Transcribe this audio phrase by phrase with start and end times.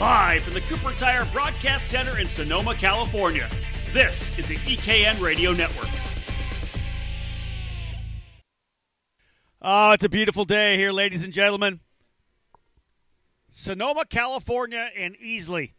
[0.00, 3.46] Live from the Cooper Tire Broadcast Center in Sonoma, California.
[3.92, 5.90] This is the EKN Radio Network.
[9.60, 11.80] Oh, it's a beautiful day here, ladies and gentlemen.
[13.50, 15.72] Sonoma, California, and Easley.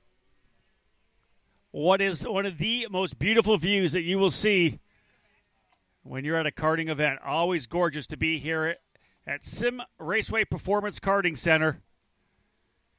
[1.71, 4.79] What is one of the most beautiful views that you will see
[6.03, 7.21] when you're at a karting event?
[7.25, 8.75] Always gorgeous to be here
[9.25, 11.81] at Sim Raceway Performance Karting Center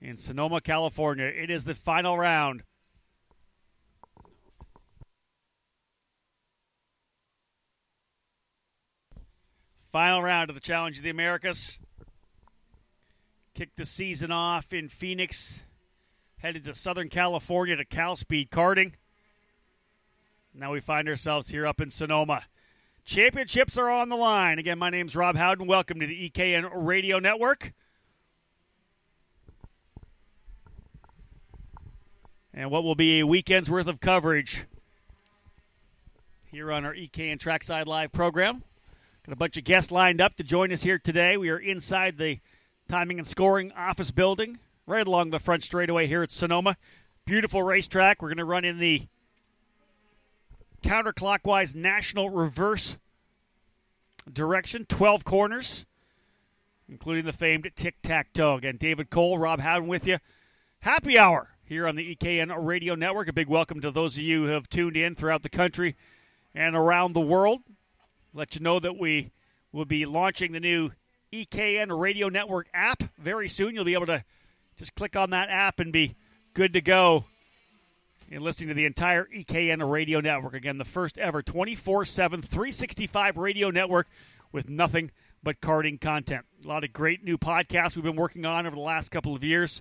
[0.02, 1.26] in Sonoma, California.
[1.26, 2.64] It is the final round.
[9.92, 11.78] Final round of the Challenge of the Americas.
[13.54, 15.60] Kick the season off in Phoenix,
[16.38, 18.94] headed to Southern California to Cal Speed Karting.
[20.54, 22.44] Now we find ourselves here up in Sonoma.
[23.04, 24.58] Championships are on the line.
[24.58, 25.66] Again, my name's Rob Howden.
[25.66, 27.72] Welcome to the EKN Radio Network.
[32.54, 34.66] And what will be a weekend's worth of coverage
[36.50, 38.62] here on our EKN Trackside Live program.
[39.24, 41.38] Got a bunch of guests lined up to join us here today.
[41.38, 42.40] We are inside the
[42.88, 46.76] timing and scoring office building, right along the front straightaway here at Sonoma.
[47.24, 48.20] Beautiful racetrack.
[48.20, 49.06] We're going to run in the
[50.82, 52.98] counterclockwise national reverse
[54.30, 55.86] direction, 12 corners,
[56.86, 58.56] including the famed tic tac toe.
[58.56, 60.18] Again, David Cole, Rob Howden with you.
[60.80, 63.28] Happy hour here on the EKN Radio Network.
[63.28, 65.96] A big welcome to those of you who have tuned in throughout the country
[66.54, 67.60] and around the world.
[68.34, 69.32] Let you know that we
[69.72, 70.90] will be launching the new
[71.32, 73.74] EKN Radio Network app very soon.
[73.74, 74.22] You'll be able to
[74.76, 76.14] just click on that app and be
[76.52, 77.24] good to go
[78.30, 80.52] and listening to the entire EKN radio network.
[80.52, 84.08] Again, the first ever 24 7, 365 radio network
[84.52, 85.10] with nothing
[85.42, 86.44] but karting content.
[86.66, 89.42] A lot of great new podcasts we've been working on over the last couple of
[89.42, 89.80] years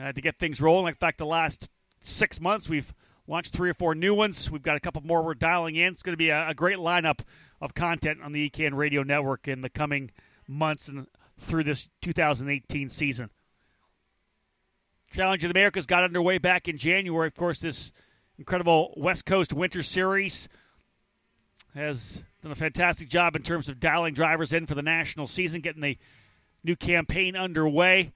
[0.00, 0.88] uh, to get things rolling.
[0.88, 2.92] In fact, the last six months, we've
[3.26, 4.50] launched three or four new ones.
[4.50, 5.92] We've got a couple more we're dialing in.
[5.92, 7.20] It's going to be a, a great lineup
[7.60, 10.10] of content on the EKN radio network in the coming
[10.46, 11.06] months and
[11.38, 13.30] through this 2018 season.
[15.12, 17.28] Challenge of America's got underway back in January.
[17.28, 17.90] Of course, this
[18.38, 20.48] incredible West Coast Winter Series
[21.74, 25.60] has done a fantastic job in terms of dialing drivers in for the national season,
[25.60, 25.96] getting the
[26.62, 28.12] new campaign underway.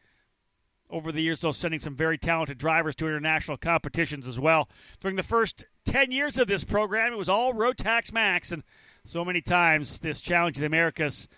[0.92, 4.68] Over the years, though, sending some very talented drivers to international competitions as well.
[5.00, 8.62] During the first 10 years of this program, it was all Rotax Max, and
[9.04, 11.28] so many times this Challenge of the Americas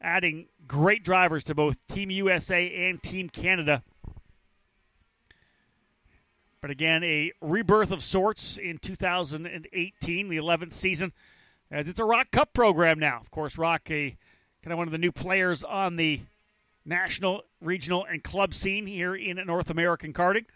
[0.00, 3.82] adding great drivers to both Team USA and Team Canada
[6.62, 11.12] but again, a rebirth of sorts in 2018, the 11th season,
[11.72, 13.18] as it's a ROK Cup program now.
[13.20, 14.16] Of course, ROK, a
[14.62, 16.20] kind of one of the new players on the
[16.84, 20.46] national, regional, and club scene here in North American karting.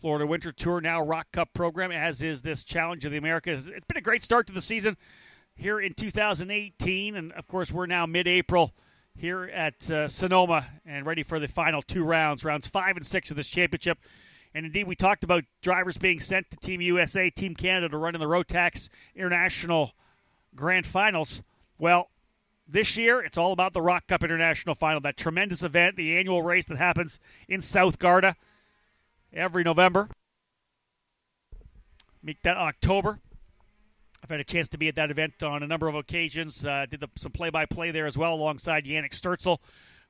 [0.00, 3.66] Florida Winter Tour now ROK Cup program, as is this Challenge of the Americas.
[3.66, 4.96] It's been a great start to the season
[5.54, 8.74] here in 2018, and of course, we're now mid April
[9.14, 13.30] here at uh, Sonoma and ready for the final two rounds, rounds five and six
[13.30, 13.98] of this championship.
[14.54, 18.14] And indeed, we talked about drivers being sent to Team USA, Team Canada to run
[18.14, 19.92] in the Rotax International
[20.56, 21.42] Grand Finals.
[21.78, 22.10] Well,
[22.72, 26.42] this year, it's all about the ROK Cup International Final, that tremendous event, the annual
[26.42, 28.36] race that happens in South Garda
[29.32, 30.08] every November.
[32.22, 33.18] Make that October.
[34.22, 36.64] I've had a chance to be at that event on a number of occasions.
[36.64, 39.58] Uh, did the, some play-by-play there as well, alongside Yannick Sturzel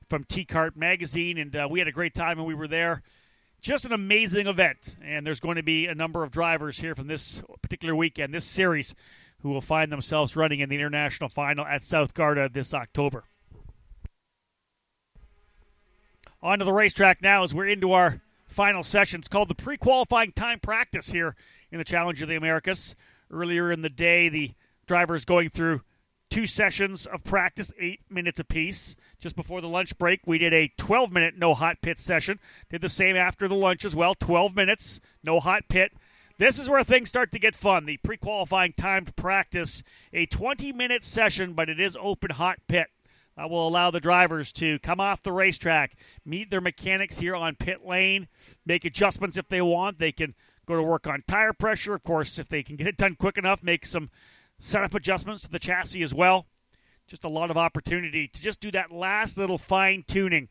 [0.09, 3.01] from TKART Magazine, and uh, we had a great time when we were there.
[3.61, 7.07] Just an amazing event, and there's going to be a number of drivers here from
[7.07, 8.93] this particular weekend, this series,
[9.41, 13.23] who will find themselves running in the international final at South Garda this October.
[16.41, 19.19] On to the racetrack now as we're into our final session.
[19.19, 21.35] It's called the pre-qualifying time practice here
[21.71, 22.95] in the Challenge of the Americas.
[23.29, 24.51] Earlier in the day, the
[24.87, 25.81] drivers going through
[26.29, 28.95] two sessions of practice, eight minutes apiece.
[29.19, 32.39] Just before the lunch break, we did a 12 minute no hot pit session.
[32.69, 35.91] Did the same after the lunch as well 12 minutes, no hot pit.
[36.41, 37.85] This is where things start to get fun.
[37.85, 42.87] The pre qualifying timed practice, a 20 minute session, but it is open hot pit.
[43.37, 45.95] That will allow the drivers to come off the racetrack,
[46.25, 48.27] meet their mechanics here on pit lane,
[48.65, 49.99] make adjustments if they want.
[49.99, 50.33] They can
[50.65, 51.93] go to work on tire pressure.
[51.93, 54.09] Of course, if they can get it done quick enough, make some
[54.57, 56.47] setup adjustments to the chassis as well.
[57.07, 60.49] Just a lot of opportunity to just do that last little fine tuning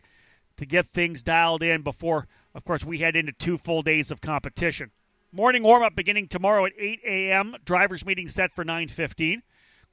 [0.56, 4.20] to get things dialed in before, of course, we head into two full days of
[4.20, 4.92] competition.
[5.32, 7.54] Morning warm up beginning tomorrow at 8 a.m.
[7.64, 9.42] Drivers meeting set for 9:15.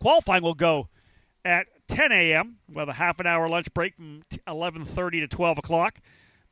[0.01, 0.89] Qualifying will go
[1.45, 2.57] at 10 a.m.
[2.75, 6.00] Have a half an hour lunch break from 11:30 to 12 o'clock.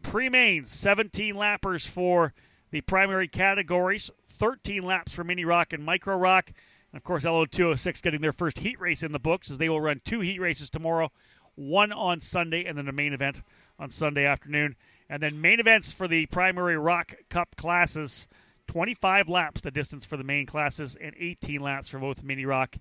[0.04, 2.36] pre mains, 17 lappers for
[2.70, 6.52] the primary categories, 13 laps for Mini Rock and Micro Rock.
[6.92, 9.82] And of course, LO206 getting their first heat race in the books as they will
[9.82, 11.12] run two heat races tomorrow,
[11.56, 13.42] one on Sunday, and then the main event
[13.80, 14.76] on Sunday afternoon.
[15.10, 18.28] And then main events for the primary ROK Cup classes
[18.68, 22.78] 25 laps the distance for the main classes, and 18 laps for both Mini Rock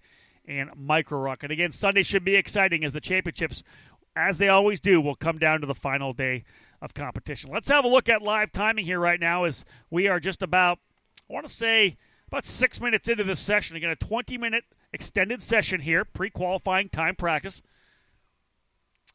[0.46, 1.42] and Micro Rock.
[1.42, 3.62] And again, Sunday should be exciting as the championships,
[4.16, 6.44] as they always do, will come down to the final day
[6.80, 7.50] of competition.
[7.52, 10.78] Let's have a look at live timing here right now as we are just about,
[11.28, 11.96] I want to say,
[12.28, 13.76] about six minutes into this session.
[13.76, 17.62] Again, a 20 minute extended session here, pre qualifying time practice.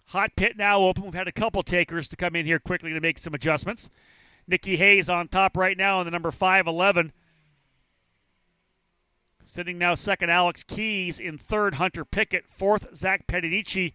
[0.07, 1.04] Hot pit now open.
[1.04, 3.89] We've had a couple takers to come in here quickly to make some adjustments.
[4.50, 7.13] Nikki Hayes on top right now in the number 511.
[9.44, 11.19] Sitting now second, Alex Keys.
[11.19, 12.46] In third, Hunter Pickett.
[12.50, 13.94] Fourth, Zach Pedinici.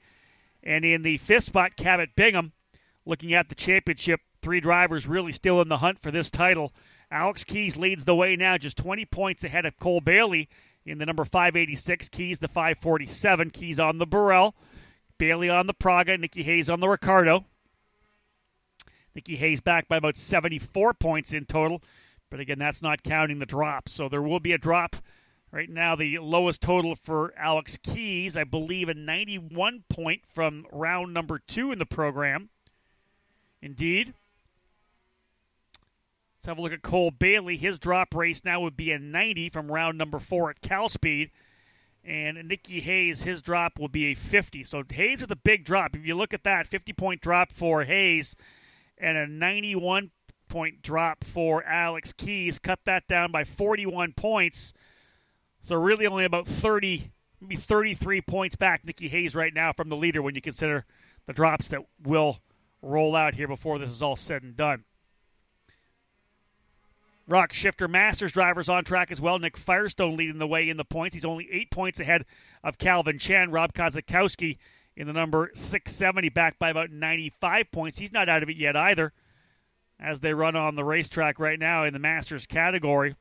[0.63, 2.53] And in the fifth spot, Cabot Bingham.
[3.05, 6.73] Looking at the championship, three drivers really still in the hunt for this title.
[7.11, 10.49] Alex Keys leads the way now, just 20 points ahead of Cole Bailey
[10.87, 12.09] in the number 586.
[12.09, 13.51] Keys the 547.
[13.51, 14.53] Keys on the Birel.
[15.19, 16.17] Bailey on the Praga.
[16.17, 17.45] Nikki Hayes on the Ricciardo.
[19.15, 21.83] Nikki Hayes back by about 74 points in total.
[22.31, 23.89] But again, that's not counting the drop.
[23.89, 24.97] So there will be a drop.
[25.53, 31.15] Right now, the lowest total for Alex Keys, I believe, a 91 point from round
[31.15, 32.49] number two in the program.
[33.63, 34.15] Indeed.
[36.37, 37.57] Let's have a look at Cole Bailey.
[37.57, 41.31] His drop race now would be a 90 from round number four at Cal Speed.
[42.05, 44.65] And Nikki Hayes, his drop will be a 50.
[44.65, 45.95] So Hayes with a big drop.
[45.95, 48.35] If you look at that, 50 point drop for Hayes
[48.99, 50.11] and a 91
[50.49, 52.59] point drop for Alex Keys.
[52.59, 54.73] Cut that down by 41 points.
[55.61, 57.11] So really only about 30,
[57.41, 60.85] maybe 33 points back, Nikki Hayes right now from the leader when you consider
[61.27, 62.41] the drops that will
[62.83, 64.85] roll out here before this is all said and done.
[67.27, 69.39] Rock Shifter Masters drivers on track as well.
[69.39, 71.15] Nick Firestone leading the way in the points.
[71.15, 72.27] He's only eight points ahead
[72.63, 73.51] of Calvin Chan.
[73.51, 74.59] Rob Kozakowski
[74.97, 77.99] in the number 670, back by about 95 points.
[77.99, 79.13] He's not out of it yet either
[79.99, 83.17] as they run on the racetrack right now in the Masters category.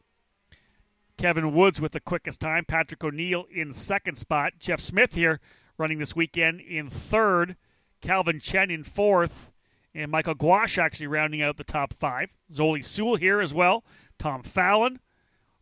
[1.17, 2.65] Kevin Woods with the quickest time.
[2.65, 4.53] Patrick O'Neill in second spot.
[4.59, 5.39] Jeff Smith here
[5.77, 7.55] running this weekend in third.
[8.01, 9.51] Calvin Chen in fourth.
[9.95, 12.29] And Michael Gouache actually rounding out the top five.
[12.51, 13.83] Zoli Sewell here as well.
[14.17, 14.99] Tom Fallon.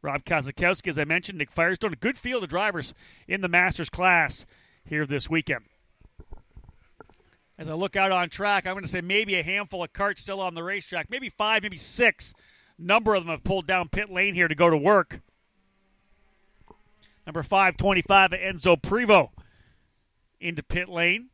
[0.02, 1.38] Rob Kazakowski, as I mentioned.
[1.38, 1.94] Nick Firestone.
[1.94, 2.94] A good field of drivers
[3.28, 4.46] in the Masters class
[4.86, 5.66] here this weekend
[7.62, 10.20] as I look out on track, I'm going to say maybe a handful of carts
[10.20, 12.34] still on the racetrack, maybe five, maybe six.
[12.80, 15.20] Number of them have pulled down pit lane here to go to work.
[17.28, 19.30] Number 525, Enzo Privo
[20.40, 21.30] into pit lane.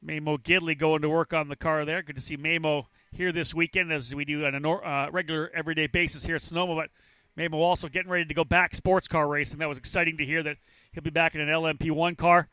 [0.00, 2.02] Memo Gidley going to work on the car there.
[2.02, 5.88] Good to see Memo here this weekend as we do on a uh, regular everyday
[5.88, 6.76] basis here at Sonoma.
[6.76, 6.90] But
[7.34, 9.58] Memo also getting ready to go back sports car racing.
[9.58, 10.58] That was exciting to hear that
[10.92, 12.48] he'll be back in an LMP1 car.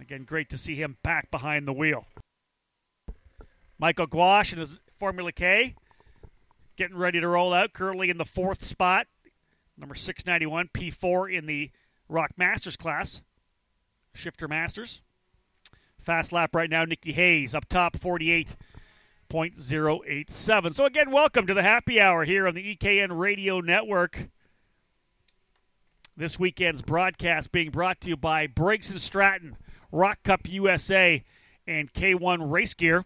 [0.00, 2.04] Again, great to see him back behind the wheel.
[3.78, 5.74] Michael Gouache and his Formula K
[6.76, 9.06] getting ready to roll out, currently in the fourth spot.
[9.76, 11.70] Number 691, P4 in the
[12.08, 13.20] Rock Masters class.
[14.14, 15.02] Shifter Masters.
[16.00, 20.74] Fast lap right now, Nikki Hayes up top, 48.087.
[20.74, 24.28] So, again, welcome to the happy hour here on the EKN Radio Network.
[26.16, 29.56] This weekend's broadcast being brought to you by Briggs and Stratton
[29.94, 31.22] ROK Cup USA,
[31.66, 33.04] and K1 Race Gear.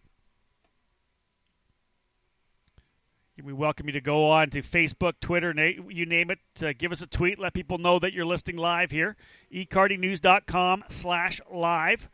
[3.45, 5.55] We welcome you to go on to Facebook, Twitter,
[5.89, 6.41] you name it.
[6.61, 7.39] Uh, give us a tweet.
[7.39, 9.17] Let people know that you're listening live here.
[9.55, 12.09] ekartingnews.com slash live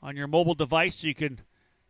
[0.00, 1.02] on your mobile device.
[1.02, 1.40] You can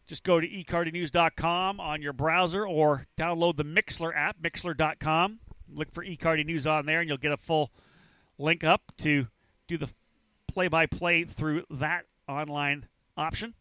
[0.07, 5.41] just go to ekartingnews.com on your browser or download the Mixlr app, mixlr.com.
[5.71, 7.71] Look for eKarting News on there, and you'll get a full
[8.39, 9.27] link up to
[9.69, 9.89] do the
[10.55, 13.55] play by play through that online option.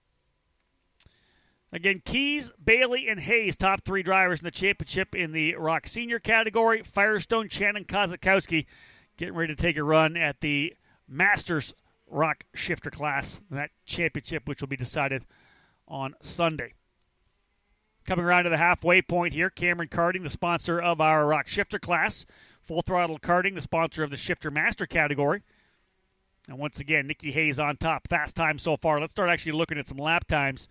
[1.72, 6.20] Again, Keys, Bailey, and Hayes, top three drivers in the championship in the Rock Senior
[6.20, 6.84] category.
[6.84, 8.68] Firestone, Shannon Kozakowski
[9.18, 10.76] getting ready to take a run at the
[11.08, 11.74] Masters
[12.08, 15.26] Rock Shifter class, that championship, which will be decided
[15.88, 16.74] on Sunday.
[18.06, 21.80] Coming around to the halfway point here, Cameron Karting, the sponsor of our Rock Shifter
[21.80, 22.28] class.
[22.62, 25.42] Full Throttle Karting, the sponsor of the Shifter Master category.
[26.48, 28.08] And once again, Nikki Hayes on top.
[28.08, 29.00] Fast time so far.
[29.00, 30.68] Let's start actually looking at some lap times.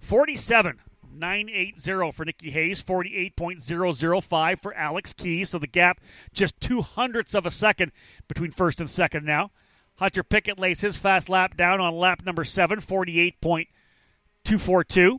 [0.00, 0.80] 47.
[1.12, 5.50] 980 for Nikki Hayes, 48.005 for Alex Keys.
[5.50, 6.00] So the gap
[6.32, 7.90] just two hundredths of a second
[8.28, 9.50] between first and second now.
[9.96, 15.18] Hunter Pickett lays his fast lap down on lap number seven, 48.242.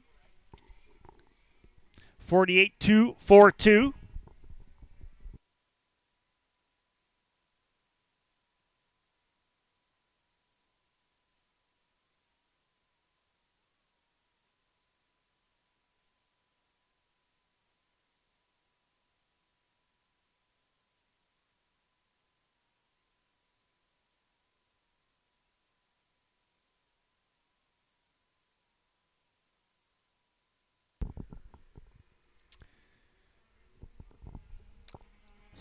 [2.25, 2.79] 48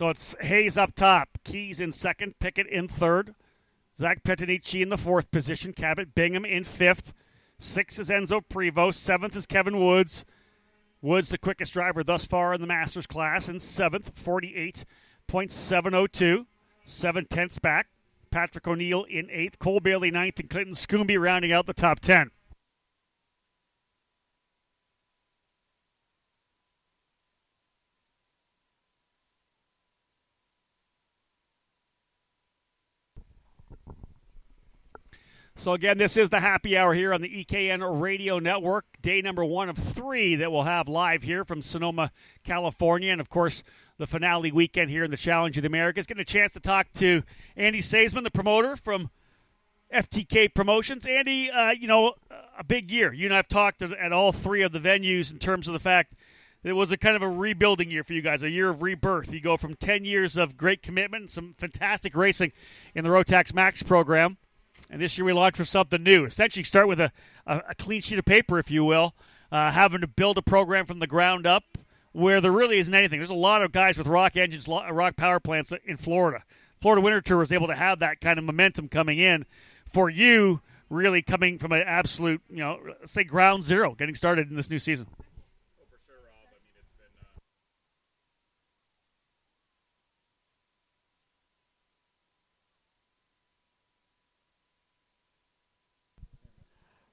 [0.00, 3.34] So it's Hayes up top, Keys in second, Pickett in third,
[3.98, 7.12] Zach Petanici in the fourth position, Cabot Bingham in fifth,
[7.58, 10.24] sixth is Enzo Prevost, seventh is Kevin Woods.
[11.02, 16.46] Woods, the quickest driver thus far in the Masters class, in seventh, 48.702,
[16.86, 17.88] seven tenths back.
[18.30, 22.30] Patrick O'Neill in eighth, Cole Bailey ninth, and Clinton Scooby rounding out the top ten.
[35.60, 39.44] So, again, this is the happy hour here on the EKN Radio Network, day number
[39.44, 42.12] one of three that we'll have live here from Sonoma,
[42.44, 43.12] California.
[43.12, 43.62] And, of course,
[43.98, 46.06] the finale weekend here in the Challenge of the Americas.
[46.06, 47.24] Getting a chance to talk to
[47.58, 49.10] Andy Saisman, the promoter from
[49.92, 51.04] FTK Promotions.
[51.04, 52.14] Andy, uh, you know,
[52.58, 53.12] a big year.
[53.12, 55.78] You and I have talked at all three of the venues in terms of the
[55.78, 56.14] fact
[56.62, 58.80] that it was a kind of a rebuilding year for you guys, a year of
[58.80, 59.30] rebirth.
[59.30, 62.52] You go from 10 years of great commitment, some fantastic racing
[62.94, 64.38] in the Rotax Max program
[64.90, 66.24] and this year we launched with something new.
[66.24, 67.12] Essentially, start with a,
[67.46, 69.14] a, a clean sheet of paper, if you will,
[69.52, 71.78] uh, having to build a program from the ground up
[72.12, 73.18] where there really isn't anything.
[73.18, 76.42] There's a lot of guys with rock engines, rock power plants in Florida.
[76.80, 79.46] Florida Winter Tour was able to have that kind of momentum coming in.
[79.86, 84.56] For you, really coming from an absolute, you know, say ground zero, getting started in
[84.56, 85.06] this new season.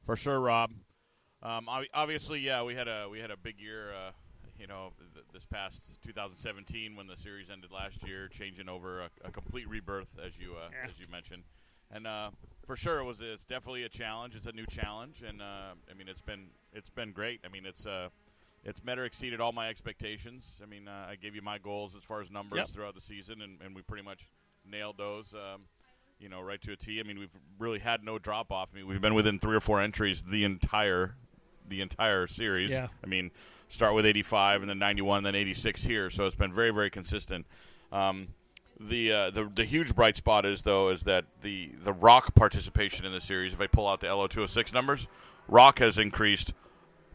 [0.08, 0.72] For sure, Rob.
[1.44, 3.94] Um, obviously, yeah, we had a we had a big year.
[3.94, 4.12] Uh,
[4.58, 9.10] you know, th- this past 2017 when the series ended last year, changing over a,
[9.26, 10.90] a complete rebirth, as you uh, yeah.
[10.90, 11.44] as you mentioned,
[11.92, 12.30] and uh,
[12.66, 14.34] for sure it was it's definitely a challenge.
[14.34, 17.42] It's a new challenge, and uh, I mean it's been it's been great.
[17.46, 18.08] I mean it's uh,
[18.64, 20.54] it's met or exceeded all my expectations.
[20.64, 22.68] I mean uh, I gave you my goals as far as numbers yep.
[22.70, 24.30] throughout the season, and, and we pretty much
[24.66, 25.34] nailed those.
[25.34, 25.64] Um,
[26.20, 27.00] you know, right to a T.
[27.00, 28.70] I mean, we've really had no drop off.
[28.74, 31.16] I mean, we've been within three or four entries the entire
[31.68, 32.72] the entire series.
[32.72, 32.88] Yeah.
[33.04, 33.32] I mean,
[33.68, 36.10] start with 85 and then 91, then 86 here.
[36.10, 37.46] So it's been very, very consistent.
[37.92, 38.30] Um,
[38.80, 43.06] the, uh, the the huge bright spot is though is that the the rock participation
[43.06, 43.54] in the series.
[43.54, 45.08] If I pull out the LO206 numbers,
[45.48, 46.54] rock has increased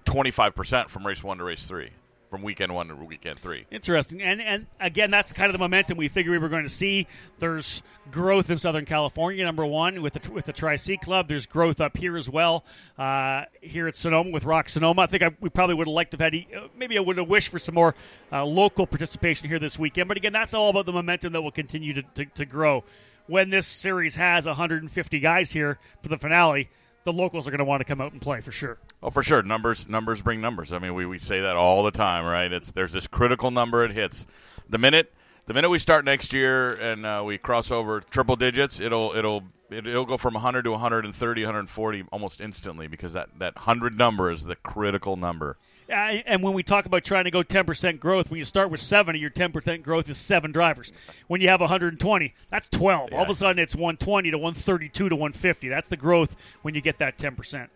[0.05, 1.91] 25 percent from race one to race three
[2.33, 3.67] from weekend one to weekend three.
[3.71, 6.71] Interesting, and and again, that's kind of the momentum we figured we were going to
[6.71, 7.07] see.
[7.39, 11.29] There's growth in Southern California, number one, with the with the Tri C Club.
[11.29, 12.65] There's growth up here as well.
[12.97, 16.13] Uh, here at Sonoma with Rock Sonoma, I think I, we probably would have liked
[16.13, 16.47] to have had.
[16.57, 17.95] Uh, maybe I would have wished for some more
[18.33, 20.09] uh, local participation here this weekend.
[20.09, 22.83] But again, that's all about the momentum that will continue to, to, to grow.
[23.27, 26.71] When this series has 150 guys here for the finale,
[27.05, 28.79] the locals are going to want to come out and play for sure.
[29.03, 29.43] Oh, for sure.
[29.43, 30.73] Numbers numbers bring numbers.
[30.73, 32.53] I mean, we, we say that all the time, right?
[32.53, 34.27] It's there's this critical number it hits.
[34.69, 35.13] The minute
[35.47, 39.43] the minute we start next year and uh, we cross over triple digits, it'll it'll
[39.71, 44.45] it'll go from 100 to 130, 140 almost instantly because that that 100 number is
[44.45, 45.57] the critical number
[45.93, 49.19] and when we talk about trying to go 10% growth, when you start with 70,
[49.19, 50.93] your 10% growth is seven drivers.
[51.27, 53.11] When you have 120, that's 12.
[53.11, 53.19] Yeah.
[53.19, 55.69] All of a sudden, it's 120 to 132 to 150.
[55.69, 57.69] That's the growth when you get that 10%.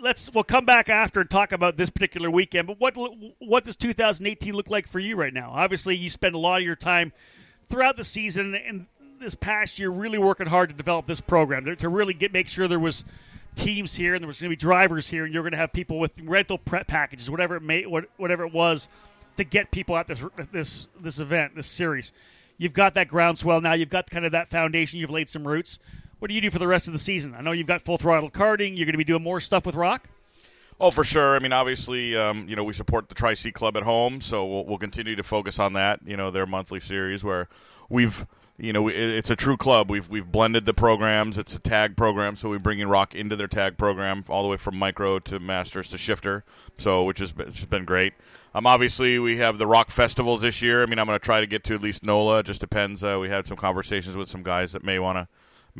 [0.00, 2.66] Let's we'll come back after and talk about this particular weekend.
[2.66, 2.96] But what
[3.38, 5.50] what does 2018 look like for you right now?
[5.52, 7.12] Obviously, you spend a lot of your time
[7.68, 8.86] throughout the season and
[9.20, 12.66] this past year really working hard to develop this program to, really get make sure
[12.66, 13.04] there was
[13.54, 15.72] teams here, and there was going to be drivers here, and you're going to have
[15.72, 18.88] people with rental prep packages, whatever it may, whatever it was,
[19.36, 20.20] to get people at this
[20.52, 22.12] this this event, this series.
[22.58, 23.74] You've got that groundswell now.
[23.74, 24.98] You've got kind of that foundation.
[24.98, 25.78] You've laid some roots.
[26.20, 27.34] What do you do for the rest of the season?
[27.34, 28.76] I know you've got full throttle karting.
[28.76, 30.08] You're going to be doing more stuff with Rock.
[30.78, 31.34] Oh, for sure.
[31.34, 34.46] I mean, obviously, um, you know, we support the Tri C Club at home, so
[34.46, 36.00] we'll, we'll continue to focus on that.
[36.06, 37.48] You know, their monthly series where
[37.88, 38.26] we've
[38.60, 39.90] you know, it's a true club.
[39.90, 41.38] We've we've blended the programs.
[41.38, 44.48] It's a tag program, so we bring in rock into their tag program, all the
[44.50, 46.44] way from micro to masters to shifter.
[46.76, 48.12] So, which has been, has been great.
[48.54, 50.82] Um, obviously, we have the rock festivals this year.
[50.82, 52.40] I mean, I'm going to try to get to at least NOLA.
[52.40, 53.02] It just depends.
[53.02, 55.28] Uh, we had some conversations with some guys that may want to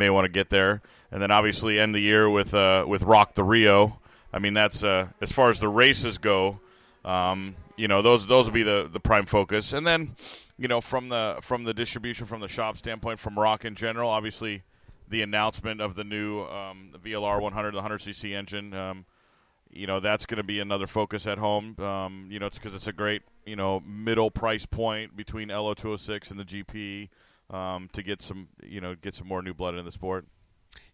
[0.00, 3.35] may want to get there, and then obviously end the year with uh, with Rock
[3.35, 4.00] the Rio.
[4.33, 6.59] I mean, that's uh, as far as the races go.
[7.04, 10.16] Um, you know, those those will be the the prime focus, and then
[10.59, 14.11] you know from the from the distribution from the shop standpoint, from Rock in general,
[14.11, 14.62] obviously
[15.09, 18.73] the announcement of the new um, VLR 100, the 100cc engine.
[18.75, 19.04] Um,
[19.73, 21.78] you know that's going to be another focus at home.
[21.78, 25.75] Um, you know, it's because it's a great you know middle price point between LO
[25.75, 27.09] 206 and the GP
[27.50, 30.26] um, to get some you know get some more new blood in the sport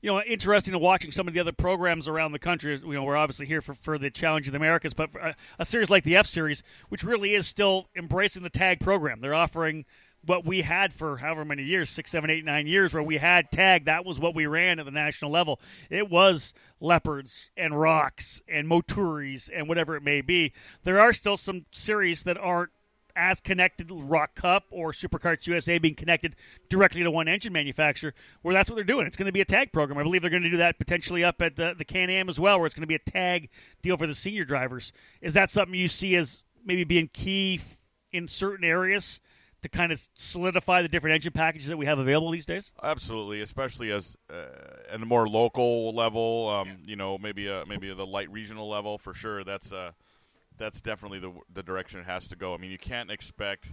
[0.00, 2.80] you know, interesting to watching some of the other programs around the country.
[2.82, 5.64] You know, we're obviously here for, for the Challenge of the Americas, but a, a,
[5.64, 9.84] series like the F Series, which really is still embracing the tag program, they're offering
[10.25, 13.50] what we had for however many years six, seven, eight, nine years where we had
[13.50, 13.84] tag.
[13.84, 15.60] That was what we ran at the national level.
[15.88, 20.52] It was leopards and rocks and moturis and whatever it may be.
[20.84, 22.70] There are still some series that aren't
[23.16, 26.37] as connected ROK Cup or Superkarts USA being connected
[26.68, 29.06] directly to one engine manufacturer, where that's what they're doing.
[29.06, 29.99] It's going to be a tag program.
[29.99, 32.38] I believe they're going to do that potentially up at the, the Can Am as
[32.38, 33.49] well, where it's going to be a tag
[33.82, 34.92] deal for the senior drivers.
[35.20, 37.61] Is that something you see as maybe being key
[38.12, 39.20] in certain areas?
[39.62, 42.70] to kind of solidify the different engine packages that we have available these days?
[42.82, 44.44] Absolutely, especially as uh,
[44.92, 46.49] at a more local level.
[46.49, 46.75] Um, yeah.
[46.85, 49.44] You know, maybe a, maybe the light regional level for sure.
[49.44, 49.92] That's uh,
[50.58, 52.54] that's definitely the the direction it has to go.
[52.54, 53.72] I mean, you can't expect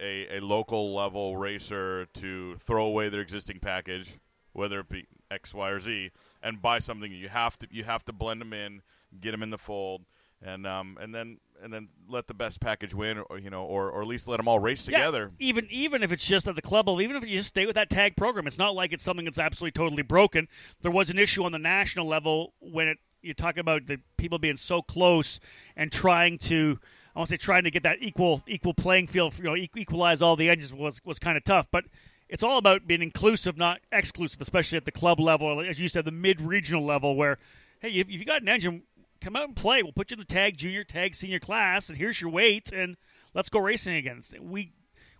[0.00, 4.18] a, a local level racer to throw away their existing package,
[4.52, 6.10] whether it be X, Y, or Z,
[6.42, 7.10] and buy something.
[7.12, 8.82] You have to you have to blend them in,
[9.20, 10.02] get them in the fold,
[10.42, 13.90] and um and then and then let the best package win, or you know, or,
[13.90, 15.32] or at least let them all race together.
[15.38, 17.66] Yeah, even even if it's just at the club level, even if you just stay
[17.66, 20.48] with that tag program, it's not like it's something that's absolutely totally broken.
[20.82, 24.38] There was an issue on the national level when it you talk about the people
[24.38, 25.40] being so close
[25.76, 26.78] and trying to
[27.14, 30.22] I want to say trying to get that equal equal playing field, you know, equalize
[30.22, 31.84] all the edges was was kind of tough, but
[32.28, 36.04] it's all about being inclusive, not exclusive, especially at the club level, as you said,
[36.04, 37.38] the mid regional level, where
[37.80, 38.82] hey, if you got an engine,
[39.20, 39.82] come out and play.
[39.82, 42.96] We'll put you in the tag junior, tag senior class, and here's your weight, and
[43.34, 44.22] let's go racing again.
[44.40, 44.72] We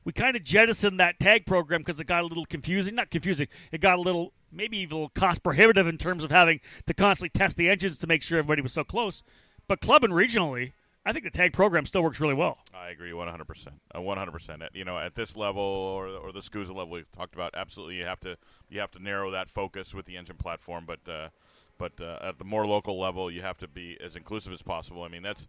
[0.04, 2.94] we kind of jettisoned that tag program because it got a little confusing.
[2.94, 3.48] Not confusing.
[3.72, 6.94] It got a little maybe even a little cost prohibitive in terms of having to
[6.94, 9.22] constantly test the engines to make sure everybody was so close.
[9.66, 10.72] But club and regionally,
[11.04, 12.58] I think the tag program still works really well.
[12.74, 13.68] I agree 100%.
[13.94, 14.68] Uh, 100%.
[14.74, 18.04] You know, at this level or or the SKUSA level we've talked about, absolutely you
[18.04, 18.36] have to
[18.68, 21.28] you have to narrow that focus with the engine platform, but uh,
[21.78, 25.02] but uh, at the more local level, you have to be as inclusive as possible.
[25.02, 25.46] I mean, that's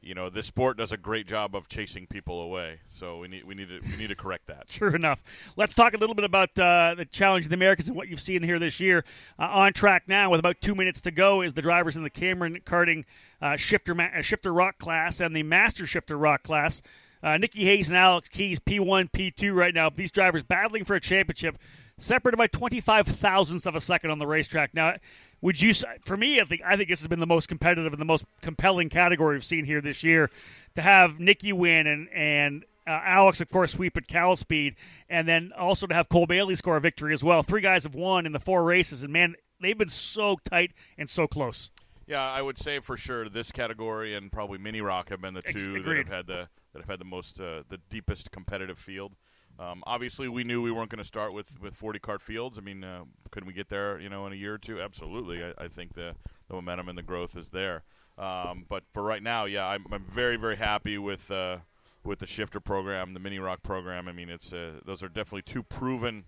[0.00, 2.80] you know this sport does a great job of chasing people away.
[2.88, 4.68] So we need we need to we need to correct that.
[4.68, 5.22] True enough.
[5.56, 8.20] Let's talk a little bit about uh, the challenge of the Americans and what you've
[8.20, 9.04] seen here this year.
[9.38, 12.10] Uh, on track now with about two minutes to go is the drivers in the
[12.10, 13.04] Cameron karting
[13.42, 16.82] uh, shifter ma- shifter ROK class and the master shifter Rock class.
[17.22, 19.90] Uh, Nikki Hayes and Alex Keys P1 P2 right now.
[19.90, 21.58] These drivers battling for a championship
[21.98, 24.74] separated by 25 thousandths of a second on the racetrack.
[24.74, 24.96] Now,
[25.40, 25.74] would you?
[26.04, 28.24] For me, I think I think this has been the most competitive and the most
[28.42, 30.30] compelling category we've seen here this year.
[30.76, 34.76] To have Nikki win and and uh, Alex, of course, sweep at Cal Speed,
[35.08, 37.42] and then also to have Cole Bailey score a victory as well.
[37.42, 41.10] Three guys have won in the four races, and man, they've been so tight and
[41.10, 41.70] so close.
[42.06, 45.42] Yeah, I would say for sure this category and probably Mini Rock have been the
[45.42, 49.12] two that have had the that have had the most uh, the deepest competitive field.
[49.58, 52.58] Um, obviously, we knew we weren't going to start with, with 40 cart fields.
[52.58, 54.80] I mean, uh, couldn't we get there, you know, in a year or two?
[54.80, 55.42] Absolutely.
[55.42, 56.14] I, I think the,
[56.48, 57.84] the momentum and the growth is there.
[58.18, 61.58] Um, but for right now, yeah, I'm, I'm very, very happy with uh,
[62.02, 64.08] with the shifter program, the Mini rock program.
[64.08, 66.24] I mean, it's uh, those are definitely two proven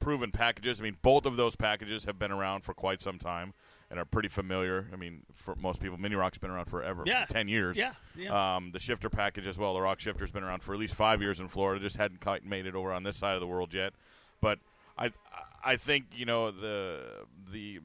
[0.00, 0.80] proven packages.
[0.80, 3.54] I mean, both of those packages have been around for quite some time
[3.90, 4.86] and are pretty familiar.
[4.92, 7.04] I mean, for most people, Mini Rock's been around forever.
[7.06, 7.24] Yeah.
[7.26, 7.76] ten years.
[7.76, 7.92] Yeah.
[8.16, 8.56] yeah.
[8.56, 9.74] Um, the shifter package as well.
[9.74, 11.80] The Rock shifter's been around for at least five years in Florida.
[11.82, 13.92] Just hadn't quite made it over on this side of the world yet.
[14.40, 14.58] But
[14.98, 15.12] I,
[15.64, 17.00] I think you know the
[17.52, 17.80] the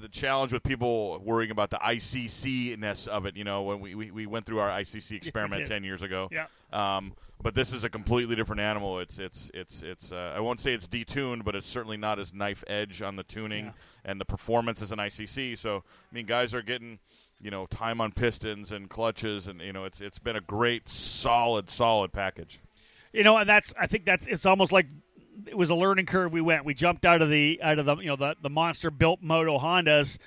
[0.00, 3.36] the challenge with people worrying about the ICC ness of it.
[3.36, 6.28] You know, when we, we, we went through our ICC experiment ten years ago.
[6.30, 6.46] Yeah.
[6.72, 8.98] Um, but this is a completely different animal.
[8.98, 10.10] It's it's it's it's.
[10.10, 13.22] Uh, I won't say it's detuned, but it's certainly not as knife edge on the
[13.22, 13.72] tuning yeah.
[14.04, 15.56] and the performance as an ICC.
[15.56, 16.98] So I mean, guys are getting
[17.40, 20.88] you know time on pistons and clutches, and you know it's it's been a great
[20.88, 22.60] solid solid package.
[23.12, 24.86] You know, and that's I think that's it's almost like
[25.46, 26.32] it was a learning curve.
[26.32, 28.90] We went, we jumped out of the out of the you know the the monster
[28.90, 30.18] built moto Hondas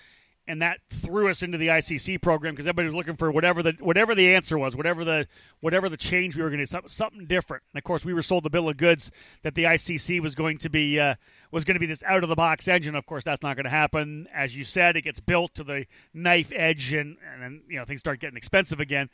[0.47, 3.73] and that threw us into the ICC program because everybody was looking for whatever the
[3.79, 5.27] whatever the answer was, whatever the
[5.59, 7.63] whatever the change we were going to do, something, something different.
[7.73, 9.11] And of course, we were sold the bill of goods
[9.43, 11.15] that the ICC was going to be uh,
[11.51, 12.95] was going to be this out of the box engine.
[12.95, 14.27] Of course, that's not going to happen.
[14.33, 17.85] As you said, it gets built to the knife edge, and and then you know
[17.85, 19.09] things start getting expensive again.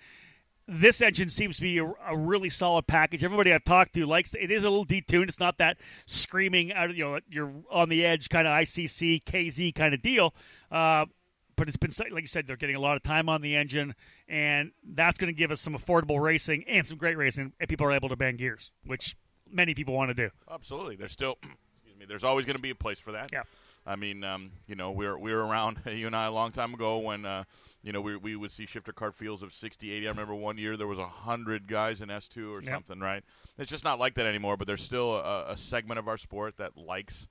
[0.68, 3.24] This engine seems to be a, a really solid package.
[3.24, 4.42] Everybody I've talked to likes it.
[4.42, 4.52] it.
[4.52, 5.30] Is a little detuned.
[5.30, 6.94] It's not that screaming out.
[6.94, 10.34] You know, you're on the edge kind of ICC KZ kind of deal.
[10.70, 11.06] Uh,
[11.58, 13.96] but it's been like you said, they're getting a lot of time on the engine,
[14.30, 17.86] and that's going to give us some affordable racing and some great racing, and people
[17.86, 19.18] are able to bang gears, which
[19.52, 20.30] many people want to do.
[20.52, 23.32] Absolutely, there's still, excuse me, there's always going to be a place for that.
[23.34, 23.44] Yeah.
[23.88, 26.52] I mean, um, you know, we were we were around you and I a long
[26.52, 27.46] time ago when uh,
[27.88, 30.08] you know we we would see shifter cart fields of 60, 80.
[30.08, 32.74] I remember one year there was a hundred guys in S two or Yep.
[32.74, 33.00] something.
[33.00, 33.24] Right?
[33.58, 34.58] It's just not like that anymore.
[34.58, 37.28] But there's still a, a segment of our sport that likes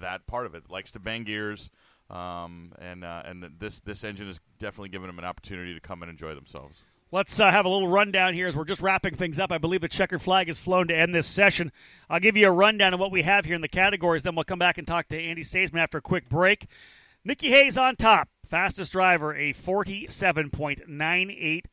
[0.00, 0.70] that part of it.
[0.70, 1.68] Likes to bang gears.
[2.10, 6.02] Um, and uh, and this this engine is definitely giving them an opportunity to come
[6.02, 6.84] and enjoy themselves.
[7.10, 9.50] Let's uh, have a little rundown here as we're just wrapping things up.
[9.50, 11.72] I believe the checkered flag is flown to end this session.
[12.08, 14.44] I'll give you a rundown of what we have here in the categories, then we'll
[14.44, 16.66] come back and talk to Andy Staisman after a quick break.
[17.24, 21.64] Nikki Hayes on top, fastest driver, a 47.980.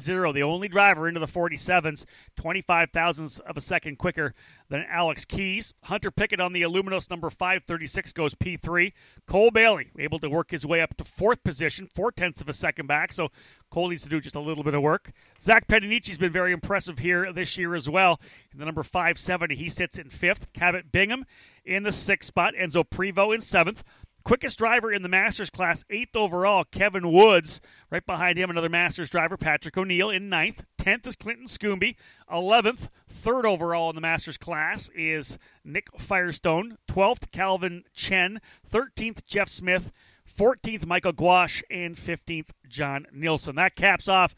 [0.00, 2.04] The only driver into the 47s,
[2.36, 4.32] 25 thousandths of a second quicker
[4.68, 5.74] than Alex Keys.
[5.82, 8.92] Hunter Pickett on the Illuminos number 536 goes P3.
[9.26, 12.52] Cole Bailey able to work his way up to fourth position, four tenths of a
[12.52, 13.12] second back.
[13.12, 13.30] So
[13.70, 15.10] Cole needs to do just a little bit of work.
[15.42, 18.20] Zach Pedinici's been very impressive here this year as well.
[18.52, 20.52] In the number 570, he sits in fifth.
[20.52, 21.26] Cabot Bingham
[21.64, 22.54] in the sixth spot.
[22.54, 23.82] Enzo Prevo in seventh.
[24.24, 27.60] Quickest driver in the Masters class, eighth overall, Kevin Woods.
[27.90, 30.64] Right behind him, another Masters driver, Patrick O'Neill in ninth.
[30.76, 31.96] Tenth is Clinton Scooby.
[32.30, 36.76] Eleventh, third overall in the Masters class is Nick Firestone.
[36.86, 38.40] Twelfth, Calvin Chen.
[38.66, 39.92] Thirteenth, Jeff Smith.
[40.38, 41.62] 14th, Michael Gouache.
[41.70, 43.56] And 15th, John Nielsen.
[43.56, 44.34] That caps off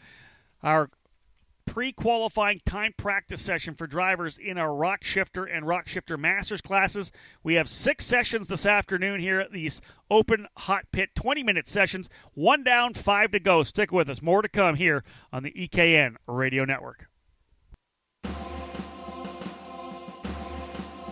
[0.63, 0.89] our
[1.71, 6.61] pre qualifying time practice session for drivers in our Rock Shifter and Rock Shifter Masters
[6.61, 7.13] classes.
[7.45, 9.81] We have six sessions this afternoon here at these
[10.11, 12.11] open hot pit 20 minute sessions.
[12.35, 13.63] One down, five to go.
[13.63, 14.21] Stick with us.
[14.21, 17.07] More to come here on the EKN Radio Network.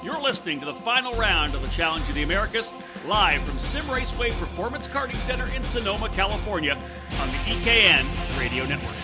[0.03, 2.73] You're listening to the final round of the Challenge of the Americas,
[3.07, 6.77] live from Simraceway Performance Karting Center in Sonoma, California,
[7.21, 8.97] on the EKN Radio Network.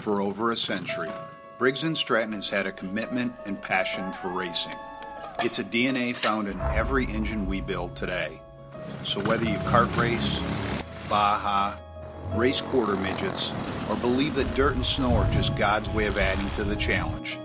[0.00, 1.10] For over a century,
[1.58, 4.74] Briggs & Stratton has had a commitment and passion for racing.
[5.44, 8.40] It's a DNA found in every engine we build today.
[9.02, 10.40] So whether you kart race,
[11.10, 11.76] Baja,
[12.34, 13.52] race quarter midgets,
[13.90, 17.38] or believe that dirt and snow are just God's way of adding to the challenge,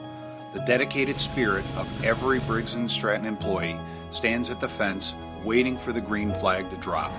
[0.54, 3.78] the dedicated spirit of every Briggs & Stratton employee
[4.12, 5.13] stands at the fence
[5.44, 7.12] waiting for the green flag to drop.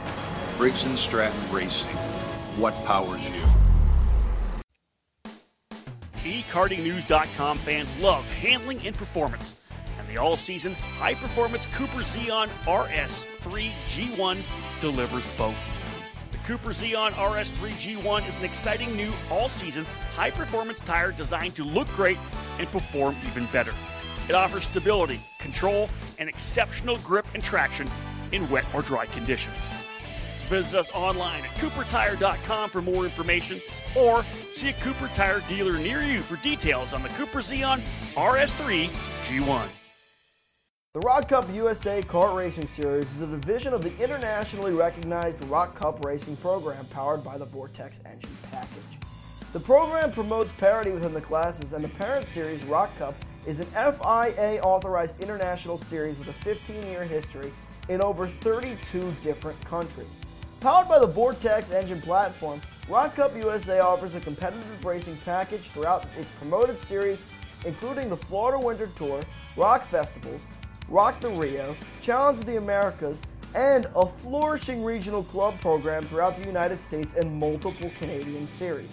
[0.56, 1.94] Briggs & Stratton Racing.
[2.56, 3.55] What powers you?
[6.26, 9.54] eKartingNews.com fans love handling and performance,
[9.98, 14.42] and the all-season high-performance Cooper Zeon RS3 G1
[14.80, 15.56] delivers both.
[16.32, 21.88] The Cooper Zeon RS3 G1 is an exciting new all-season high-performance tire designed to look
[21.88, 22.18] great
[22.58, 23.72] and perform even better.
[24.28, 27.88] It offers stability, control, and exceptional grip and traction
[28.32, 29.56] in wet or dry conditions.
[30.48, 33.60] Visit us online at coopertire.com for more information
[33.96, 37.82] or see a Cooper Tire dealer near you for details on the Cooper Zeon
[38.14, 38.86] RS3
[39.26, 39.66] G1.
[40.94, 45.74] The ROK Cup USA Kart Racing Series is a division of the internationally recognized ROK
[45.74, 49.50] Cup Racing program powered by the Vortex engine package.
[49.52, 53.14] The program promotes parity within the classes, and the parent series, ROK Cup,
[53.46, 57.52] is an FIA authorized international series with a 15 year history
[57.88, 60.25] in over 32 different countries.
[60.60, 66.06] Powered by the Vortex engine platform, ROK Cup USA offers a competitive racing package throughout
[66.18, 67.20] its promoted series,
[67.66, 69.22] including the Florida Winter Tour,
[69.56, 70.40] Rock Festivals,
[70.88, 73.20] Rock the Rio, Challenge of the Americas,
[73.54, 78.88] and a flourishing regional club program throughout the United States and multiple Canadian series.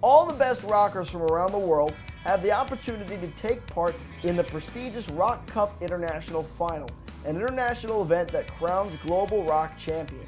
[0.00, 1.92] All the best rockers from around the world
[2.24, 6.88] have the opportunity to take part in the prestigious ROK Cup International Final,
[7.24, 10.21] an international event that crowns global rock champions.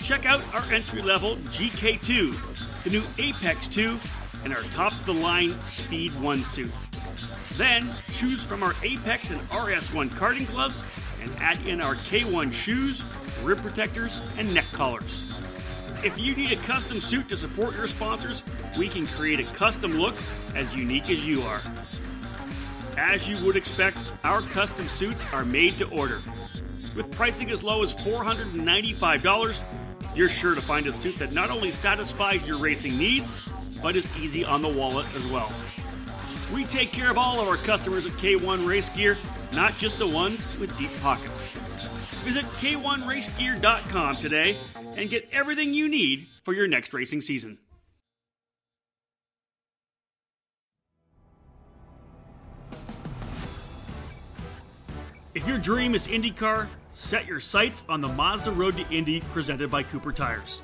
[0.00, 2.36] Check out our entry level GK2,
[2.84, 3.98] the new Apex 2,
[4.46, 6.70] and our top of the line Speed 1 suit.
[7.54, 10.84] Then choose from our Apex and RS1 karting gloves
[11.20, 13.02] and add in our K1 shoes,
[13.42, 15.24] rib protectors, and neck collars.
[16.04, 18.44] If you need a custom suit to support your sponsors,
[18.78, 20.14] we can create a custom look
[20.54, 21.60] as unique as you are.
[22.96, 26.22] As you would expect, our custom suits are made to order.
[26.94, 29.60] With pricing as low as $495,
[30.14, 33.34] you're sure to find a suit that not only satisfies your racing needs,
[33.82, 35.52] but is easy on the wallet as well.
[36.52, 39.18] We take care of all of our customers at K1 Race Gear,
[39.52, 41.48] not just the ones with deep pockets.
[42.24, 44.58] Visit K1RaceGear.com today
[44.96, 47.58] and get everything you need for your next racing season.
[55.34, 59.70] If your dream is IndyCar, set your sights on the Mazda Road to Indy presented
[59.70, 60.60] by Cooper Tires.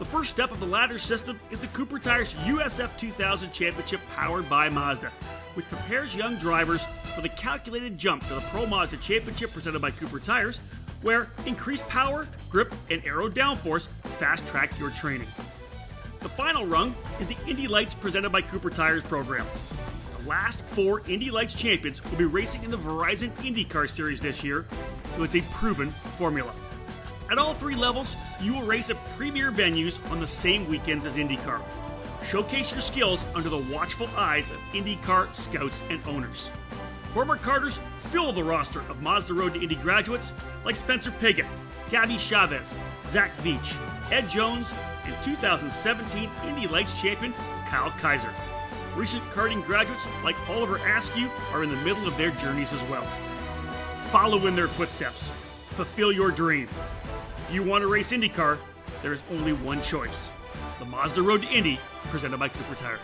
[0.00, 4.50] The first step of the ladder system is the Cooper Tires USF 2000 Championship powered
[4.50, 5.12] by Mazda,
[5.54, 9.92] which prepares young drivers for the calculated jump to the Pro Mazda Championship presented by
[9.92, 10.58] Cooper Tires,
[11.00, 13.86] where increased power, grip, and aero downforce
[14.18, 15.28] fast track your training.
[16.20, 19.46] The final rung is the Indy Lights presented by Cooper Tires program.
[20.26, 24.64] Last four Indy Lights champions will be racing in the Verizon IndyCar Series this year,
[25.16, 26.52] so it's a proven formula.
[27.28, 31.16] At all three levels, you will race at premier venues on the same weekends as
[31.16, 31.60] IndyCar.
[32.28, 36.48] Showcase your skills under the watchful eyes of IndyCar scouts and owners.
[37.14, 40.32] Former Carters fill the roster of Mazda Road to Indy graduates
[40.64, 41.46] like Spencer Pigot,
[41.90, 42.76] Gabby Chaves,
[43.08, 43.74] Zach Veach,
[44.12, 44.72] Ed Jones,
[45.04, 47.34] and 2017 Indy Lights champion
[47.68, 48.32] Kyle Kaiser.
[48.96, 53.06] Recent karting graduates like Oliver Askew are in the middle of their journeys as well.
[54.10, 55.30] Follow in their footsteps.
[55.70, 56.68] Fulfill your dream.
[57.48, 58.58] If you want to race IndyCar,
[59.00, 60.28] there is only one choice
[60.78, 61.78] the Mazda Road to Indy,
[62.10, 63.00] presented by Cooper Tires.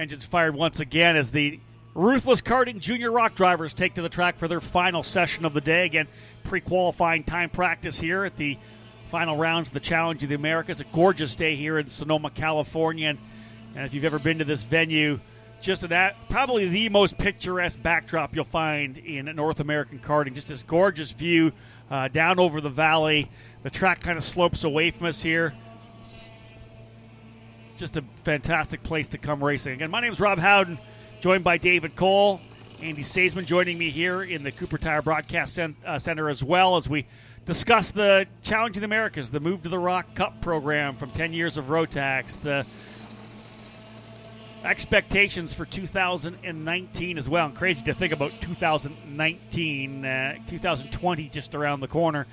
[0.01, 1.59] Engines fired once again as the
[1.93, 5.61] Ruthless Karting Junior Rock drivers take to the track for their final session of the
[5.61, 5.85] day.
[5.85, 6.07] Again,
[6.43, 8.57] pre qualifying time practice here at the
[9.11, 10.79] final rounds of the Challenge of the Americas.
[10.79, 13.09] A gorgeous day here in Sonoma, California.
[13.09, 13.19] And,
[13.75, 15.19] and if you've ever been to this venue,
[15.61, 20.33] just an, probably the most picturesque backdrop you'll find in North American karting.
[20.33, 21.51] Just this gorgeous view
[21.91, 23.29] uh, down over the valley.
[23.61, 25.53] The track kind of slopes away from us here
[27.77, 29.73] just a fantastic place to come racing.
[29.73, 30.77] Again, my name is Rob Howden,
[31.19, 32.41] joined by David Cole.
[32.81, 36.89] Andy Saisman joining me here in the Cooper Tire Broadcast uh, Center as well as
[36.89, 37.05] we
[37.45, 41.31] discuss the Challenge in the Americas, the move to the ROK Cup program from 10
[41.31, 42.65] years of Rotax, the
[44.63, 47.45] expectations for 2019 as well.
[47.45, 52.25] And crazy to think about 2019, uh, 2020 just around the corner.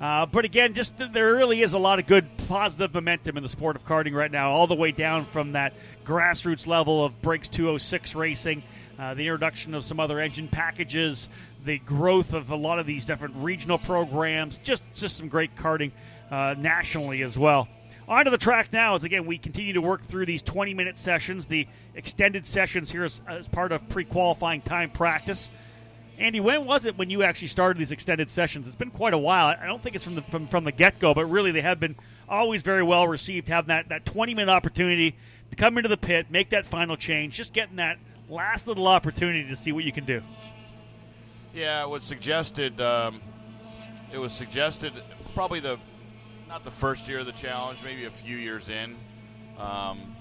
[0.00, 3.48] Uh, but again, just there really is a lot of good positive momentum in the
[3.48, 5.72] sport of karting right now, all the way down from that
[6.04, 8.62] grassroots level of Briggs 206 racing,
[8.98, 11.30] uh, the introduction of some other engine packages,
[11.64, 15.92] the growth of a lot of these different regional programs, just just some great karting
[16.30, 17.66] uh, nationally as well.
[18.06, 21.46] Onto the track now as again we continue to work through these 20 minute sessions,
[21.46, 25.48] the extended sessions here as, as part of pre qualifying time practice.
[26.18, 28.66] Andy, when was it when you actually started these extended sessions?
[28.66, 29.48] It's been quite a while.
[29.48, 31.78] I don't think it's from the from, from the get go, but really they have
[31.78, 31.96] been
[32.28, 33.48] always very well received.
[33.48, 35.16] Having that that 20 minute opportunity
[35.50, 37.98] to come into the pit, make that final change, just getting that
[38.30, 40.22] last little opportunity to see what you can do.
[41.54, 42.80] Yeah, it was suggested.
[42.80, 43.20] Um,
[44.12, 44.92] it was suggested
[45.34, 45.78] probably the
[46.48, 48.96] not the first year of the challenge, maybe a few years in.
[49.58, 50.15] Um,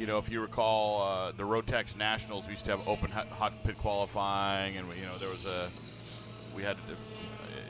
[0.00, 3.52] you know, if you recall, uh, the Rotax Nationals, we used to have open hot
[3.64, 5.68] pit qualifying, and you know there was a
[6.56, 6.92] we had to,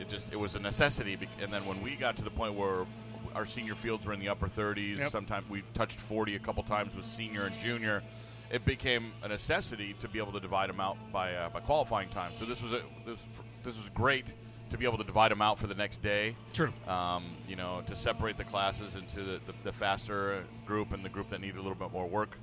[0.01, 1.19] it just it was a necessity.
[1.43, 2.87] And then when we got to the point where
[3.35, 5.11] our senior fields were in the upper 30s, yep.
[5.11, 8.01] sometimes we touched 40 a couple times with senior and junior.
[8.53, 12.11] It became a necessity to be able to divide them out by uh, by qualifying
[12.11, 12.31] time.
[12.39, 13.19] So this was a this,
[13.65, 14.27] this was great
[14.71, 16.35] to be able to divide them out for the next day.
[16.53, 16.73] True.
[16.87, 21.09] Um, you know, to separate the classes into the, the, the, faster group and the
[21.09, 22.37] group that needed a little bit more work.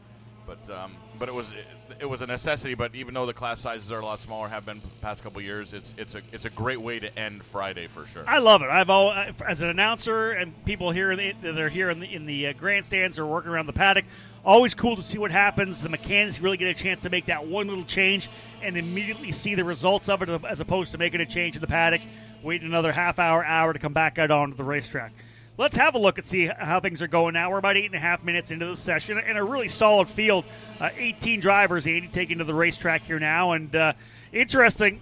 [0.46, 2.74] But um, but it was it, it, was a necessity.
[2.74, 5.42] But even though the class sizes are a lot smaller, have been the past couple
[5.42, 8.24] years, it's it's a it's a great way to end Friday for sure.
[8.26, 8.70] I love it.
[8.70, 9.12] I've all
[9.46, 13.20] as an announcer and people here that are here in the in the uh, grandstands
[13.20, 14.06] or working around the paddock.
[14.48, 15.84] Always cool to see what happens.
[15.84, 18.30] The mechanics really get a chance to make that one little change
[18.64, 21.68] and immediately see the results of it, as opposed to making a change in the
[21.68, 22.00] paddock,
[22.42, 25.12] waiting another half hour, hour to come back out onto the racetrack.
[25.58, 27.52] Let's have a look and see how things are going now.
[27.52, 30.46] We're about eight and a half minutes into the session and a really solid field.
[30.80, 33.52] Uh, 18 drivers, Andy, taking to the racetrack here now.
[33.52, 33.94] And uh,
[34.32, 35.02] interesting,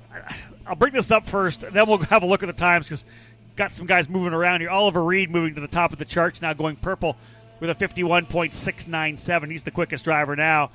[0.66, 3.06] I'll bring this up first, and then we'll have a look at the times because
[3.56, 4.72] got some guys moving around here.
[4.72, 7.16] Oliver Reed moving to the top of the charts now, going purple
[7.60, 9.52] with a 51.697.
[9.52, 10.72] He's the quickest driver now.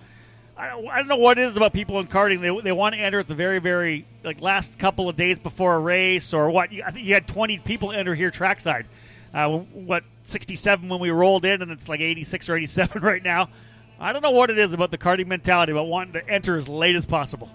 [0.56, 2.40] I don't, I don't know what it is about people in karting.
[2.40, 5.74] They, they want to enter at the very, very like last couple of days before
[5.74, 6.70] a race or what.
[6.84, 8.86] I think you had 20 people enter here trackside.
[9.32, 13.48] Uh, what 67 when we rolled in, and it's like 86 or 87 right now.
[13.98, 16.68] I don't know what it is about the karting mentality, but wanting to enter as
[16.68, 17.50] late as possible.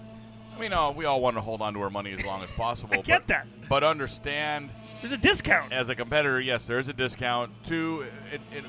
[0.56, 2.50] I mean, uh, we all want to hold on to our money as long as
[2.52, 2.94] possible.
[2.94, 6.40] I get but, that, but understand there's a discount as a competitor.
[6.40, 7.52] Yes, there is a discount.
[7.62, 8.64] Two, it, it,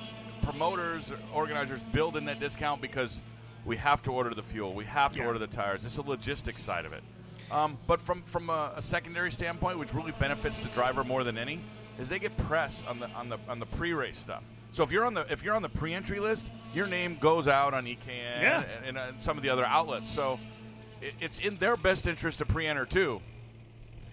[0.47, 3.21] promoters, organizers build in that discount because
[3.65, 5.25] we have to order the fuel, we have to yeah.
[5.25, 5.83] order the tires.
[5.83, 7.03] It's a logistics side of it.
[7.51, 11.37] Um, but from from a, a, secondary standpoint, which really benefits the driver more than
[11.37, 11.59] any,
[11.97, 14.43] is they get press on the on the on the pre-race stuff.
[14.73, 17.73] So if you're on the if you're on the pre-entry list, your name goes out
[17.73, 18.63] on EKN yeah.
[18.77, 20.09] and, and, and, some of the other outlets.
[20.09, 20.39] So
[21.01, 23.21] it, it's in their best interest to pre-enter too.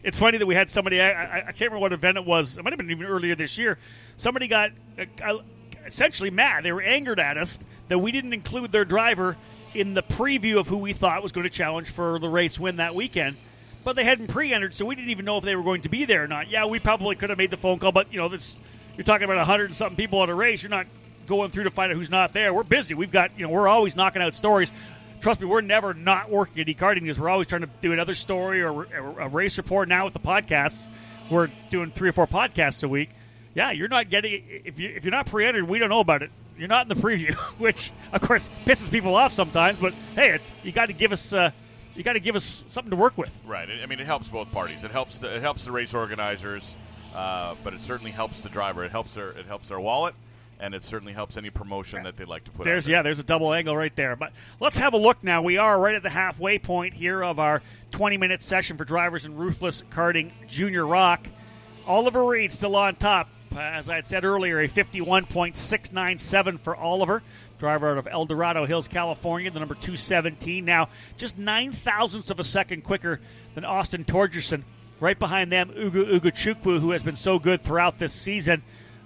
[0.05, 1.01] It's funny that we had somebody.
[1.01, 2.57] I, I, I, can't remember what event it was.
[2.57, 3.79] It might have been even earlier this year.
[4.18, 5.38] Somebody got uh,
[5.87, 6.64] essentially mad.
[6.64, 9.37] They were angered at us that we didn't include their driver
[9.75, 12.77] in the preview of who we thought was going to challenge for the race win
[12.77, 13.37] that weekend.
[13.83, 16.05] But they hadn't pre-entered, so we didn't even know if they were going to be
[16.07, 16.49] there or not.
[16.49, 18.57] Yeah, we probably could have made the phone call, but you know, this,
[18.97, 20.62] you're talking about hundred and something people at a race.
[20.62, 20.87] You're not
[21.27, 22.55] going through to find out who's not there.
[22.55, 22.94] We're busy.
[22.94, 24.73] We've got you know, we're always knocking out stories.
[25.20, 28.14] Trust me, we're never not working at eKarting because we're always trying to do another
[28.14, 28.85] story or
[29.18, 29.88] a race report.
[29.88, 30.88] Now with the podcasts,
[31.31, 33.11] we're doing three or four podcasts a week.
[33.55, 36.31] Yeah, you're not getting if you if you're not pre-entered, we don't know about it
[36.59, 39.79] you're not in the preview, which of course pisses people off sometimes.
[39.79, 41.51] But hey, it, you got to give us uh,
[41.95, 43.31] you got to give us something to work with.
[43.47, 43.69] Right.
[43.71, 44.85] I mean, it helps both parties.
[44.85, 46.75] It helps the, it helps the race organizers,
[47.14, 48.85] uh, but it certainly helps the driver.
[48.85, 50.14] It helps their it helps their wallet.
[50.61, 52.64] And it certainly helps any promotion that they'd like to put.
[52.64, 52.93] There's there.
[52.93, 54.14] yeah, there's a double angle right there.
[54.14, 55.43] But let's have a look now.
[55.43, 57.61] We are right at the halfway point here of our
[57.91, 61.26] 20 minute session for drivers in Ruthless Karting Junior ROK.
[61.89, 63.28] Oliver Reed still on top.
[63.55, 67.22] Uh, as I had said earlier, a 51.697 for Oliver,
[67.61, 70.64] driver out of El Dorado Hills, California, the number 217.
[70.64, 73.20] Now, just nine thousandths of a second quicker
[73.55, 74.64] than Austin Torgerson.
[74.98, 78.62] Right behind them, Ugo Ugochukwu, who has been so good throughout this season.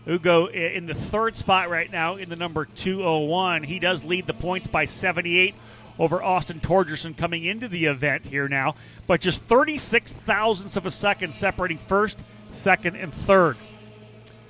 [0.07, 3.65] Ugo in the third spot right now in the number 201.
[3.65, 5.55] He does lead the points by 78
[5.99, 8.77] over Austin Torgerson coming into the event here now,
[9.07, 12.19] but just 36 thousandths of a second separating first,
[12.51, 13.57] second, and third.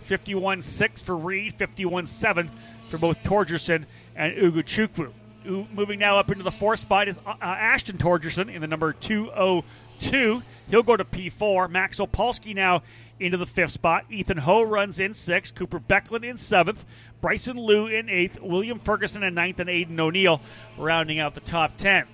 [0.09, 2.51] 51 6 for Reed, 51 7
[2.89, 3.85] for both Torgerson
[4.17, 5.13] and Ugochukwu.
[5.47, 8.67] Ooh, moving now up into the fourth spot is uh, uh, Ashton Torgerson in the
[8.67, 10.43] number 202.
[10.71, 11.71] He'll go to P4.
[11.71, 12.83] Max Opolsky now
[13.21, 14.07] into the fifth spot.
[14.11, 15.55] Ethan Ho runs in sixth.
[15.55, 16.85] Cooper Becklin in seventh.
[17.21, 18.41] Bryson Liu in eighth.
[18.41, 19.61] William Ferguson in ninth.
[19.61, 20.41] And Aiden O'Neill
[20.79, 22.07] rounding out the top 10.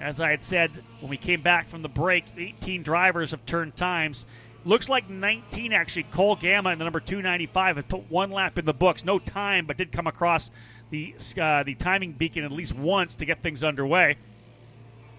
[0.00, 0.70] As I had said
[1.00, 4.26] when we came back from the break, 18 drivers have turned times.
[4.64, 6.04] Looks like 19 actually.
[6.04, 9.04] Cole Gamma in the number 295 has put one lap in the books.
[9.04, 10.50] No time, but did come across
[10.90, 14.16] the uh, the timing beacon at least once to get things underway.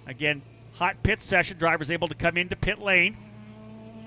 [0.08, 0.42] Again,
[0.74, 1.58] hot pit session.
[1.58, 3.18] Drivers able to come into pit lane.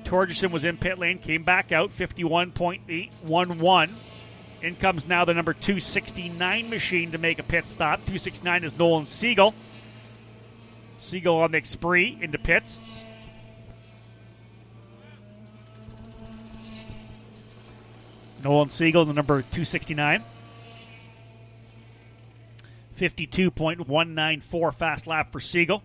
[0.05, 3.91] Torgerson was in pit lane, came back out 51.811.
[4.63, 7.99] In comes now the number 269 machine to make a pit stop.
[8.01, 9.55] 269 is Nolan Siegel.
[10.99, 12.79] Siegel on the spree into pits.
[18.43, 20.25] Nolan Siegel, the number 269.
[22.99, 25.83] 52.194 fast lap for Siegel.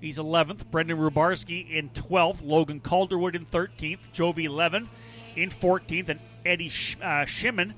[0.00, 0.70] He's 11th.
[0.70, 2.40] Brendan Rubarski in 12th.
[2.42, 4.10] Logan Calderwood in 13th.
[4.14, 4.88] Jovi 11
[5.36, 6.08] in 14th.
[6.08, 7.74] And Eddie Sh- uh, Shimon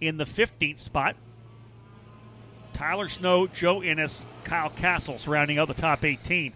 [0.00, 1.16] in the 15th spot.
[2.72, 6.52] Tyler Snow, Joe Innes, Kyle Castles rounding out the top 18.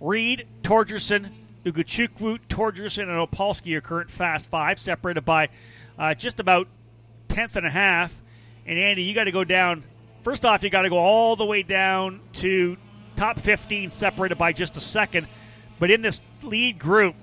[0.00, 1.30] Reed, Torgerson,
[1.64, 5.48] Ugochukwu, Torgerson, and Opolsky are current fast five, separated by
[5.98, 6.66] uh, just about
[7.28, 8.14] tenth and a half.
[8.66, 9.84] And Andy, you got to go down.
[10.22, 12.76] First off, you got to go all the way down to
[13.16, 15.26] top 15, separated by just a second.
[15.78, 17.14] But in this lead group,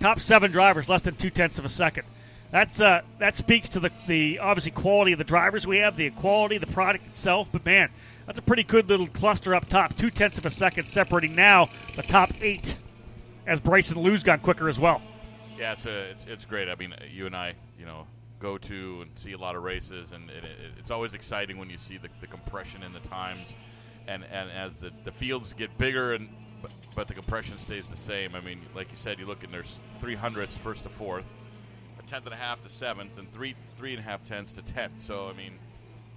[0.00, 2.04] top seven drivers, less than two tenths of a second.
[2.50, 6.10] That's uh, that speaks to the, the obviously quality of the drivers we have, the
[6.10, 7.52] quality the product itself.
[7.52, 7.90] But man,
[8.24, 9.96] that's a pretty good little cluster up top.
[9.96, 12.76] Two tenths of a second separating now the top eight,
[13.48, 15.00] as Bryson Liu's gone quicker as well.
[15.58, 16.68] Yeah, it's a, it's, it's great.
[16.68, 18.06] I mean, uh, you and I, you know,
[18.38, 21.68] go to and see a lot of races, and it, it, it's always exciting when
[21.68, 23.54] you see the, the compression in the times,
[24.06, 26.28] and and as the, the fields get bigger and
[26.62, 28.34] but, but the compression stays the same.
[28.34, 31.26] I mean, like you said, you look and there's three hundredths first to fourth,
[31.98, 34.62] a tenth and a half to seventh, and three three and a half tenths to
[34.62, 35.02] tenth.
[35.02, 35.58] So I mean,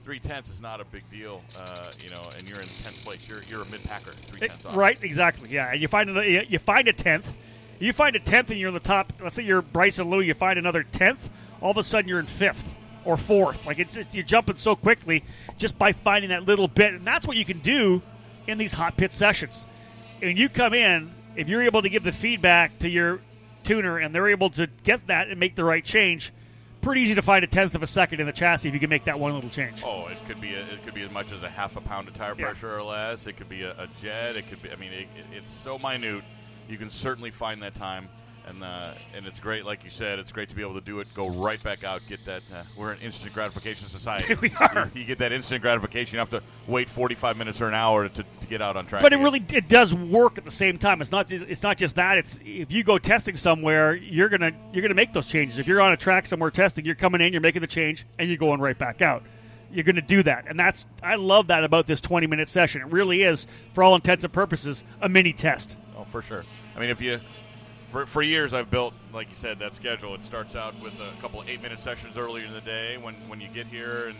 [0.03, 2.29] three tenths is not a big deal, uh, you know.
[2.37, 3.27] And you're in tenth place.
[3.27, 4.11] You're you're a mid packer.
[4.27, 4.75] Three tenths off.
[4.75, 5.49] Right, exactly.
[5.49, 7.31] Yeah, and you find a, you find a tenth,
[7.79, 9.13] you find a tenth, and you're in the top.
[9.21, 11.29] Let's say you're Bryson Liu, you find another tenth.
[11.61, 12.67] All of a sudden, you're in fifth
[13.05, 13.65] or fourth.
[13.65, 15.23] Like it's, it's you're jumping so quickly
[15.57, 18.01] just by finding that little bit, and that's what you can do
[18.47, 19.65] in these hot pit sessions.
[20.21, 23.19] And you come in, if you're able to give the feedback to your
[23.63, 26.31] tuner, and they're able to get that and make the right change.
[26.81, 28.89] Pretty easy to find a tenth of a second in the chassis if you can
[28.89, 29.83] make that one little change.
[29.85, 32.07] Oh, it could be a, it could be as much as a half a pound
[32.07, 32.45] of tire Yeah.
[32.45, 33.27] pressure or less.
[33.27, 34.35] It could be a, a jet.
[34.35, 34.71] It could be.
[34.71, 36.23] I mean, it, it, it's so minute.
[36.67, 38.07] You can certainly find that time,
[38.47, 39.65] and uh, and it's great.
[39.65, 41.07] Like you said, it's great to be able to do it.
[41.13, 42.01] Go right back out.
[42.07, 42.41] Get that.
[42.53, 44.35] Uh, we're an instant gratification society.
[44.41, 44.89] We are.
[44.93, 46.15] You, you get that instant gratification.
[46.15, 48.85] You have to wait forty five minutes or an hour to, to get out on
[48.87, 49.01] track.
[49.01, 49.23] But it again.
[49.23, 51.01] really it does work at the same time.
[51.01, 52.17] It's not it's not just that.
[52.17, 55.59] It's if you go testing somewhere, you're gonna you're gonna make those changes.
[55.59, 58.27] If you're on a track somewhere testing, you're coming in, you're making the change, and
[58.27, 59.23] you're going right back out.
[59.73, 62.81] You're going to do that, and that's I love that about this 20 minute session.
[62.81, 65.77] It really is, for all intents and purposes, a mini test.
[65.97, 66.43] Oh, for sure.
[66.75, 67.19] I mean, if you
[67.91, 70.15] for, for years I've built, like you said, that schedule.
[70.15, 73.13] It starts out with a couple of eight minute sessions earlier in the day when
[73.27, 74.17] when you get here and.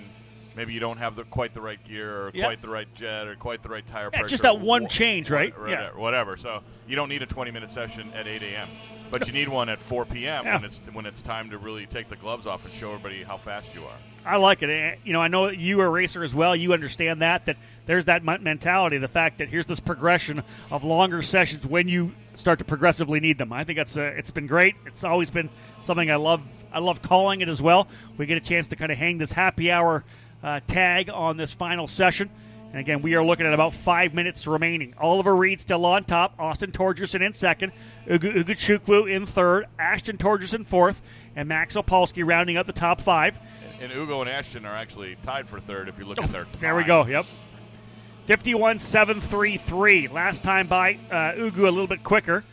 [0.54, 2.44] Maybe you don't have the, quite the right gear, or Yep.
[2.46, 4.28] quite the right jet, or quite the right tire Yeah, pressure.
[4.28, 5.58] just that one change, right?
[5.58, 5.92] wha- Yeah.
[5.96, 6.36] Whatever.
[6.36, 6.60] So
[6.90, 8.68] you don't need a 20 minute session at 8 a.m.,
[9.10, 10.44] but you need one at 4 p.m.
[10.44, 10.56] Yeah.
[10.58, 13.38] when it's when it's time to really take the gloves off and show everybody how
[13.38, 13.96] fast you are.
[14.26, 15.00] I like it.
[15.06, 16.54] You know, I know you are a racer as well.
[16.54, 17.56] You understand that that
[17.92, 22.60] there's that mentality, the fact that here's this progression of longer sessions when you start
[22.60, 23.52] to progressively need them.
[23.52, 24.76] I think that's uh, it's been great.
[24.86, 25.50] It's always been
[25.82, 26.42] something I love.
[26.72, 27.90] I love calling it as well.
[28.18, 30.06] We get a chance to kind of hang this happy hour
[30.42, 32.30] uh, tag on this final session.
[32.72, 34.94] And again, we are looking at about five minutes remaining.
[34.98, 36.34] Oliver Reed still on top.
[36.40, 37.74] Austin Torgerson in second.
[38.10, 39.66] Ugo Ugochukwu in third.
[39.78, 41.02] Ashton Torgerson fourth.
[41.36, 43.38] And Max Opolsky rounding up the top five.
[43.82, 46.44] And Ugo and Ashton are actually tied for third if you look at their.
[46.44, 47.06] Oh, There we go.
[47.06, 47.26] Yep.
[48.32, 50.10] 51.733.
[50.10, 52.46] Last time by uh, Ugo a little bit quicker.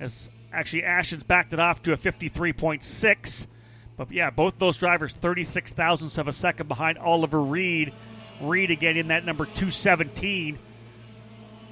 [0.00, 3.46] As actually Ashton's backed it off to a 53.6.
[3.98, 7.92] But yeah, both those drivers 36 thousandths of a second behind Oliver Reed.
[8.40, 10.58] Reed again in that number 217.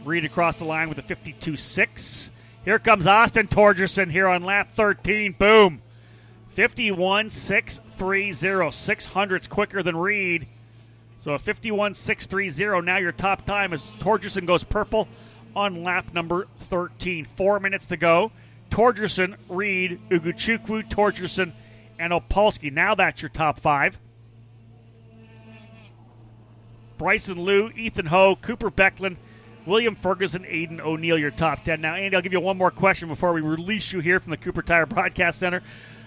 [0.05, 2.29] Reed across the line with a 52.6.
[2.67, 5.37] Here comes Austin Torgerson here on lap 13.
[5.39, 5.81] Boom.
[6.55, 8.75] 51.630.
[8.75, 10.49] 6 hundredths quicker than Reed.
[11.25, 12.85] So a 51.630.
[12.85, 15.09] Now your top time as Torgerson goes purple
[15.57, 17.25] on lap number 13.
[17.25, 18.31] Four minutes to go.
[18.71, 21.53] Torgerson, Reed, Ugochukwu, Torgerson,
[21.99, 22.71] and Opolsky.
[22.71, 23.99] Now that's your top five.
[26.99, 29.17] Bryson Liu, Ethan Ho, Cooper Becklin,
[29.65, 31.81] William Ferguson, Aiden O'Neill, your top 10.
[31.81, 34.37] Now, Andy, I'll give you one more question before we release you here from the
[34.37, 35.63] Cooper Tire Broadcast Center.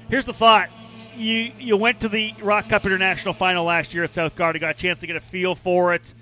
[0.10, 0.70] Here's the thought.
[1.18, 4.72] You, you went to the ROK Cup International Final last year at South Garda, got
[4.72, 6.14] a chance to get a feel for it.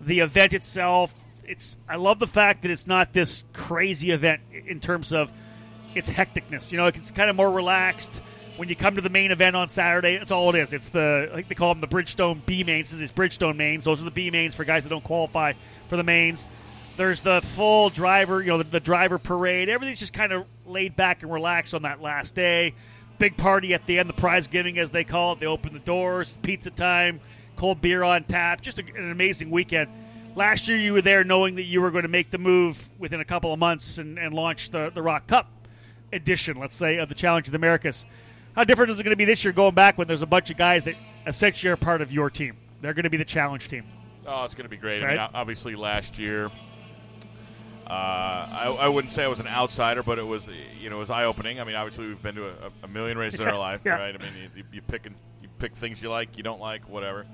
[0.00, 1.12] The event itself,
[1.44, 5.32] it's I love the fact that it's not this crazy event in terms of
[5.96, 6.70] its hecticness.
[6.70, 8.22] You know, it's kind of more relaxed.
[8.56, 10.72] When you come to the main event on Saturday, it's all it is.
[10.72, 12.92] It's the I think they call them the Bridgestone B mains.
[12.92, 13.84] It's Bridgestone mains.
[13.84, 15.54] Those are the B mains for guys that don't qualify
[15.88, 16.46] for the mains.
[16.96, 19.68] There's the full driver, you know, the, the driver parade.
[19.68, 22.74] Everything's just kind of laid back and relaxed on that last day.
[23.24, 25.40] Big party at the end, the prize giving, as they call it.
[25.40, 27.20] They open the doors, pizza time,
[27.56, 28.60] cold beer on tap.
[28.60, 29.88] Just a, an amazing weekend.
[30.36, 33.20] Last year, you were there knowing that you were going to make the move within
[33.20, 35.46] a couple of months and, and launch the, the ROK Cup
[36.12, 38.04] edition, let's say, of the Challenge of the Americas.
[38.54, 40.50] How different is it going to be this year going back when there's a bunch
[40.50, 40.94] of guys that
[41.26, 42.58] essentially are part of your team?
[42.82, 43.84] They're going to be the challenge team.
[44.26, 45.00] Oh, it's going to be great.
[45.00, 45.18] Right.
[45.18, 46.50] I mean, obviously, last year,
[47.86, 50.48] uh, I, I wouldn't say I was an outsider, but it was
[50.80, 51.60] you know it was eye opening.
[51.60, 52.52] I mean, obviously, we've been to a,
[52.84, 53.92] a million races in our life, Yeah.
[53.94, 54.14] right?
[54.14, 57.26] I mean, you, you, pick and you pick things you like, you don't like, whatever.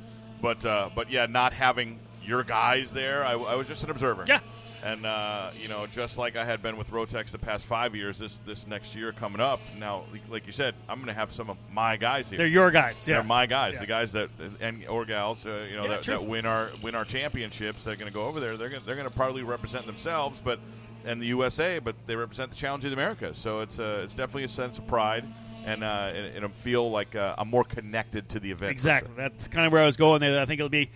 [0.43, 4.25] But uh, but yeah, not having your guys there, I, I was just an observer.
[4.27, 4.41] Yeah.
[4.85, 8.19] And uh, you know, just like I had been with Rotax the past five years,
[8.19, 11.51] this this next year coming up, now, like- you said, I'm going to have some
[11.51, 12.39] of my guys here.
[12.39, 12.95] They're your guys.
[13.07, 13.17] Yeah.
[13.17, 13.81] They're my guys, Yeah.
[13.81, 16.95] the guys that and or gals, uh, you know, Yeah, that, that win our win
[16.95, 17.85] our championships.
[17.85, 18.57] They're going to go over there.
[18.57, 20.59] They're going they're going to probably represent themselves, but
[21.05, 23.33] and the USA, but they represent the Challenge of America.
[23.35, 25.25] So it's uh, it's definitely a sense of pride,
[25.67, 28.73] and uh, and, and feel like uh, I'm more connected to the event.
[28.73, 29.13] Exactly.
[29.17, 30.41] That's kind of where I was going there.
[30.41, 30.91] I think it'll be.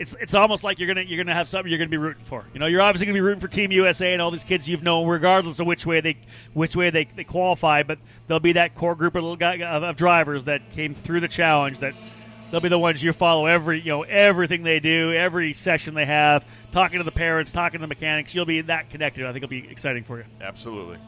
[0.00, 2.46] It's it's almost like you're gonna you're gonna have something you're gonna be rooting for.
[2.54, 4.82] You know, you're obviously gonna be rooting for Team USA and all these kids you've
[4.82, 6.16] known, regardless of which way they
[6.54, 7.82] which way they, they qualify.
[7.82, 11.20] But there'll be that core group of little guy, of, of drivers that came through
[11.20, 11.94] the challenge that.
[12.50, 16.06] They'll be the ones you follow every, you know, everything they do, every session they
[16.06, 18.34] have, talking to the parents, talking to the mechanics.
[18.34, 19.24] You'll be that connected.
[19.24, 20.24] I think it'll be exciting for you.
[20.40, 20.98] Absolutely.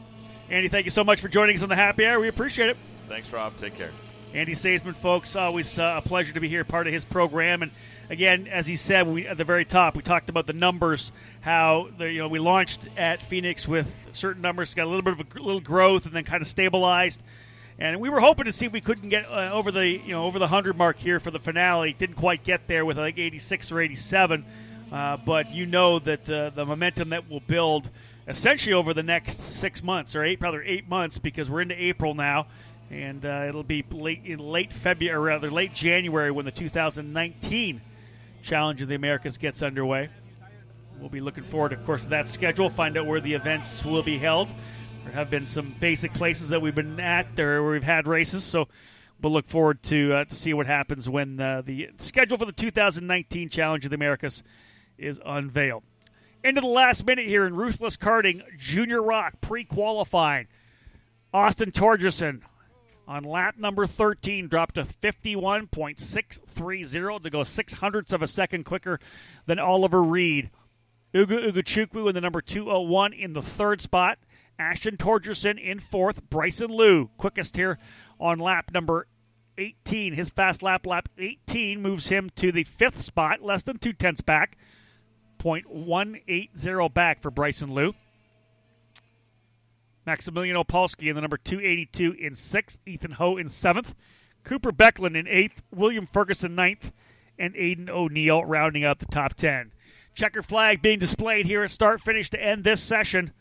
[0.49, 2.21] Andy, thank you so much for joining us on the Happy Hour.
[2.21, 2.77] We appreciate it.
[3.09, 3.57] Thanks, Rob.
[3.57, 3.91] Take care.
[4.33, 7.61] Andy Saisman, folks, always uh, a pleasure to be here, part of his program.
[7.61, 7.71] And
[8.09, 11.89] again, as he said we, at the very top, we talked about the numbers, how
[11.97, 15.19] the, you know we launched at Phoenix with certain numbers, got a little bit of
[15.19, 17.21] a little growth, and then kind of stabilized.
[17.79, 20.23] And we were hoping to see if we couldn't get uh, over the you know
[20.23, 21.93] over the hundred mark here for the finale.
[21.93, 24.45] Didn't quite get there with like 86 or 87,
[24.91, 27.89] uh, but you know that uh, the momentum that will build
[28.27, 32.13] essentially over the next six months or eight, rather eight months, because we're into April
[32.13, 32.47] now
[32.93, 37.81] and uh, it'll be late in late February, or rather late January, when the 2019
[38.43, 40.09] Challenge of the Americas gets underway.
[40.99, 42.69] We'll be looking forward, of course, to that schedule.
[42.69, 44.49] Find out where the events will be held.
[45.03, 48.43] There have been some basic places that we've been at there where we've had races,
[48.43, 48.67] so
[49.21, 52.51] we'll look forward to uh, to see what happens when uh, the schedule for the
[52.51, 54.43] 2019 Challenge of the Americas
[54.97, 55.83] is unveiled.
[56.43, 60.47] Into the last minute here in Ruthless Karting Junior ROK pre-qualifying.
[61.33, 62.41] Austin Torgerson
[63.07, 68.99] on lap number 13 dropped to 51.630 to go six hundredths of a second quicker
[69.45, 70.49] than Oliver Reed.
[71.15, 74.19] Ugo Ugochukwu in the number 201 in the third spot.
[74.57, 76.27] Ashton Torgerson in fourth.
[76.29, 77.77] Bryson Liu, quickest here
[78.19, 79.07] on lap number
[79.57, 80.13] 18.
[80.13, 84.21] His fast lap, lap 18, moves him to the fifth spot, less than two tenths
[84.21, 84.57] back.
[85.39, 87.93] 0.180 back for Bryson Liu.
[90.05, 92.79] Maximilian Opalski in the number 282 in sixth.
[92.85, 93.95] Ethan Ho in seventh.
[94.43, 95.61] Cooper Becklin in eighth.
[95.71, 96.91] William Ferguson ninth.
[97.39, 99.71] And Aiden O'Neill rounding out the top 10.
[100.13, 103.31] Checker flag being displayed here at start finish to end this session.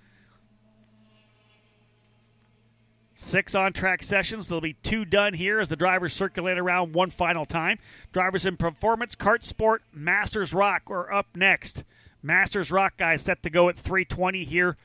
[3.15, 4.49] Six on track sessions.
[4.49, 7.79] There'll be two done here as the drivers circulate around one final time.
[8.13, 11.85] Drivers in Performance, Kart Sport, Masters ROK are up next.
[12.23, 14.77] Masters ROK guys set to go at 320 here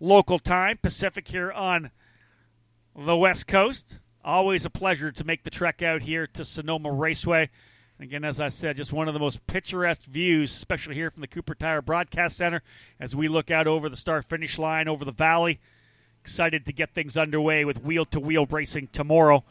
[0.00, 0.78] local time.
[0.78, 1.90] Pacific here on
[2.96, 3.98] the West Coast.
[4.24, 7.50] Always a pleasure to make the trek out here to Sonoma Raceway.
[8.00, 11.26] Again, as I said, just one of the most picturesque views, especially here from the
[11.26, 12.62] Cooper Tire Broadcast Center,
[12.98, 15.60] as we look out over the start finish line, over the valley.
[16.22, 19.44] Excited to get things underway with wheel to wheel racing tomorrow.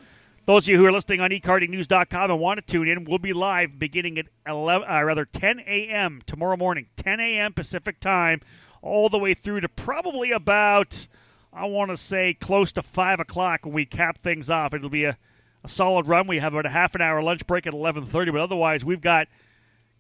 [0.46, 3.34] Those of you who are listening on ekartingnews.com and want to tune in, we'll be
[3.34, 6.24] live beginning at 11, uh, rather 10 a.m.
[6.26, 7.54] tomorrow morning, 10 a.m.
[7.54, 8.42] Pacific time,
[8.82, 11.08] all the way through to probably about,
[11.54, 14.74] I want to say, close to 5 o'clock when we cap things off.
[14.74, 15.18] It'll be a,
[15.64, 16.28] a solid run.
[16.28, 19.28] We have about a half an hour lunch break at 11.30, but otherwise we've got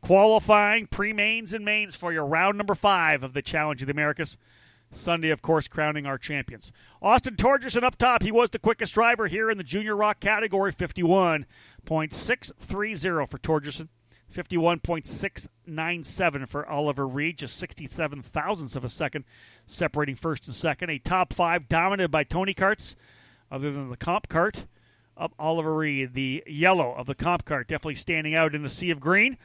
[0.01, 4.37] qualifying, pre-mains, and mains for your round number five of the Challenge of the Americas.
[4.91, 6.71] Sunday, of course, crowning our champions.
[7.01, 8.23] Austin Torgerson up top.
[8.23, 13.89] He was the quickest driver here in the junior ROK category, 51.630 for Torgerson.
[14.33, 19.25] 51.697 for Oliver Reed, just 67 thousandths of a second
[19.65, 20.89] separating first and second.
[20.89, 22.95] A top five dominated by Tony Karts,
[23.51, 24.65] other than the CompKart
[25.17, 26.13] of Oliver Reed.
[26.13, 29.37] The yellow of the CompKart definitely standing out in the sea of green.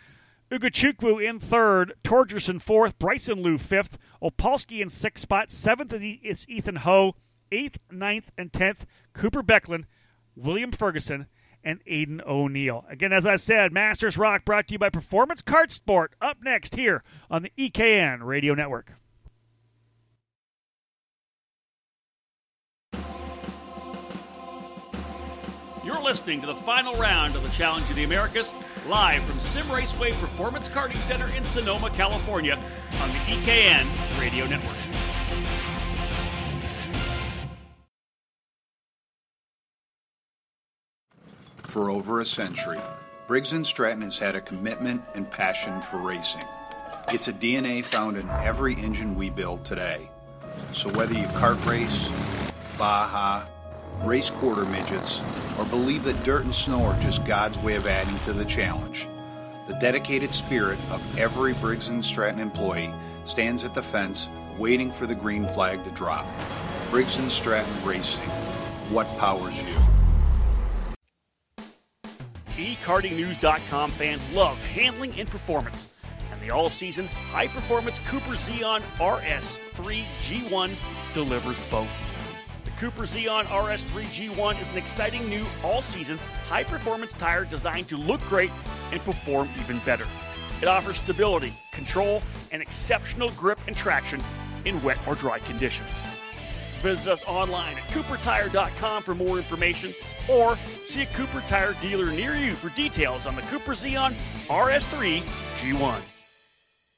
[0.51, 6.76] Ugochukwu in third, Torgerson fourth, Bryson Liu fifth, Opalski in sixth spot, seventh is Ethan
[6.76, 7.16] Ho,
[7.51, 9.87] eighth, ninth, and tenth, Cooper Becklin,
[10.37, 11.26] William Ferguson,
[11.65, 12.85] and Aiden O'Neill.
[12.89, 16.15] Again, as I said, Masters ROK brought to you by Performance Kart Sport.
[16.21, 18.93] Up next here on the EKN Radio Network.
[25.85, 28.55] You're listening to the final round of the Challenge of the Americas,
[28.89, 32.55] live from Simraceway Performance Karting Center in Sonoma, California,
[33.03, 33.87] on the EKN
[34.19, 34.77] Radio Network.
[41.75, 42.79] For over a century,
[43.27, 46.45] Briggs & Stratton has had a commitment and passion for racing.
[47.12, 50.09] It's a DNA found in every engine we build today.
[50.70, 52.09] So whether you kart race,
[52.79, 53.45] Baja,
[54.05, 55.20] race quarter midgets,
[55.59, 59.09] or believe that dirt and snow are just God's way of adding to the challenge,
[59.66, 62.95] the dedicated spirit of every Briggs & Stratton employee
[63.25, 66.25] stands at the fence waiting for the green flag to drop.
[66.93, 68.22] Briggs & Stratton Racing.
[68.93, 69.93] What powers you?
[72.57, 75.89] eKartingNews.com fans love handling and performance,
[76.31, 80.77] and the all-season high-performance Cooper Zeon RS3 G1
[81.15, 81.91] delivers both.
[82.65, 88.21] The Cooper Zeon RS3 G1 is an exciting new all-season high-performance tire designed to look
[88.23, 88.53] great
[88.93, 90.07] and perform even better.
[90.63, 94.23] It offers stability, control, and exceptional grip and traction
[94.65, 95.91] in wet or dry conditions.
[96.85, 99.95] Visit us online at coopertire.com for more information
[100.28, 104.14] or see a Cooper Tire dealer near you for details on the Cooper Zeon
[104.49, 105.22] RS3
[105.61, 106.01] G1.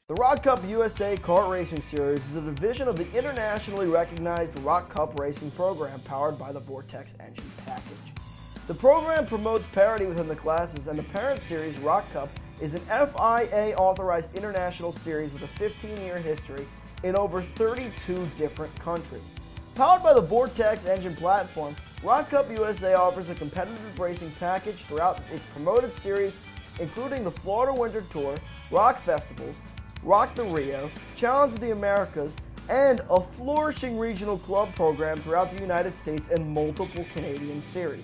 [0.08, 4.92] The ROK Cup USA Kart Racing Series is a division of the internationally recognized ROK
[4.92, 8.24] Cup Racing program powered by the Vortex Engine Package.
[8.66, 12.28] The program promotes parity within the classes, and the parent series, ROK Cup,
[12.60, 16.66] is an FIA authorized international series with a 15 year history
[17.04, 19.35] in over 32 different countries.
[19.76, 25.20] Powered by the Vortex engine platform, ROK Cup USA offers a competitive racing package throughout
[25.30, 26.34] its promoted series,
[26.80, 28.38] including the Florida Winter Tour,
[28.70, 29.54] ROK Festivals,
[30.02, 32.34] ROK the Rio, Challenge of the Americas,
[32.70, 38.02] and a flourishing regional club program throughout the United States and multiple Canadian series.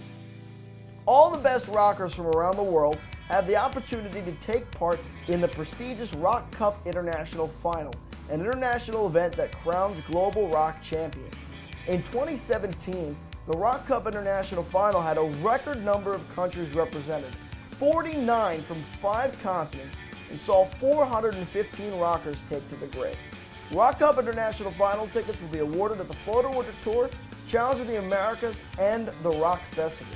[1.07, 2.99] All the best rockers from around the world
[3.29, 7.95] have the opportunity to take part in the prestigious ROK Cup International Final,
[8.29, 11.35] an international event that crowns global rock champions.
[11.89, 13.17] In 2017,
[13.49, 17.33] the ROK Cup International Final had a record number of countries represented,
[17.79, 19.97] 49 from five continents,
[20.31, 23.17] and saw 415 rockers take to the grid.
[23.73, 27.11] ROK Cup International Final tickets will be awarded at the Florida Winter Tour,
[27.49, 30.15] Challenge of the Americas, and the ROK Festival.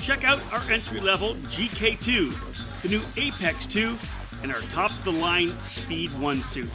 [0.00, 2.34] Check out our entry level GK2,
[2.82, 3.98] the new Apex 2,
[4.42, 6.70] and our top of the line Speed 1 suit.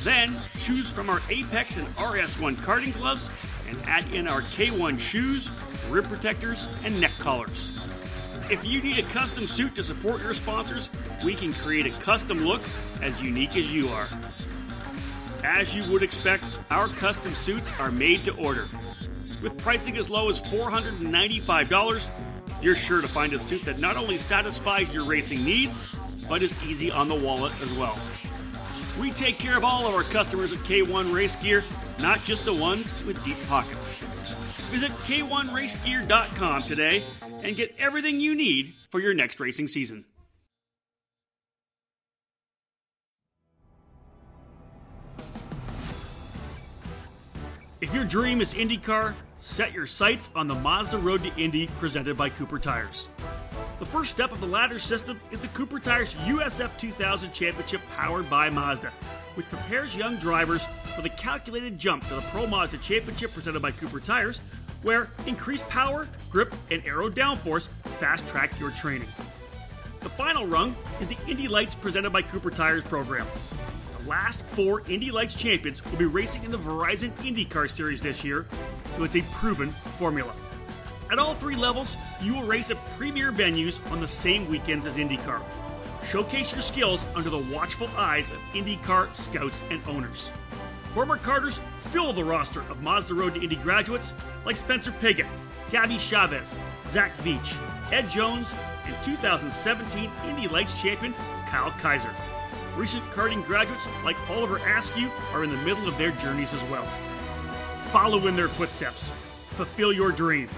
[0.00, 3.30] Then choose from our Apex and RS1 karting gloves
[3.68, 5.50] and add in our K1 shoes,
[5.88, 7.72] rib protectors, and neck collars.
[8.50, 10.88] If you need a custom suit to support your sponsors,
[11.22, 12.62] we can create a custom look
[13.02, 14.08] as unique as you are.
[15.44, 18.68] As you would expect, our custom suits are made to order.
[19.42, 22.08] With pricing as low as $495,
[22.62, 25.80] you're sure to find a suit that not only satisfies your racing needs,
[26.28, 27.98] but is easy on the wallet as well.
[29.00, 31.64] We take care of all of our customers at K1 Race Gear,
[32.00, 33.94] not just the ones with deep pockets.
[34.70, 37.04] Visit K1RaceGear.com today
[37.42, 40.04] and get everything you need for your next racing season.
[47.80, 49.14] If your dream is IndyCar,
[49.48, 53.08] set your sights on the Mazda Road to Indy presented by Cooper Tires.
[53.78, 58.28] The first step of the ladder system is the Cooper Tires USF 2000 Championship powered
[58.28, 58.92] by Mazda,
[59.34, 63.70] which prepares young drivers for the calculated jump to the Pro Mazda Championship presented by
[63.72, 64.38] Cooper Tires
[64.82, 67.66] where increased power, grip, and aero downforce
[67.98, 69.08] fast track your training.
[70.00, 73.26] The final rung is the Indy Lights presented by Cooper Tires program.
[74.08, 78.46] Last four Indy Lights champions will be racing in the Verizon IndyCar Series this year,
[78.96, 80.32] so it's a proven formula.
[81.12, 84.96] At all three levels, you will race at premier venues on the same weekends as
[84.96, 85.42] IndyCar.
[86.10, 90.30] Showcase your skills under the watchful eyes of IndyCar scouts and owners.
[90.94, 94.14] Former Karters fill the roster of Mazda Road to Indy graduates
[94.46, 95.26] like Spencer Pigot,
[95.70, 96.56] Gabby Chaves,
[96.88, 97.54] Zach Veach,
[97.92, 98.50] Ed Jones,
[98.86, 101.12] and 2017 Indy Lights champion
[101.50, 102.14] Kyle Kaiser.
[102.78, 106.86] Recent karting graduates like Oliver Askew are in the middle of their journeys as well.
[107.90, 109.10] Follow in their footsteps.
[109.50, 110.48] Fulfill your dream.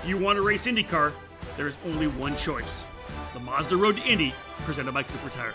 [0.00, 1.12] If you want to race IndyCar,
[1.58, 2.82] there is only one choice
[3.34, 4.32] the Mazda Road to Indy,
[4.64, 5.54] presented by Cooper Tires.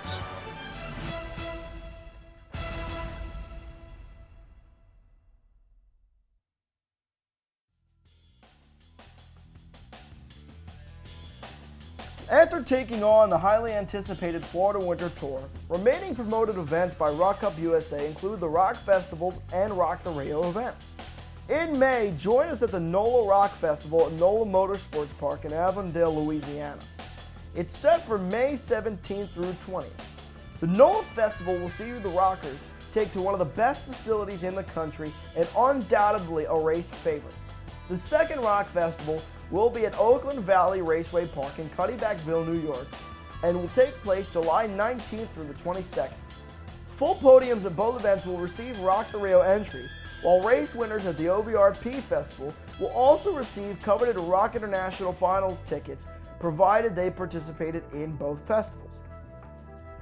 [12.29, 17.57] After taking on the highly anticipated Florida Winter Tour, remaining promoted events by ROK Cup
[17.57, 20.75] USA include the ROK Festivals and ROK the Rio event.
[21.47, 26.21] In May, join us at the NOLA ROK Festival at NOLA Motorsports Park in Avondale,
[26.21, 26.81] Louisiana.
[27.55, 29.87] It's set for May 17th through 20th.
[30.59, 32.59] The NOLA Festival will see the Rockers
[32.91, 37.35] take to one of the best facilities in the country and undoubtedly a race favorite.
[37.87, 39.21] The second ROK Festival
[39.51, 42.87] will be at Oakland Valley Raceway Park in Cuddebackville, New York,
[43.43, 46.13] and will take place July 19th through the 22nd.
[46.89, 49.87] Full podiums at both events will receive ROK the Rio entry,
[50.23, 56.05] while race winners at the OVRP Festival will also receive coveted ROK International Finals tickets
[56.39, 58.99] provided they participated in both festivals.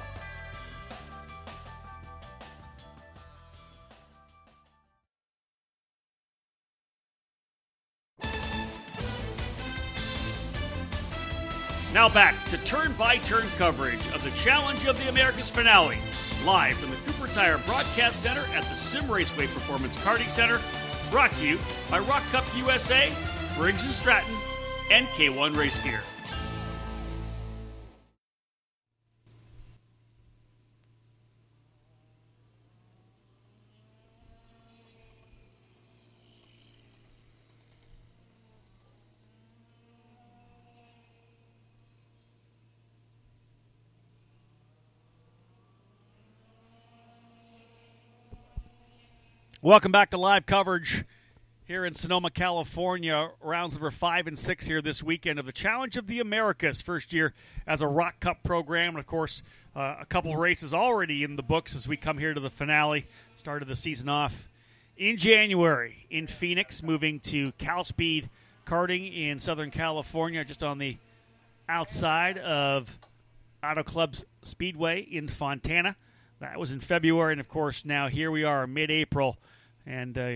[11.95, 15.97] Now back to turn by turn coverage of the Challenge of the Americas finale,
[16.45, 20.59] live from the Cooper Tire Broadcast Center at the Simraceway Performance Karting Center,
[21.09, 21.57] brought to you
[21.89, 23.13] by ROK Cup USA,
[23.57, 24.35] Briggs and Stratton,
[24.91, 26.01] and K1 Race Gear.
[49.65, 51.05] Welcome back to live coverage
[51.63, 53.31] here in Sonoma, California.
[53.41, 56.81] Rounds number five and six here this weekend of the Challenge of the Americas.
[56.81, 57.33] First year
[57.65, 58.89] as a ROK Cup program.
[58.89, 59.41] And of course,
[59.75, 63.07] uh, a couple races already in the books as we come here to the finale.
[63.37, 64.49] Started the season off
[64.97, 68.29] in January in Phoenix, moving to Cal Speed
[68.67, 70.95] Karting in Southern California, just on the
[71.67, 72.99] outside of
[73.63, 75.95] Auto Club's Speedway in Fontana.
[76.39, 79.39] That was in February, and of course, now here we are, mid April
[79.85, 80.35] and uh,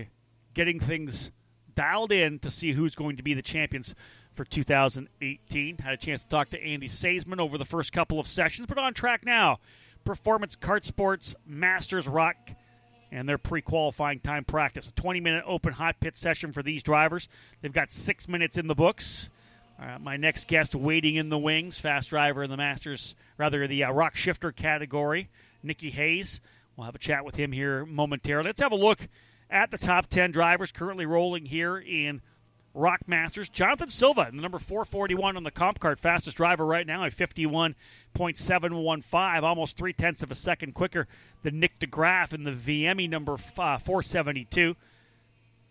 [0.54, 1.30] getting things
[1.74, 3.94] dialed in to see who's going to be the champions
[4.34, 5.78] for 2018.
[5.78, 8.78] Had a chance to talk to Andy Saisman over the first couple of sessions, but
[8.78, 9.58] on track now.
[10.04, 12.36] Performance Kart Sports Masters ROK
[13.12, 14.88] and their pre-qualifying time practice.
[14.88, 17.28] A 20-minute open hot pit session for these drivers.
[17.60, 19.28] They've got six minutes in the books.
[19.80, 23.84] Uh, my next guest waiting in the wings, fast driver in the Masters, rather the
[23.84, 25.28] uh, ROK shifter category,
[25.62, 26.40] Nikki Hayes.
[26.76, 28.48] We'll have a chat with him here momentarily.
[28.48, 29.08] Let's have a look
[29.50, 32.22] at the top 10 drivers currently rolling here in
[32.72, 33.48] ROK Masters.
[33.48, 37.12] Jonathan Silva, in the number 441 on the comp card, fastest driver right now at
[37.14, 41.08] 51.715, almost three tenths of a second quicker
[41.42, 44.76] than Nick DeGraff in the VME number uh, 472.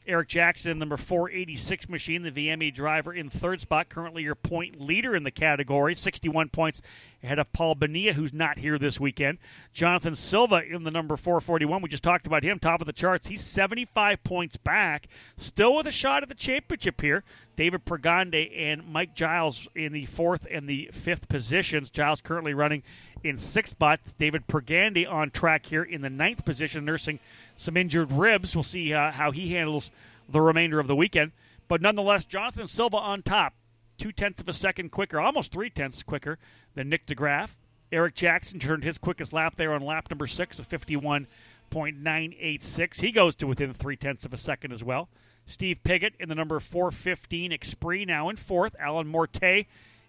[0.10, 4.82] Eric Jackson, in number 486 machine, the VME driver in third spot, currently your point
[4.82, 6.82] leader in the category, 61 points
[7.24, 9.38] ahead of Paul Benia, who's not here this weekend.
[9.72, 11.84] Jonathan Silva in the number 441.
[11.84, 13.28] We just talked about him, top of the charts.
[13.28, 15.08] He's 75 points back,
[15.38, 17.24] still with a shot at the championship here.
[17.60, 21.90] David Pregande and Mike Giles in the fourth and the fifth positions.
[21.90, 22.84] Giles currently running
[23.22, 24.00] in sixth spot.
[24.18, 27.20] David Pregande on track here in the ninth position, nursing
[27.58, 28.56] some injured ribs.
[28.56, 29.92] We'll see uh, how he handles
[30.30, 31.34] the remainder of the weekend.
[31.68, 33.56] But nonetheless, Jonathan Silva on top.
[33.98, 36.40] two tenths of a second quicker, almost three tenths quicker
[36.76, 37.58] than Nick DeGraff.
[37.92, 43.02] Eric Jackson turned his quickest lap there on lap number six of 51.986.
[43.02, 45.10] He goes to within three tenths of a second as well.
[45.50, 48.76] Steve Piggott in the number 415 Exprit now in fourth.
[48.80, 49.66] Alan Morte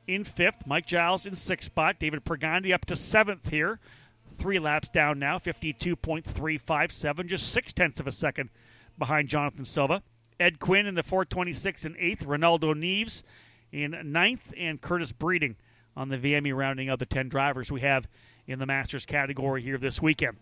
[0.07, 0.67] in fifth.
[0.67, 1.99] Mike Giles in sixth spot.
[1.99, 3.81] David Pregandi up to seventh here.
[4.39, 8.51] Three laps down now, 52.357, just six tenths of a second
[8.99, 10.03] behind Jonathan Silva.
[10.39, 12.27] Ed Quinn in the 426 and eighth.
[12.27, 13.23] Ronaldo Neves
[13.73, 15.57] in ninth, and Curtis Breeding
[15.97, 18.09] on the VME rounding of the 10 drivers we have
[18.47, 20.37] in the Masters category here this weekend.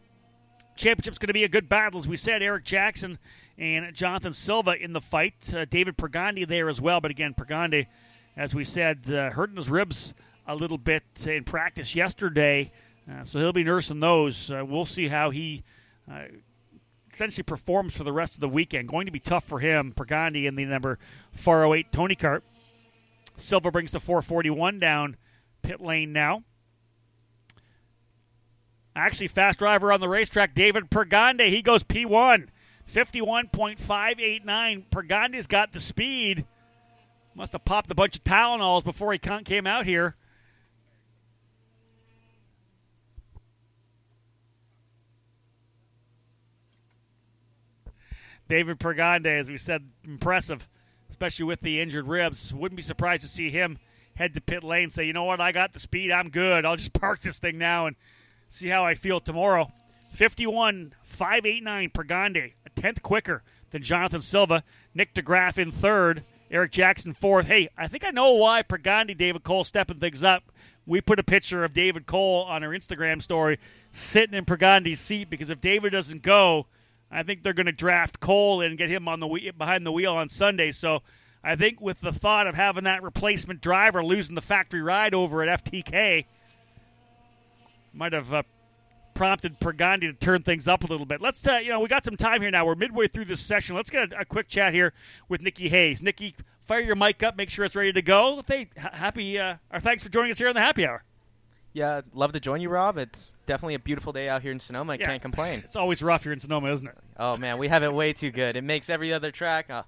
[0.77, 2.43] Championship's going to be a good battle, as we said.
[2.43, 3.19] Eric Jackson
[3.59, 5.53] and Jonathan Silva in the fight.
[5.55, 7.87] Uh, David Pergandi there as well, but again, Pergandi,
[8.37, 10.15] as we said, uh, hurting his ribs
[10.47, 12.71] a little bit in practice yesterday,
[13.11, 14.51] uh, so he'll be nursing those.
[14.51, 15.63] Uh, we'll see how he
[16.11, 16.25] uh,
[17.13, 18.89] essentially performs for the rest of the weekend.
[18.89, 19.93] Going to be tough for him.
[19.95, 20.99] Pergandi in the number
[21.33, 22.43] 408 Tony Kart.
[23.37, 25.17] Silva brings the 441 down
[25.63, 26.45] pit lane now.
[28.95, 31.51] Actually, fast driver on the racetrack, David Pregandi.
[31.51, 32.49] He goes P1.
[32.93, 34.85] 51.589.
[34.91, 36.47] Pregandi's got the speed.
[37.35, 40.17] Must have popped a bunch of Tylenols before he came out here.
[48.49, 50.67] David Pregandi, as we said, impressive,
[51.11, 52.53] especially with the injured ribs.
[52.53, 53.79] Wouldn't be surprised to see him
[54.19, 56.67] head to pit lane say, you know what, I got the speed, I'm good.
[56.67, 57.97] I'll just park this thing now and
[58.49, 59.73] see how I feel tomorrow.
[60.11, 64.65] 51 589 Pregandi, a tenth quicker than Jonathan Silva.
[64.95, 66.25] Nick DeGraff in third.
[66.51, 67.47] Eric Jackson fourth.
[67.47, 70.51] Hey, I think I know why Pregandi, David Cole stepping things up.
[70.87, 73.59] We put a picture of David Cole on our Instagram story
[73.93, 76.67] sitting in Pregandi's seat because if David doesn't go,
[77.11, 80.15] I think they're going to draft Cole and get him on the behind the wheel
[80.15, 80.73] on Sunday.
[80.73, 81.03] So
[81.45, 85.43] I think with the thought of having that replacement driver losing the factory ride over
[85.43, 86.25] at FTK,
[87.93, 88.43] might have uh,
[89.19, 91.21] prompted Pregandi to turn things up a little bit.
[91.21, 92.65] Let's, uh, you know, we got some time here now.
[92.65, 93.75] We're midway through this session.
[93.75, 94.93] Let's get a, a quick chat here
[95.29, 96.01] with Nikki Hayes.
[96.01, 98.43] Nikki, fire your mic up, make sure it's ready to go.
[98.47, 101.03] Hey, happy, uh, or thanks for joining us here on the happy hour.
[101.73, 102.97] Yeah, love to join you, Rob.
[102.97, 104.93] It's definitely a beautiful day out here in Sonoma.
[104.93, 105.07] I Yeah.
[105.07, 105.63] can't complain.
[105.65, 106.97] It's always rough here in Sonoma, isn't it?
[107.19, 108.57] Oh man, we have it way too good.
[108.57, 109.69] It makes every other track.
[109.69, 109.83] Uh,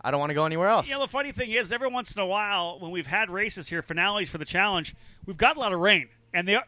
[0.00, 0.88] I don't want to go anywhere else.
[0.88, 3.68] You know, the funny thing is, every once in a while, when we've had races
[3.68, 4.94] here, finales for the challenge,
[5.26, 6.58] we've got a lot of rain, and they.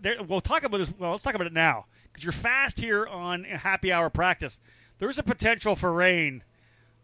[0.00, 0.92] They're- We'll talk about this.
[0.98, 4.60] Well, let's talk about it now because you're fast here on happy hour practice.
[4.98, 6.42] There's a potential for rain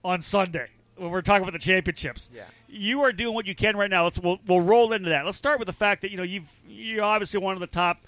[0.04, 2.30] on Sunday when we're talking about the championships.
[2.34, 2.44] Yeah.
[2.68, 4.04] You are doing what you can right now.
[4.04, 5.24] Let's we'll, we'll roll into that.
[5.24, 7.98] Let's start with the fact that you know you've you're obviously one of the top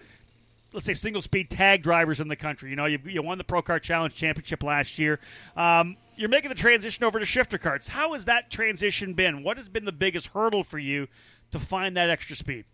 [0.73, 2.71] let's say single speed tag drivers in the country.
[2.71, 5.19] You know, you, you won the Pro Car Challenge Championship last year.
[5.57, 7.89] Um, you're making the transition over to shifter carts.
[7.89, 9.43] How has that transition been?
[9.43, 11.09] What has been the biggest hurdle for you
[11.53, 12.65] to find that extra speed?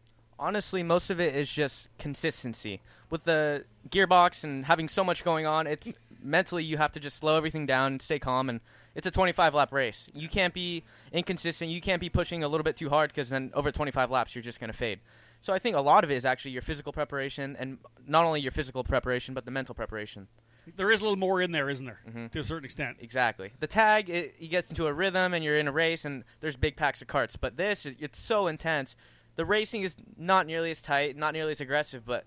[0.45, 2.83] Honestly, most of it is just consistency.
[3.09, 7.17] With the gearbox and having so much going on, it's mentally you have to just
[7.17, 8.51] slow everything down and stay calm.
[8.51, 8.61] And
[8.95, 10.07] it's a 25 lap race.
[10.13, 11.71] You can't be inconsistent.
[11.71, 14.43] You can't be pushing a little bit too hard because then over 25 laps you're
[14.43, 15.01] just going to fade.
[15.41, 18.43] So I think a lot of it is actually your physical preparation, and not only
[18.43, 20.29] your physical preparation, but the mental preparation.
[20.77, 22.27] There is a little more in there, isn't there, mm-hmm.
[22.27, 22.99] to a certain extent?
[23.01, 23.51] Exactly.
[23.61, 26.57] The tag, it, you get into a rhythm and you're in a race, and there's
[26.57, 27.37] big packs of carts.
[27.37, 28.95] But this, it's so intense.
[29.37, 32.25] The racing is not nearly as tight, not nearly as aggressive, but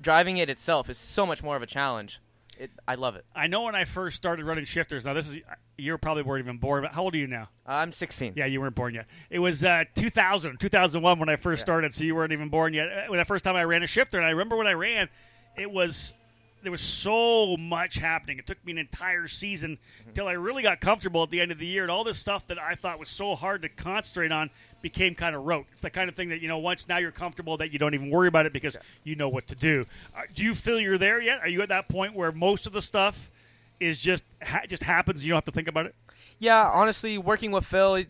[0.00, 2.20] driving it itself is so much more of a challenge.
[2.58, 3.24] It, I love it.
[3.34, 5.04] I know when I first started running shifters.
[5.06, 5.36] Now this is
[5.78, 6.82] you probably weren't even born.
[6.82, 7.48] But how old are you now?
[7.66, 8.34] I'm 16.
[8.36, 9.06] Yeah, you weren't born yet.
[9.30, 11.64] It was uh, 2000, 2001 when I first Yeah.
[11.64, 12.88] started, so you weren't even born yet.
[12.88, 15.08] Uh, When the first time I ran a shifter, and I remember when I ran,
[15.56, 16.12] it was
[16.62, 18.38] there was so much happening.
[18.38, 21.58] It took me an entire season until I really got comfortable at the end of
[21.58, 24.50] the year, and all this stuff that I thought was so hard to concentrate on
[24.82, 25.66] became kind of rote.
[25.72, 27.94] It's the kind of thing that you know once now you're comfortable that you don't
[27.94, 29.86] even worry about it because you know what to do.
[30.16, 31.40] Uh, do you feel you're there yet?
[31.40, 33.30] Are you at that point where most of the stuff
[33.78, 35.24] is just ha- just happens?
[35.24, 35.94] You don't have to think about it.
[36.38, 38.04] Yeah, honestly, working with Phil,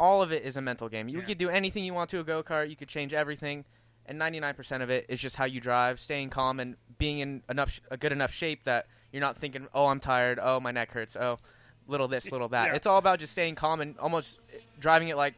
[0.00, 1.08] all of it is a mental game.
[1.08, 1.24] You Yeah.
[1.24, 2.70] could do anything you want to a go kart.
[2.70, 3.64] You could change everything,
[4.08, 7.70] and 99% of it is just how you drive, staying calm, and being in enough
[7.70, 10.38] sh- a good enough shape that you're not thinking, "Oh, I'm tired.
[10.42, 11.14] Oh, my neck hurts.
[11.14, 11.38] Oh,
[11.86, 12.74] little this, little that." Yeah.
[12.74, 14.38] It's all about just staying calm and almost
[14.80, 15.34] driving it like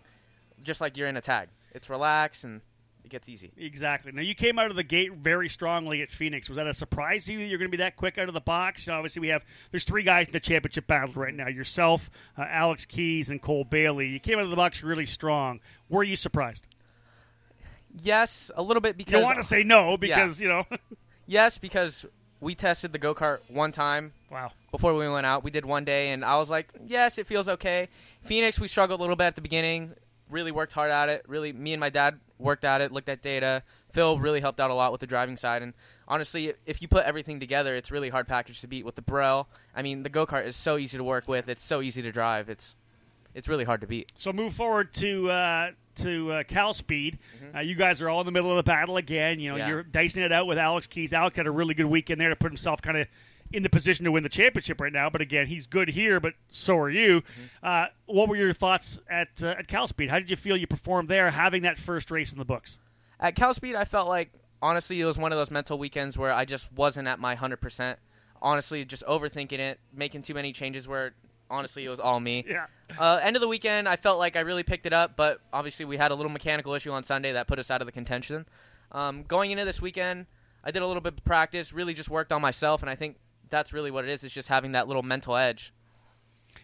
[0.63, 1.49] just like you're in a tag.
[1.73, 2.61] It's relaxed and
[3.05, 3.51] it gets easy.
[3.57, 4.13] Exactly.
[4.13, 6.49] Now you came out of the gate very strongly at Phoenix.
[6.49, 8.35] Was that a surprise to you that you're going to be that quick out of
[8.35, 8.87] the box?
[8.89, 12.09] Obviously, we have there's three guys in the championship battle right now: yourself,
[12.39, 14.07] uh, Alex Keys, and Cole Bailey.
[14.09, 15.61] You came out of the box really strong.
[15.89, 16.67] Were you surprised?
[17.99, 20.65] Yes, a little bit because don't want to say no because you know.
[21.27, 22.07] yes because
[22.41, 24.51] we tested the go kart one time wow.
[24.71, 25.45] before we went out.
[25.45, 27.89] We did one day, and I was like, yes, it feels okay.
[28.23, 29.93] Phoenix, we struggled a little bit at the beginning.
[30.31, 31.25] really worked hard at it.
[31.29, 33.63] Really, me and my dad worked at it, looked at data.
[33.93, 35.63] Phil really helped out a lot with the driving side.
[35.63, 35.75] And
[36.09, 39.47] honestly, if you put everything together, it's really hard package to beat with the Birel.
[39.75, 41.49] I mean, the go kart is so easy to work with.
[41.49, 42.49] It's so easy to drive.
[42.49, 42.77] It's
[43.35, 44.13] it's really hard to beat.
[44.17, 45.71] So move forward to uh,
[46.03, 47.19] to uh, Cal Speed.
[47.45, 47.57] Mm-hmm.
[47.57, 49.41] Uh, you guys are all in the middle of the battle again.
[49.41, 49.69] You know, Yeah.
[49.69, 51.13] you're dicing it out with Alex Keys.
[51.13, 53.07] Alex had a really good weekend there to put himself kind of
[53.53, 55.11] in the position to win the championship right now.
[55.11, 57.21] But again, he's good here, but so are you.
[57.23, 57.43] Mm-hmm.
[57.63, 60.11] Uh, what were your thoughts at uh, at Cal Speed?
[60.11, 62.79] How did you feel you performed there, having that first race in the books?
[63.19, 64.31] At Cal Speed, I felt like
[64.63, 67.61] honestly it was one of those mental weekends where I just wasn't at my hundred
[67.61, 67.99] percent.
[68.43, 71.13] Honestly, just overthinking it, making too many changes where
[71.51, 72.45] honestly it was all me.
[72.49, 72.67] Yeah.
[72.99, 75.85] Uh, end of the weekend, I felt like I really picked it up, but obviously
[75.85, 78.47] we had a little mechanical issue on Sunday that put us out of the contention.
[78.93, 80.27] Um, going into this weekend,
[80.65, 83.17] I did a little bit of practice, really just worked on myself, and I think
[83.49, 84.25] that's really what it is.
[84.25, 85.73] It's just having that little mental edge.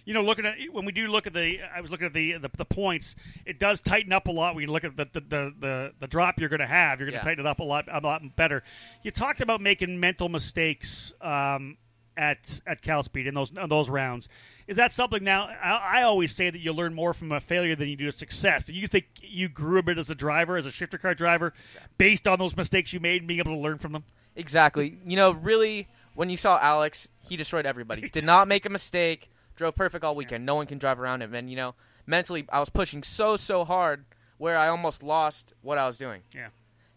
[0.04, 2.32] You know, looking at when we do look at the, I was looking at the
[2.38, 3.14] the, the points.
[3.44, 6.06] It does tighten up a lot when you look at the the, the, the, the
[6.08, 6.98] drop you're going to have.
[6.98, 7.30] You're going to Yeah.
[7.30, 8.64] tighten it up a lot a lot better.
[9.04, 11.76] You talked about making mental mistakes um,
[12.16, 14.28] at at Cal Speed in those in those rounds.
[14.66, 15.48] Is that something now?
[15.62, 18.12] I, I always say that you learn more from a failure than you do a
[18.12, 18.66] success.
[18.66, 21.52] Do you think you grew a bit as a driver, as a shifter car driver,
[21.98, 24.04] based on those mistakes you made and being able to learn from them?
[24.34, 24.98] Exactly.
[25.06, 28.08] You know, really, when you saw Alex, he destroyed everybody.
[28.08, 29.30] Did not make a mistake.
[29.56, 30.44] Drove perfect all weekend.
[30.44, 31.34] No one can drive around him.
[31.34, 31.74] And you know,
[32.06, 34.04] mentally, I was pushing so so hard
[34.38, 36.22] where I almost lost what I was doing.
[36.34, 36.48] Yeah.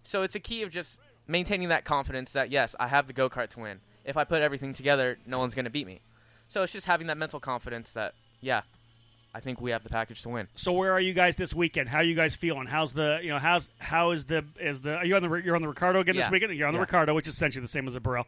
[0.03, 3.29] So it's a key of just maintaining that confidence that yes, I have the go
[3.29, 3.79] kart to win.
[4.09, 6.01] If I put everything together, no one's going to beat me.
[6.47, 8.61] So it's just having that mental confidence that yeah,
[9.35, 10.47] I think we have the package to win.
[10.55, 11.87] So where are you guys this weekend?
[11.89, 12.65] How are you guys feeling?
[12.65, 15.55] How's the you know how's how is the is the are you on the you're
[15.55, 16.53] on the Ricciardo again this weekend?
[16.55, 16.81] You're on the Yeah.
[16.81, 18.23] Ricciardo, which is essentially the same as a Birel.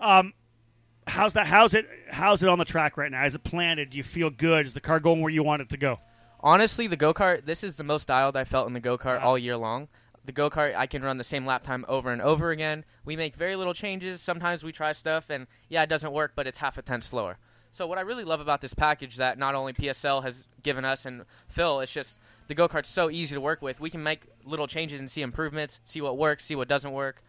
[0.00, 0.32] Um,
[1.06, 1.46] how's that?
[1.46, 1.86] How's it?
[2.10, 3.24] How's it on the track right now?
[3.26, 3.90] Is it planted?
[3.90, 4.66] Do you feel good?
[4.66, 5.98] Is the car going where you want it to go?
[6.40, 9.20] Honestly, the go kart, this is the most dialed I felt in the go kart
[9.20, 9.26] Wow.
[9.30, 9.88] all year long.
[10.28, 12.84] The go kart, I can run the same lap time over and over again.
[13.06, 14.20] We make very little changes.
[14.20, 17.38] Sometimes we try stuff, and yeah, it doesn't work, but it's half a tenth slower.
[17.72, 21.06] So, what I really love about this package that not only PSL has given us
[21.06, 23.80] and Phil, it's just the go kart's so easy to work with.
[23.80, 27.22] We can make little changes and see improvements, see what works, see what doesn't work.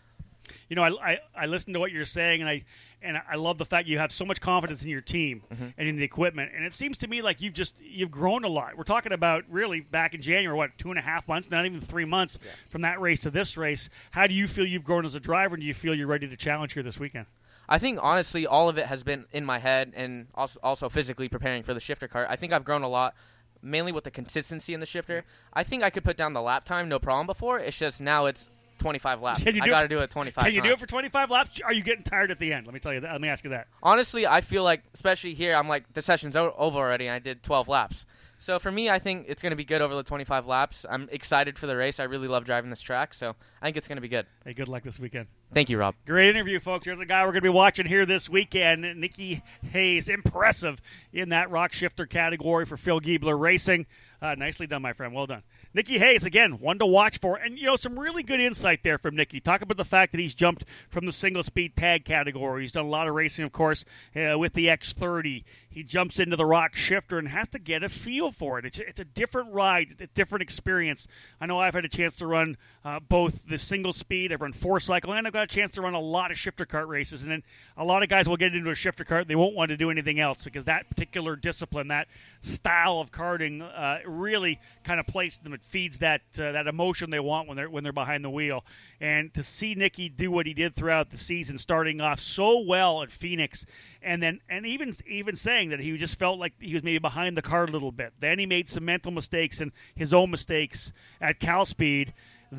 [0.70, 2.64] You know, I, I, I listen to what you're saying, and I
[3.02, 5.68] and I love the fact you have so much confidence in your team Mm-hmm.
[5.78, 6.52] and in the equipment.
[6.54, 8.78] And it seems to me like you've just you've grown a lot.
[8.78, 11.80] We're talking about really back in January, what two and a half months, not even
[11.82, 12.39] three months
[12.70, 13.89] from that race to this race.
[14.12, 15.56] How do you feel you've grown as a driver?
[15.56, 17.26] And do you feel you're ready to challenge here this weekend?
[17.72, 21.30] I think honestly, all of it has been in my head and also, also physically
[21.30, 22.28] preparing for the shifter cart.
[22.30, 23.14] I think I've grown a lot,
[23.62, 25.24] mainly with the consistency in the shifter.
[25.54, 27.28] I think I could put down the lap time, no problem.
[27.28, 28.50] Before it's just now it's
[28.80, 29.44] 25 laps.
[29.44, 30.44] Can you I do got to it- do it 25.
[30.46, 31.60] Can you do it for 25 laps?
[31.64, 32.66] Are you getting tired at the end?
[32.66, 33.12] Let me tell you that.
[33.12, 33.68] Let me ask you that.
[33.84, 37.06] Honestly, I feel like, especially here, I'm like the session's o- over already.
[37.08, 38.06] and I did 12 laps.
[38.42, 40.86] So for me, I think it's going to be good over the 25 laps.
[40.90, 42.00] I'm excited for the race.
[42.00, 44.28] I really love driving this track, so I think it's going to be good.
[44.46, 45.28] Hey, good luck this weekend.
[45.54, 45.94] Thank you, Rob.
[46.06, 46.86] Great interview, folks.
[46.86, 48.84] Here's a guy we're going to be watching here this weekend.
[48.98, 53.88] Nikki Hayes, impressive in that ROK shifter category for Phil Giebler Racing.
[54.22, 55.14] Uh, nicely done, my friend.
[55.14, 55.44] Well done.
[55.74, 57.36] Nikki Hayes, again, one to watch for.
[57.36, 59.40] And, you know, some really good insight there from Nikki.
[59.40, 62.64] Talk about the fact that he's jumped from the single speed tag category.
[62.64, 65.44] He's done a lot of racing, of course, uh, with the X30.
[65.72, 68.66] He jumps into the ROK shifter and has to get a feel for it.
[68.66, 71.08] It's, it's a different ride, it's a different experience.
[71.40, 74.54] I know I've had a chance to run uh, both the single speed, I've run
[74.54, 77.22] four cycle, and I've got a chance to run a lot of shifter cart races.
[77.22, 77.44] And then
[77.78, 79.92] a lot of guys will get into a shifter cart, they won't want to do
[79.92, 82.08] anything else because that particular discipline, that
[82.42, 85.54] style of karting, uh, really kind of places them.
[85.54, 88.66] It feeds that uh, that emotion they want when they're when they're behind the wheel.
[89.02, 93.02] And to see Nicky do what he did throughout the season, starting off so well
[93.02, 93.66] at Phoenix,
[94.02, 97.38] and then and even even saying that he just felt like he was maybe behind
[97.38, 98.14] the car a little bit.
[98.20, 100.91] Then he made some mental mistakes and his own mistakes
[101.22, 102.14] at Cal Speed.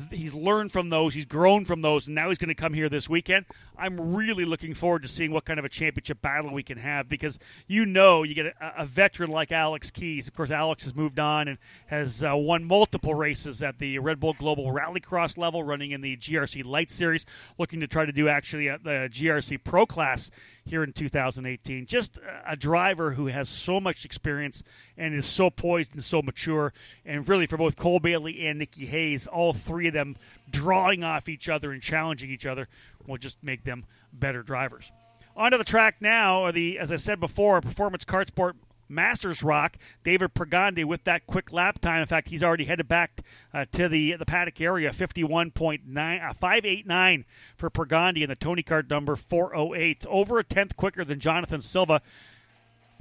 [0.09, 1.13] He's learned from those.
[1.13, 3.45] He's grown from those, and now he's going to come here this weekend.
[3.77, 7.09] I'm really looking forward to seeing what kind of a championship battle we can have
[7.09, 10.27] because you know you get a, a veteran like Alex Keys.
[10.29, 14.19] Of course, Alex has moved on and has uh, won multiple races at the Red
[14.19, 17.25] Bull Global Rallycross level, running in the GRC Light Series,
[17.57, 20.31] looking to try to do actually at the GRC Pro Class
[20.65, 21.85] here in 2018.
[21.85, 24.63] Just a driver who has so much experience
[24.97, 26.73] and is so poised and so mature.
[27.05, 30.15] And really, for both Cole Bailey and Nikki Hayes, all three of them
[30.49, 32.67] drawing off each other and challenging each other
[33.07, 34.91] will just make them better drivers.
[35.35, 38.55] Onto the track now, are the as I said before, Performance Kart Sport
[38.91, 39.77] Masters ROK.
[40.03, 42.01] David Pregandi with that quick lap time.
[42.01, 43.21] In fact, he's already headed back
[43.53, 44.93] uh, to the the paddock area.
[44.93, 47.25] Fifty one point nine uh, five eight nine
[47.57, 50.05] for Pregandi and the Tony Kart number four oh eight.
[50.07, 52.01] Over a tenth quicker than Jonathan Silva.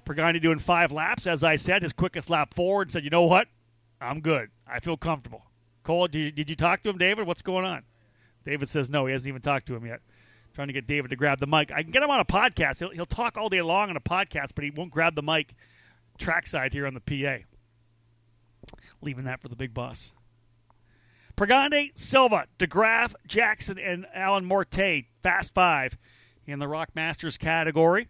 [0.05, 2.91] Pregandi doing five laps, as I said, his quickest lap forward.
[2.91, 3.49] Said, you know what?
[4.01, 4.49] I'm good.
[4.67, 5.45] I feel comfortable.
[5.83, 7.27] Cole, did you, did you talk to him, David?
[7.27, 7.85] What's going on?
[8.45, 9.07] David says no.
[9.07, 10.01] He hasn't even talked to him yet.
[10.55, 11.71] Trying to get David to grab the mic.
[11.71, 12.79] I can get him on a podcast.
[12.81, 15.55] He'll, he'll talk all day long on a podcast, but he won't grab the mic
[16.21, 17.45] trackside here on the PA.
[19.03, 20.13] Leaving that for the big boss.
[21.37, 25.97] Pregante, Silva, DeGraff, Jackson, and Alan Morte, fast five
[26.47, 28.09] in the ROK Masters category.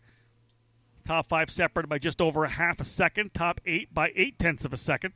[1.06, 3.32] Top five separated by just over a half a second.
[3.34, 5.12] Top eight by eight tenths of a second.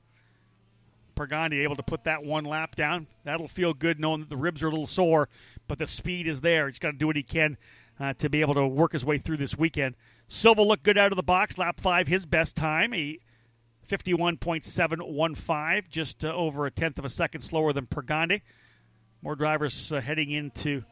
[1.16, 3.06] Pregante able to put that one lap down.
[3.24, 5.28] That'll feel good knowing that the ribs are a little sore,
[5.68, 6.66] but the speed is there.
[6.68, 7.56] He's got to do what he can
[8.00, 9.94] uh, to be able to work his way through this weekend.
[10.28, 11.58] Silva looked good out of the box.
[11.58, 13.18] Lap five, his best time, a
[13.88, 18.40] 51.715, just uh, over a tenth of a second slower than Pregante.
[19.22, 20.82] More drivers uh, heading into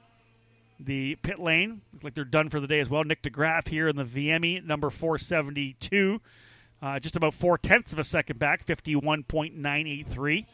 [0.79, 1.81] the pit lane.
[1.93, 3.05] Looks like they're done for the day as well.
[3.05, 6.21] Nick DeGraff here in the VME, number 472.
[6.81, 10.47] Uh, just about four tenths of a second back, 51.983.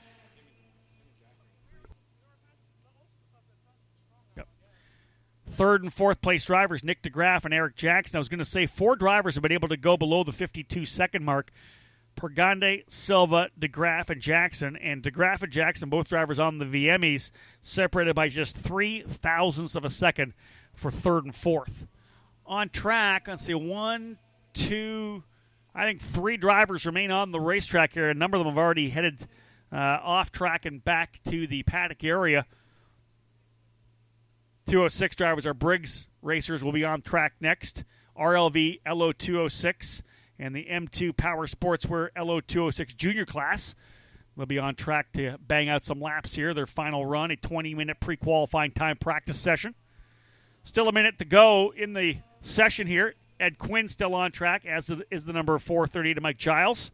[5.58, 8.16] Third and fourth place drivers, Nick DeGraff and Eric Jackson.
[8.16, 10.86] I was going to say four drivers have been able to go below the 52
[10.86, 11.50] second mark.
[12.16, 14.76] Pregante, Silva, DeGraff, and Jackson.
[14.76, 19.84] And DeGraff and Jackson, both drivers on the VMEs, separated by just three thousandths of
[19.84, 20.32] a second
[20.74, 21.88] for third and fourth.
[22.46, 24.16] On track, let's see, one,
[24.54, 25.24] two,
[25.74, 28.10] I think three drivers remain on the racetrack here.
[28.10, 29.26] A number of them have already headed
[29.72, 32.46] uh, off track and back to the paddock area.
[34.68, 37.84] 206 drivers are Briggs racers will be on track next.
[38.20, 40.02] RLV LO 206
[40.38, 43.74] and the M2 Power Sportswear LO 206 Junior class
[44.36, 46.52] will be on track to bang out some laps here.
[46.52, 49.74] Their final run, a 20 minute pre qualifying time practice session.
[50.64, 53.14] Still a minute to go in the session here.
[53.40, 56.90] Ed Quinn still on track, as is the number 430 to Mike Giles.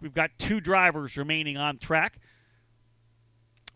[0.00, 2.18] We've got two drivers remaining on track.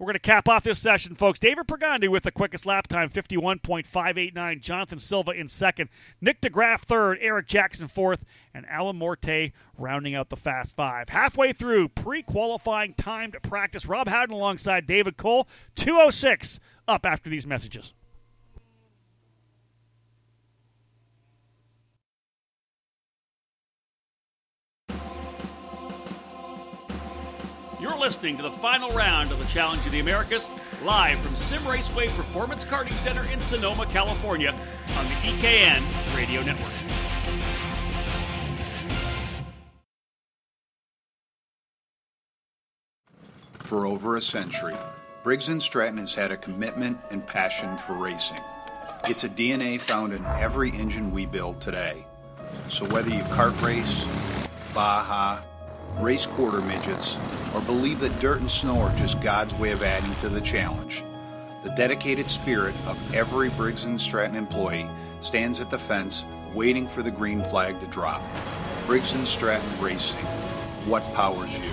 [0.01, 1.39] We're going to cap off this session, folks.
[1.39, 4.63] David Pregante with the quickest lap time, 51.589.
[4.63, 5.91] Jonathan Silva in second.
[6.23, 7.19] Nick DeGraff third.
[7.21, 8.25] Eric Jackson fourth.
[8.55, 11.11] And Alan Morte rounding out the fast five.
[11.11, 13.85] Halfway through pre qualifying timed practice.
[13.85, 15.47] Rob Howden alongside David Cole.
[15.77, 17.93] 206 up after these messages.
[27.81, 30.51] You're listening to the final round of the Challenge of the Americas,
[30.85, 34.51] live from Simraceway Performance Karting Center in Sonoma, California,
[34.99, 35.83] on the EKN
[36.15, 36.71] Radio Network.
[43.61, 44.77] For over a century,
[45.23, 48.41] Briggs & Stratton has had a commitment and passion for racing.
[49.09, 52.05] It's a DNA found in every engine we build today.
[52.69, 54.05] So whether you kart race,
[54.75, 55.41] Baja,
[55.99, 57.17] race quarter midgets,
[57.55, 61.05] or believe that dirt and snow are just God's way of adding to the challenge,
[61.63, 64.89] the dedicated spirit of every Briggs & Stratton employee
[65.21, 66.25] stands at the fence
[66.55, 68.23] waiting for the green flag to drop.
[68.87, 70.19] Briggs & Stratton Racing.
[70.87, 71.73] What powers you?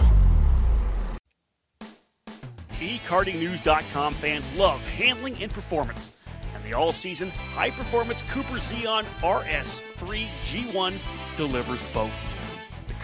[2.79, 6.11] eKartingNews.com fans love handling and performance,
[6.53, 10.99] and the all-season high-performance Cooper Zeon RS3 G1
[11.37, 12.36] delivers both.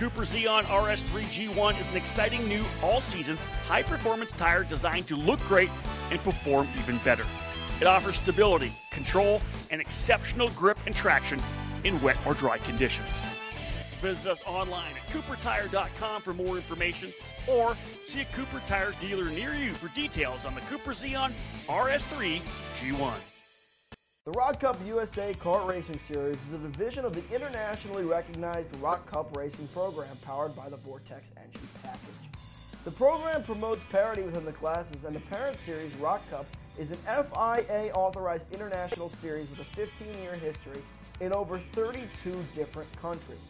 [0.04, 5.70] Cooper Zeon RS3 G1 is an exciting new all-season high-performance tire designed to look great
[6.12, 7.24] and perform even better.
[7.80, 9.40] It offers stability, control,
[9.72, 11.40] and exceptional grip and traction
[11.86, 13.08] in wet or dry conditions.
[14.02, 17.14] Visit us online at coopertire.com for more information
[17.48, 21.32] or see a Cooper Tire dealer near you for details on the Cooper Zeon
[21.70, 22.42] RS3
[22.82, 23.33] G1.
[24.26, 29.06] The ROK Cup USA Kart Racing Series is a division of the internationally recognized ROK
[29.12, 32.40] Cup Racing program powered by the Vortex Engine Package.
[32.86, 36.46] The program promotes parity within the classes, and the parent series, ROK Cup,
[36.80, 40.82] is an FIA authorized international series with a 15 year history
[41.20, 43.42] in over 32 different countries.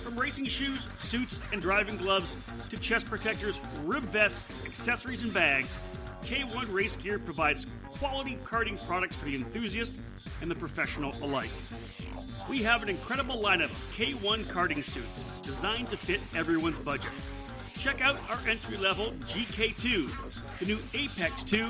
[0.08, 2.38] From racing shoes, suits, and driving gloves
[2.70, 5.78] to chest protectors, rib vests, accessories, and bags,
[6.24, 9.92] K1 Race Gear provides quality karting products for the enthusiast
[10.42, 11.50] and the professional alike.
[12.48, 17.12] We have an incredible lineup of K1 karting suits designed to fit everyone's budget.
[17.78, 20.10] Check out our entry level GK2,
[20.60, 21.68] the new Apex 2,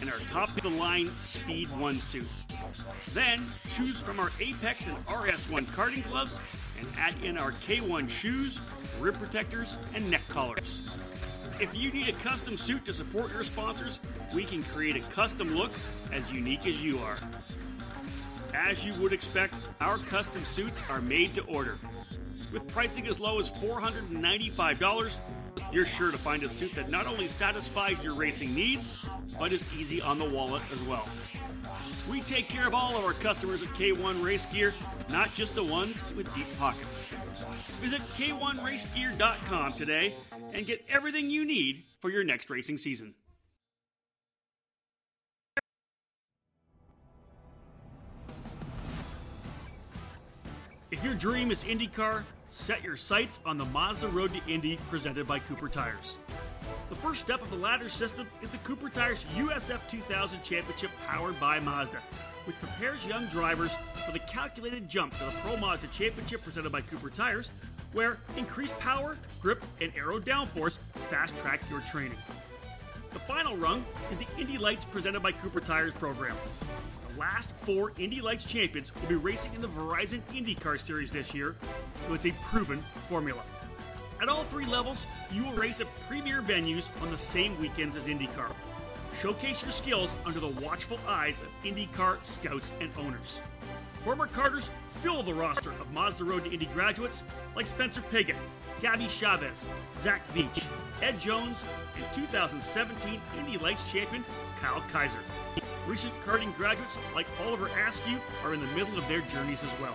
[0.00, 2.26] and our top of the line Speed 1 suit.
[3.12, 6.40] Then choose from our Apex and RS1 karting gloves
[6.78, 8.60] and add in our K1 shoes,
[9.00, 10.80] rib protectors, and neck collars.
[11.60, 13.98] If you need a custom suit to support your sponsors,
[14.32, 15.72] we can create a custom look
[16.12, 17.18] as unique as you are.
[18.54, 21.78] As you would expect, our custom suits are made to order.
[22.52, 25.14] With pricing as low as $495,
[25.72, 28.90] you're sure to find a suit that not only satisfies your racing needs,
[29.38, 31.08] but is easy on the wallet as well.
[32.10, 34.74] We take care of all of our customers at K1 Race Gear,
[35.10, 37.06] not just the ones with deep pockets.
[37.80, 40.16] Visit K1RaceGear.com today
[40.52, 43.14] and get everything you need for your next racing season.
[50.90, 52.24] If your dream is IndyCar,
[52.58, 56.16] set your sights on the Mazda Road to Indy presented by Cooper Tires.
[56.90, 61.38] The first step of the ladder system is the Cooper Tires USF 2000 Championship powered
[61.38, 61.98] by Mazda,
[62.44, 63.70] which prepares young drivers
[64.04, 67.48] for the calculated jump to the Pro Mazda Championship presented by Cooper Tires,
[67.92, 70.76] where increased power, grip, and aero downforce
[71.08, 72.18] fast track your training.
[73.12, 76.36] The final rung is the Indy Lights presented by Cooper Tires program.
[77.18, 81.56] Last four Indy Lights champions will be racing in the Verizon IndyCar Series this year,
[82.06, 83.42] so it's a proven formula.
[84.22, 88.04] At all three levels, you will race at premier venues on the same weekends as
[88.04, 88.52] IndyCar.
[89.20, 93.40] Showcase your skills under the watchful eyes of IndyCar scouts and owners.
[94.04, 94.68] Former Karters
[95.02, 97.24] fill the roster of Mazda Road to Indy graduates
[97.56, 98.36] like Spencer Pigot,
[98.80, 99.66] Gabby Chaves,
[100.00, 100.64] Zach Veach,
[101.02, 101.62] Ed Jones,
[101.96, 104.24] and 2017 Indy Lights champion
[104.60, 105.18] Kyle Kaiser.
[105.86, 109.94] Recent karting graduates like Oliver Askew are in the middle of their journeys as well.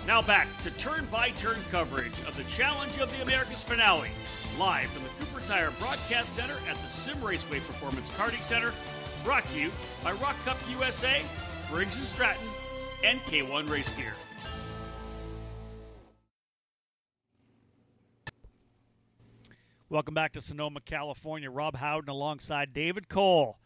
[0.09, 4.09] Now back to turn by turn coverage of the Challenge of the Americas finale,
[4.59, 8.72] live from the Cooper Tire Broadcast Center at the Simraceway Performance Karting Center,
[9.22, 9.70] brought to you
[10.02, 11.22] by ROK Cup USA,
[11.70, 12.48] Briggs and Stratton,
[13.05, 14.14] and K1 Race Gear.
[19.90, 21.51] Welcome back to Sonoma, California.
[21.51, 23.59] Rob Howden alongside David Cole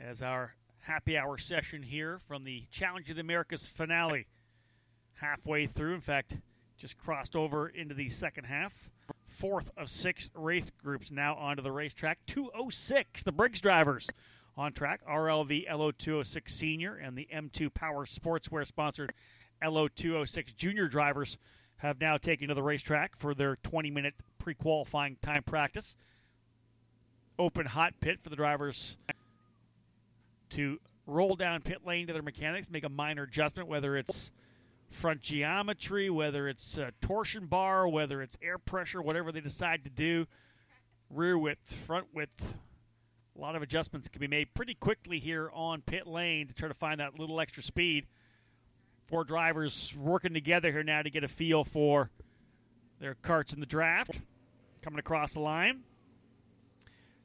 [0.00, 4.28] as our happy hour session here from the Challenge of the Americas finale.
[5.20, 6.36] Halfway through, in fact,
[6.78, 8.72] just crossed over into the second half.
[9.26, 12.18] Fourth of six Wraith groups now onto the racetrack.
[12.26, 14.08] 206, the Briggs drivers
[14.56, 15.00] on track.
[15.06, 19.12] RLV LO206 Senior and the M2 Power Sportswear sponsored
[19.62, 21.36] LO206 Junior drivers
[21.76, 25.96] have now taken to the racetrack for their 20 minute pre qualifying time practice.
[27.38, 28.96] Open hot pit for the drivers
[30.50, 34.30] to roll down pit lane to their mechanics, make a minor adjustment, whether it's
[34.90, 39.90] front geometry, whether it's uh, torsion bar, whether it's air pressure, whatever they decide to
[39.90, 40.26] do.
[41.08, 42.54] Rear width, front width,
[43.36, 46.68] a lot of adjustments can be made pretty quickly here on pit lane to try
[46.68, 48.06] to find that little extra speed.
[49.06, 52.10] Four drivers working together here now to get a feel for
[53.00, 54.20] their carts in the draft.
[54.82, 55.82] Coming across the line.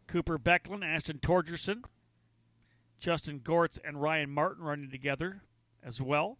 [0.07, 1.83] Cooper Becklin, Ashton Torgerson,
[2.99, 5.41] Justin Gortz, and Ryan Martin running together
[5.83, 6.37] as well.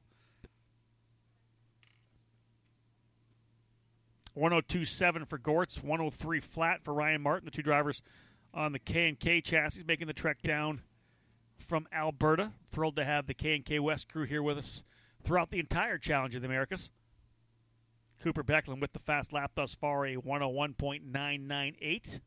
[4.36, 8.02] 1027 for Gortz, 103 flat for Ryan Martin, the two drivers
[8.54, 10.82] on the K&K chassis making the trek down
[11.58, 12.52] from Alberta.
[12.70, 14.84] Thrilled to have the K&K West crew here with us
[15.24, 16.90] throughout the entire Challenge of the Americas.
[18.22, 22.20] Cooper Becklin with the fast lap thus far, a 101.998.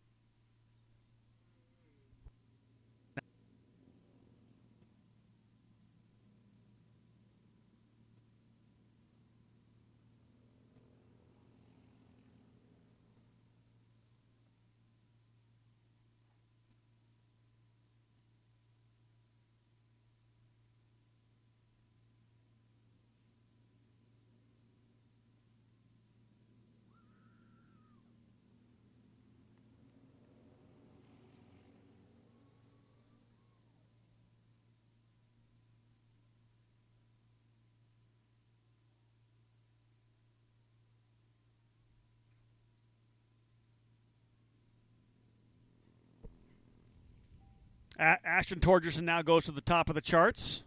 [47.98, 50.62] Ashton Torgerson now goes to the top of the charts.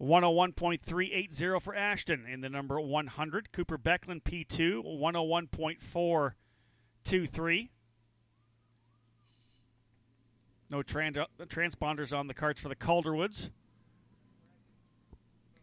[0.00, 3.52] 101.380 for Ashton in the number 100.
[3.52, 7.68] Cooper Becklin P2, 101.423.
[10.68, 13.50] No trans- transponders on the carts for the Calderwoods.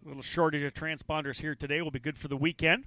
[0.03, 2.85] A little shortage of transponders here today will be good for the weekend.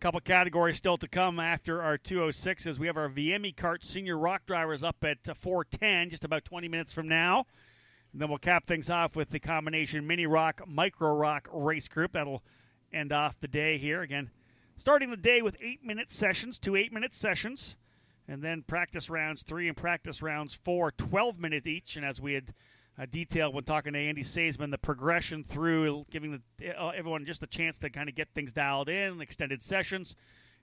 [0.00, 2.78] Couple categories still to come after our 206s.
[2.78, 6.92] We have our VME Kart Senior ROK Drivers up at 410, just about 20 minutes
[6.92, 7.46] from now.
[8.12, 12.12] And then we'll cap things off with the combination Mini ROK Micro ROK Race Group.
[12.12, 12.44] That'll
[12.92, 14.02] end off the day here.
[14.02, 14.30] Again,
[14.76, 17.74] starting the day with eight minute sessions, two eight minute sessions,
[18.28, 21.96] and then practice rounds three and practice rounds four, 12 minute each.
[21.96, 22.54] And as we had
[22.98, 27.42] uh, detail when talking to Andy Saisman, the progression through giving the, uh, everyone just
[27.42, 30.16] a chance to kind of get things dialed in, extended sessions,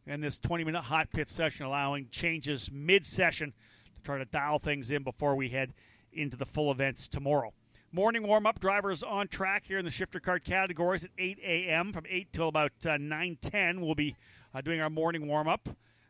[0.08, 3.54] and this 20 minute hot pit session allowing changes mid session
[3.96, 5.74] to try to dial things in before we head
[6.14, 7.54] into the full events tomorrow.
[7.92, 11.94] Morning warm up drivers on track here in the shifter cart categories at 8 a.m.
[11.94, 13.80] from 8 till about uh, 9:10.
[13.80, 14.16] We'll be
[14.54, 15.70] uh, doing our morning warm up.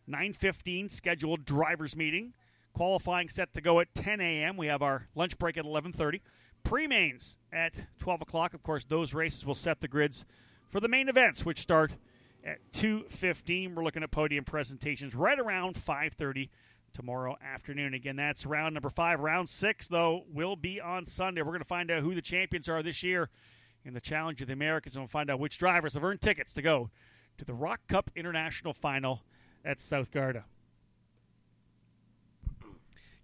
[0.10, 2.34] 9:15 scheduled drivers meeting.
[2.76, 4.58] Qualifying set to go at 10 a.m.
[4.58, 6.20] We have our lunch break at 11:30.
[6.66, 8.54] Pre-mains at 12 o'clock.
[8.54, 10.26] Of course, those races will set the grids
[10.70, 11.96] for the main events, which start
[12.44, 13.76] at 2:15.
[13.76, 16.50] We're looking at podium presentations right around 5:30
[16.92, 17.94] tomorrow afternoon.
[17.94, 19.22] Again, that's round number five.
[19.22, 21.44] Round six, though, will be on Sunday.
[21.44, 23.30] We're going to find out who the champions are this year
[23.86, 26.54] in the Challenge of the Americas, and we'll find out which drivers have earned tickets
[26.54, 26.90] to go
[27.38, 29.24] to the ROK Cup International Final
[29.64, 30.44] at South Garda.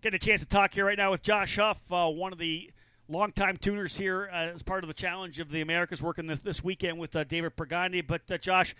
[0.01, 2.71] Getting a chance to talk here right now with Josh Huff, uh, one of the
[3.07, 6.63] longtime tuners here uh, as part of the Challenge of the Americas, working this, this
[6.63, 8.01] weekend with uh, David Pregandi.
[8.07, 8.75] But, uh, Josh,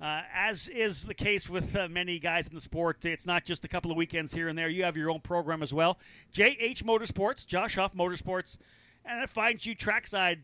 [0.00, 3.64] uh, as is the case with uh, many guys in the sport, it's not just
[3.64, 4.68] a couple of weekends here and there.
[4.68, 5.96] You have your own program as well.
[6.34, 8.56] JH Motorsports, Josh Huff Motorsports,
[9.04, 10.42] and it finds you trackside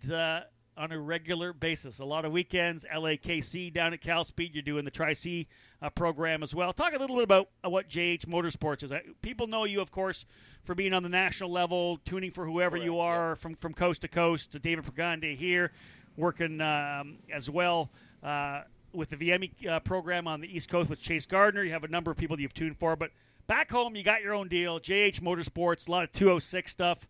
[0.80, 1.98] on a regular basis.
[1.98, 4.54] A lot of weekends, LAKC down at Cal Speed.
[4.54, 5.46] You're doing the Tri C
[5.82, 6.72] uh, program as well.
[6.72, 8.92] Talk a little bit about uh, what JH Motorsports is.
[9.20, 10.24] People know you, of course,
[10.64, 13.34] for being on the national level, tuning for whoever Correct, you are yeah.
[13.34, 14.52] from, from coast to coast.
[14.52, 15.70] to David Pregandi here,
[16.16, 17.90] working um, as well.
[18.22, 18.62] Uh,
[18.92, 21.88] with the VME uh, program on the East Coast with Chase Gardner, you have a
[21.88, 22.96] number of people that you've tuned for.
[22.96, 23.10] But
[23.46, 24.80] back home, you got your own deal.
[24.80, 27.06] JH Motorsports, a lot of 206 stuff.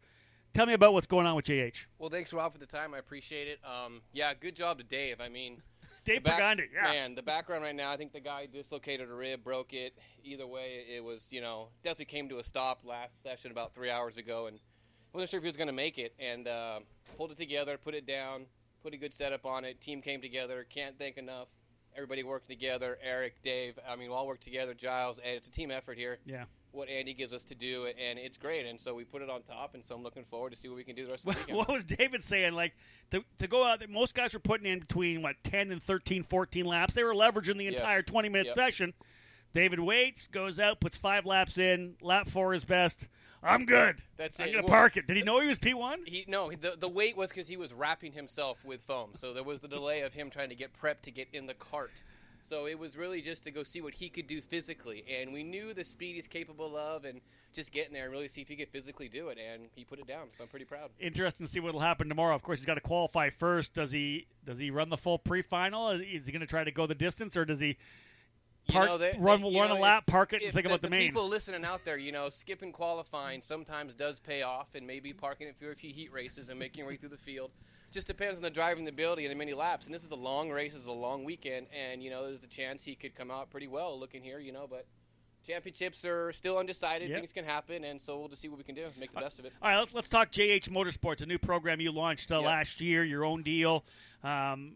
[0.52, 1.86] Tell me about what's going on with JH.
[1.98, 2.92] Well, thanks a lot for the time.
[2.94, 3.60] I appreciate it.
[3.64, 5.20] Um, yeah, good job to Dave.
[5.20, 5.62] I mean,
[6.04, 6.82] Dave back- yeah.
[6.90, 9.96] Man, the background right now, I think the guy dislocated a rib, broke it.
[10.24, 13.90] Either way, it was, you know, definitely came to a stop last session about three
[13.90, 14.58] hours ago, and
[15.12, 16.14] wasn't sure if he was going to make it.
[16.18, 16.80] And uh,
[17.16, 18.46] pulled it together, put it down,
[18.82, 19.80] put a good setup on it.
[19.80, 20.66] Team came together.
[20.68, 21.48] Can't thank enough.
[21.94, 22.98] Everybody worked together.
[23.02, 24.74] Eric, Dave, I mean, we all worked together.
[24.74, 26.18] Giles, and it's a team effort here.
[26.24, 26.44] Yeah.
[26.72, 28.64] What Andy gives us to do, and it's great.
[28.66, 30.76] And so we put it on top, and so I'm looking forward to see what
[30.76, 31.58] we can do the rest of the weekend.
[31.58, 32.52] what was David saying?
[32.52, 32.74] Like
[33.10, 36.64] to, to go out, most guys were putting in between what 10 and 13, 14
[36.64, 36.94] laps.
[36.94, 37.74] They were leveraging the Yes.
[37.80, 38.54] entire 20 minute Yep.
[38.54, 38.94] session.
[39.52, 41.96] David waits, goes out, puts five laps in.
[42.00, 43.08] Lap four is best.
[43.42, 43.96] I'm good.
[44.16, 44.52] That's I'm it.
[44.52, 45.06] gonna Well- park it.
[45.08, 46.06] Did he know he was P1?
[46.06, 49.42] He no, the the wait was because he was wrapping himself with foam, so there
[49.42, 51.90] was the delay of him trying to get prepped to get in the cart.
[52.42, 55.42] So it was really just to go see what he could do physically, and we
[55.42, 57.20] knew the speed he's capable of, and
[57.52, 59.98] just getting there and really see if he could physically do it, and he put
[59.98, 60.28] it down.
[60.32, 60.90] So I'm pretty proud.
[60.98, 62.34] Interesting to see what will happen tomorrow.
[62.34, 63.74] Of course, he's got to qualify first.
[63.74, 64.26] Does he?
[64.44, 65.90] Does he run the full pre-final?
[65.90, 67.76] Is he going to try to go the distance, or does he
[68.66, 70.52] You park, know, they- run, they- you run know, a lap, if- park it, and
[70.52, 71.08] think the, about the, the main?
[71.08, 75.46] people listening out there, you know, skipping qualifying sometimes does pay off, and maybe parking
[75.48, 77.50] it through a few heat races and making your way through the field.
[77.90, 79.86] Just depends on the driving ability and the many laps.
[79.86, 82.44] And this is a long race, this is a long weekend, and you know, there's
[82.44, 84.86] a chance he could come out pretty well looking here, you know, but.
[85.46, 87.08] Championships are still undecided.
[87.08, 87.18] Yep.
[87.18, 88.88] Things can happen, and so we'll just see what we can do.
[88.98, 89.54] Make the best of it.
[89.62, 92.44] All right, let's, let's talk JH Motorsports, a new program you launched uh, Yes.
[92.44, 93.82] last year, your own deal.
[94.22, 94.72] Um,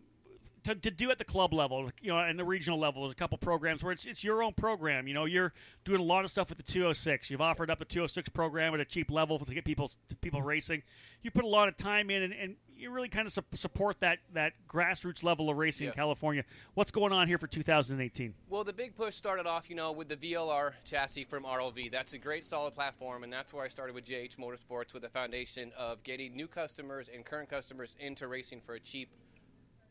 [0.65, 3.17] to, to do at the club level, you know, and the regional level, there's a
[3.17, 5.07] couple programs where it's it's your own program.
[5.07, 5.53] You know, you're
[5.85, 7.31] doing a lot of stuff with the 206.
[7.31, 10.41] You've offered up the 206 program at a cheap level to get people to people
[10.41, 10.83] racing.
[11.23, 13.99] You put a lot of time in, and, and you really kind of su- support
[14.01, 16.45] that that grassroots level of racing in California.
[16.75, 18.35] What's going on here for 2018?
[18.49, 21.91] Well, the big push started off, you know, with the VLR chassis from RLV.
[21.91, 25.09] That's a great, solid platform, and that's where I started with JH Motorsports with the
[25.09, 29.09] foundation of getting new customers and current customers into racing for a cheap,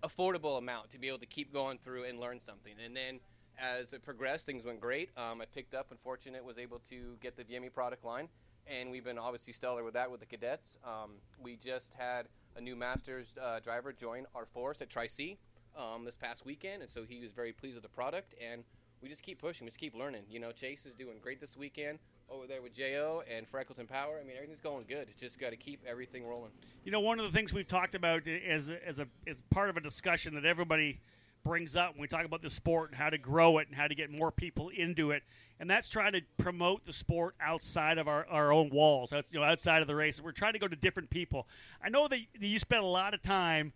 [0.04, 2.74] affordable amount to be able to keep going through and learn something.
[2.84, 3.20] And then
[3.60, 5.10] as it progressed, things went great.
[5.18, 8.30] Um, I picked up and fortunate was able to get the VME product line,
[8.68, 10.78] and we've been obviously stellar with that with the cadets.
[10.84, 11.12] Um,
[11.42, 15.38] we just had a new Masters uh, driver join our force at Tri C
[15.78, 18.36] um, this past weekend, and so he was very pleased with the product.
[18.42, 18.64] And
[19.02, 20.24] we just keep pushing, we just keep learning.
[20.30, 22.00] You know, Chase is doing great this weekend
[22.30, 24.18] over there with Jo and Freckleton Power.
[24.22, 25.08] I mean, everything's going good.
[25.10, 26.52] It's just got to keep everything rolling.
[26.86, 29.78] You know, one of the things we've talked about as as a as part of
[29.78, 31.02] a discussion that everybody
[31.44, 33.88] brings up when we talk about the sport and how to grow it and how
[33.88, 35.24] to get more people into it,
[35.60, 39.10] and that's trying to promote the sport outside of our, our own walls.
[39.10, 40.22] That's you know outside of the race.
[40.22, 41.48] We're trying to go to different people.
[41.84, 43.74] I know that you spent a lot of time.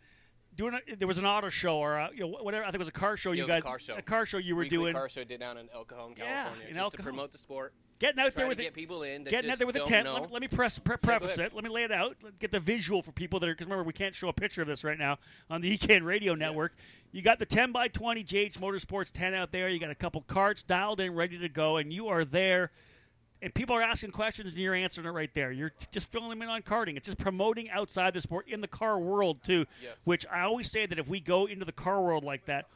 [0.56, 2.80] Doing a, there was an auto show or a, you know whatever I think it
[2.80, 3.94] was a car show Yeah, you it was a guys car show.
[3.96, 6.24] a car show you were Weekly doing car show did down in El Cajon, Yeah,
[6.46, 7.74] California, in just El to promote the sport.
[8.00, 9.82] Getting out Try there to with get it, people in getting out there with a
[9.84, 10.08] tent.
[10.12, 11.52] Let, let me press pre- preface ahead.
[11.52, 11.56] it.
[11.56, 12.16] Let me lay it out.
[12.24, 14.62] Let- Get the visual for people that are because remember we can't show a picture
[14.62, 15.18] of this right now
[15.50, 16.74] on the EKN Radio Network.
[17.12, 19.70] You got the 10 by 20 JH Motorsports 10 out there.
[19.70, 22.72] You got a couple carts dialed in, ready to go, and you are there.
[23.42, 25.52] And people are asking questions, and you're answering it right there.
[25.52, 26.98] You're just filling them in on karting.
[26.98, 29.66] It's just promoting outside the sport in the car world too.
[29.82, 29.94] Yes.
[30.06, 32.72] Which I always say that if we go into the car world like that, yeah,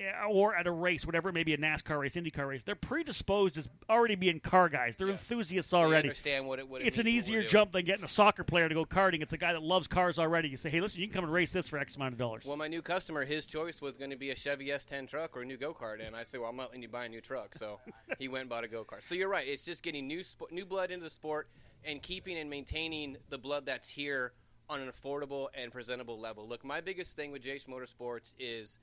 [0.00, 2.74] Uh, or at a race, whatever it may be, a NASCAR race, IndyCar race, they're
[2.74, 4.96] predisposed as already being car guys.
[4.96, 5.20] They're Yes.
[5.20, 6.08] enthusiasts They already.
[6.08, 8.74] understand what it, what it It's an easier jump than getting a soccer player to
[8.74, 9.22] go karting.
[9.22, 10.48] It's a guy that loves cars already.
[10.48, 12.44] You say, hey, listen, you can come and race this for X amount of dollars.
[12.44, 15.42] Well, my new customer, his choice was going to be a Chevy S10 truck or
[15.42, 17.20] a new go kart, and I said, "Well, I'm not letting you buy a new
[17.20, 17.78] truck." So
[18.18, 19.04] he went and bought a go kart.
[19.06, 21.48] So you're right; it's just getting new sp- new blood into the sport
[21.84, 24.32] and keeping and maintaining the blood that's here
[24.68, 26.48] on an affordable and presentable level.
[26.48, 28.80] Look, my biggest thing with JH Motorsports is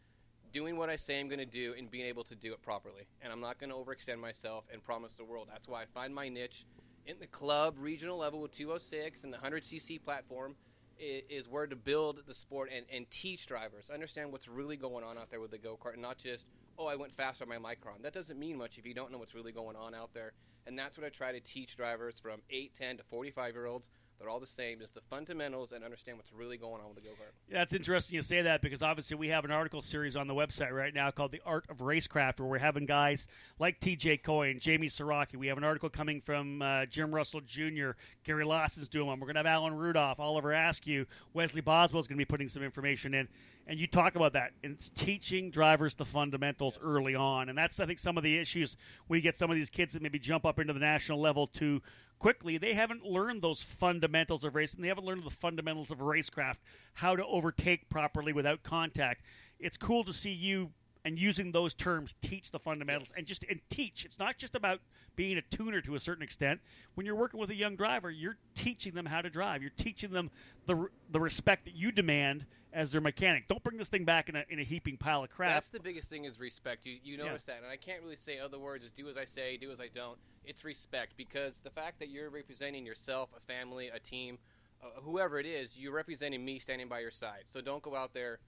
[0.52, 3.08] doing what I say I'm going to do and being able to do it properly.
[3.22, 5.48] And I'm not going to overextend myself and promise the world.
[5.50, 6.66] That's why I find my niche
[7.06, 10.56] in the club regional level with 206 and the 100cc platform
[11.00, 15.18] is where to build the sport and, and teach drivers understand what's really going on
[15.18, 16.46] out there with the go-kart and not just
[16.78, 19.18] oh i went faster on my micron that doesn't mean much if you don't know
[19.18, 20.32] what's really going on out there
[20.68, 23.90] and that's what i try to teach drivers from 8 10 to 45 year olds
[24.22, 27.02] they're all the same just the fundamentals and understand what's really going on with the
[27.02, 30.28] go-kart Yeah, it's interesting you say that because obviously we have an article series on
[30.28, 33.28] the website right now called "The Art of Racecraft," where we're having guys
[33.58, 34.18] like T.J.
[34.18, 35.36] Coyne, Jamie Siraki.
[35.36, 37.92] We have an article coming from uh, Jim Russell Jr.,
[38.24, 39.20] Gary Lawson's doing one.
[39.20, 42.64] We're going to have Alan Rudolph, Oliver Askew, Wesley Boswell's going to be putting some
[42.64, 43.28] information in,
[43.68, 44.52] and you talk about that.
[44.64, 48.38] And it's teaching drivers the fundamentals early on, and that's I think some of the
[48.38, 48.78] issues
[49.08, 51.82] we get some of these kids that maybe jump up into the national level too
[52.22, 52.60] quickly.
[52.60, 54.84] They haven't learned those fundamentals of racing.
[54.84, 56.58] They haven't learned the fundamentals of racecraft,
[56.94, 59.24] how to overtake properly without contact.
[59.60, 60.70] It's cool to see you
[61.04, 63.18] and using those terms teach the fundamentals Yes.
[63.18, 64.06] and just and teach.
[64.06, 64.82] It's not just about
[65.16, 66.62] being a tuner to a certain extent.
[66.94, 69.64] When you're working with a young driver, you're teaching them how to drive.
[69.64, 70.30] You're teaching them
[70.68, 73.48] the the respect that you demand as their mechanic.
[73.48, 75.54] Don't bring this thing back in a, in a heaping pile of crap.
[75.54, 76.86] That's the biggest thing is respect.
[76.86, 78.84] You you notice that, and I can't really say other words.
[78.84, 80.18] Is do as I say, do as I don't.
[80.46, 84.38] It's respect because the fact that you're representing yourself, a family, a team,
[84.82, 87.44] uh, whoever it is, you're representing me standing by your side.
[87.46, 88.40] So don't go out there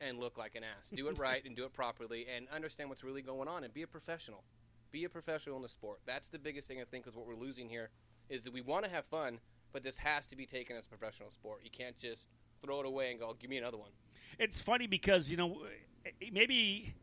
[0.00, 0.90] and look like an ass.
[0.94, 3.82] Do it right and do it properly, and understand what's really going on, and be
[3.82, 4.44] a professional.
[4.90, 6.00] Be a professional in the sport.
[6.06, 7.90] That's the biggest thing I think is what we're losing here.
[8.28, 9.40] Is that we want to have fun,
[9.72, 11.60] but this has to be taken as a professional sport.
[11.64, 12.28] You can't just
[12.62, 13.90] throw it away and go, "Give me another one."
[14.38, 15.58] it's funny because you know
[16.32, 16.94] maybe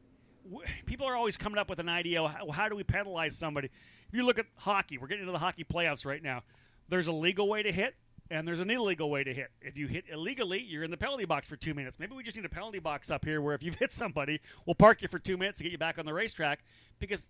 [0.85, 3.69] people are always coming up with an idea how, how do we penalize somebody?
[4.07, 6.43] If you look at hockey we're getting into the hockey playoffs right now.
[6.89, 7.95] There's a legal way to hit
[8.31, 9.49] and there's an illegal way to hit.
[9.61, 11.99] If you hit illegally you're in the penalty box for two minutes.
[11.99, 14.75] Maybe we just need a penalty box up here where if you've hit somebody we'll
[14.75, 16.63] park you for two minutes to get you back on the racetrack
[16.99, 17.29] because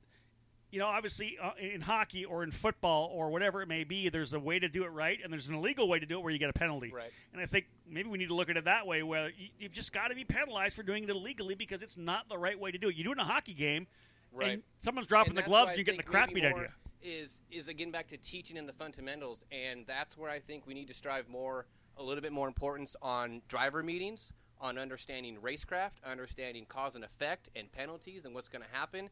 [0.72, 4.34] you know, obviously uh, in hockey or in football or whatever it may be, there's
[4.34, 6.32] a way to do it right, and there's an illegal way to do it where
[6.32, 6.92] you get a penalty.
[6.94, 7.12] Right.
[7.34, 9.72] And I think maybe we need to look at it that way, where you, you've
[9.72, 12.72] just got to be penalized for doing it illegally because it's not the right way
[12.72, 12.96] to do it.
[12.96, 13.88] You do it in a hockey game,
[14.32, 14.52] Right.
[14.52, 16.68] and someone's dropping And the gloves, and you get the crap beat out of you.
[17.02, 20.74] Is is again back to teaching in the fundamentals, and that's where I think we
[20.74, 21.66] need to strive more,
[21.98, 27.50] a little bit more importance on driver meetings, on understanding racecraft, understanding cause and effect,
[27.56, 29.10] and penalties, and what's going to happen,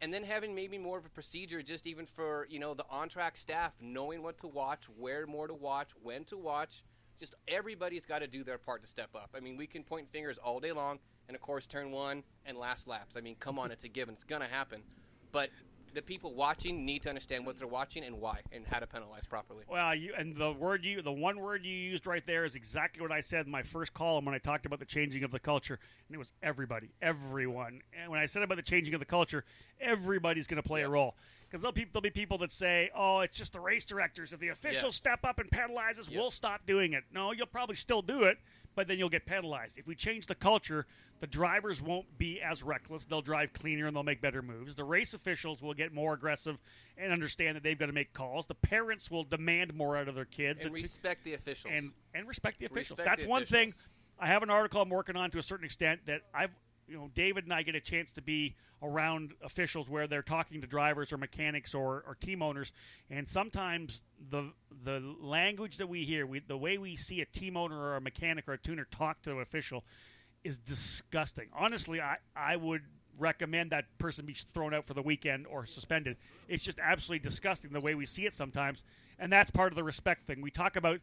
[0.00, 3.36] and then having maybe more of a procedure, just even for you know the on-track
[3.36, 6.84] staff, knowing what to watch, where more to watch, when to watch.
[7.18, 9.30] Just everybody's got to do their part to step up.
[9.36, 12.56] I mean, we can point fingers all day long, and of course, turn one and
[12.56, 13.16] last laps.
[13.16, 14.14] I mean, come on, it's a given.
[14.14, 14.82] It's to happen.
[15.32, 15.50] But
[15.98, 19.26] the people watching need to understand what they're watching and why, and how to penalize
[19.26, 19.64] properly.
[19.68, 23.02] Well, you and the word you, the one word you used right there is exactly
[23.02, 25.40] what I said in my first column when I talked about the changing of the
[25.40, 27.80] culture, and it was everybody, everyone.
[28.00, 29.44] And when I said about the changing of the culture,
[29.80, 31.16] everybody's going to play a role
[31.48, 34.32] because there'll, be- there'll be people that say, "Oh, it's just the race directors.
[34.32, 34.96] If the officials Yes.
[34.96, 36.16] step up and penalize us, Yep.
[36.16, 38.38] we'll stop doing it." No, you'll probably still do it,
[38.78, 39.76] but then you'll get penalized.
[39.76, 40.86] If we change the culture,
[41.18, 43.06] the drivers won't be as reckless.
[43.06, 44.76] They'll drive cleaner and they'll make better moves.
[44.76, 46.58] The race officials will get more aggressive
[46.96, 48.46] and understand that they've got to make calls.
[48.46, 50.62] The parents will demand more out of their kids.
[50.62, 51.74] And t- respect the officials.
[51.76, 52.98] and and respect the officials.
[52.98, 53.72] Respect That's the one thing.
[54.16, 56.52] I have an article I'm working on to a certain extent that I've
[56.88, 60.60] you know David and I get a chance to be around officials where they're talking
[60.60, 62.72] to drivers or mechanics or, or team owners,
[63.10, 64.52] and sometimes the
[64.84, 68.00] the language that we hear, we, the way we see a team owner or a
[68.00, 69.84] mechanic or a tuner talk to an official,
[70.44, 71.48] is disgusting.
[71.52, 72.82] Honestly, I I would
[73.18, 76.16] recommend that person be thrown out for the weekend or suspended.
[76.48, 78.84] It's just absolutely disgusting the way we see it sometimes,
[79.18, 80.40] and that's part of the respect thing.
[80.40, 81.00] We talk about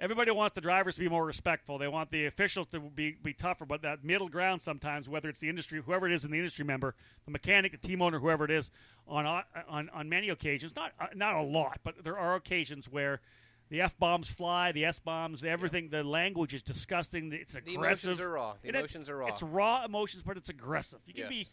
[0.00, 1.78] everybody wants the drivers to be more respectful.
[1.78, 5.40] They want the officials to be, be tougher, but that middle ground sometimes, whether it's
[5.40, 6.94] the industry, whoever it is in the industry member,
[7.26, 8.70] the mechanic, the team owner, whoever it is,
[9.06, 9.26] on
[9.68, 13.20] on on many occasions, not uh, not a lot, but there are occasions where.
[13.68, 15.90] The f bombs fly, the s bombs, everything.
[15.90, 17.32] The language is disgusting.
[17.32, 17.66] It's aggressive.
[17.66, 18.54] The emotions are raw.
[18.60, 19.28] The it- emotions are raw.
[19.28, 20.98] It's raw emotions, but it's aggressive.
[21.06, 21.52] You can be Yes.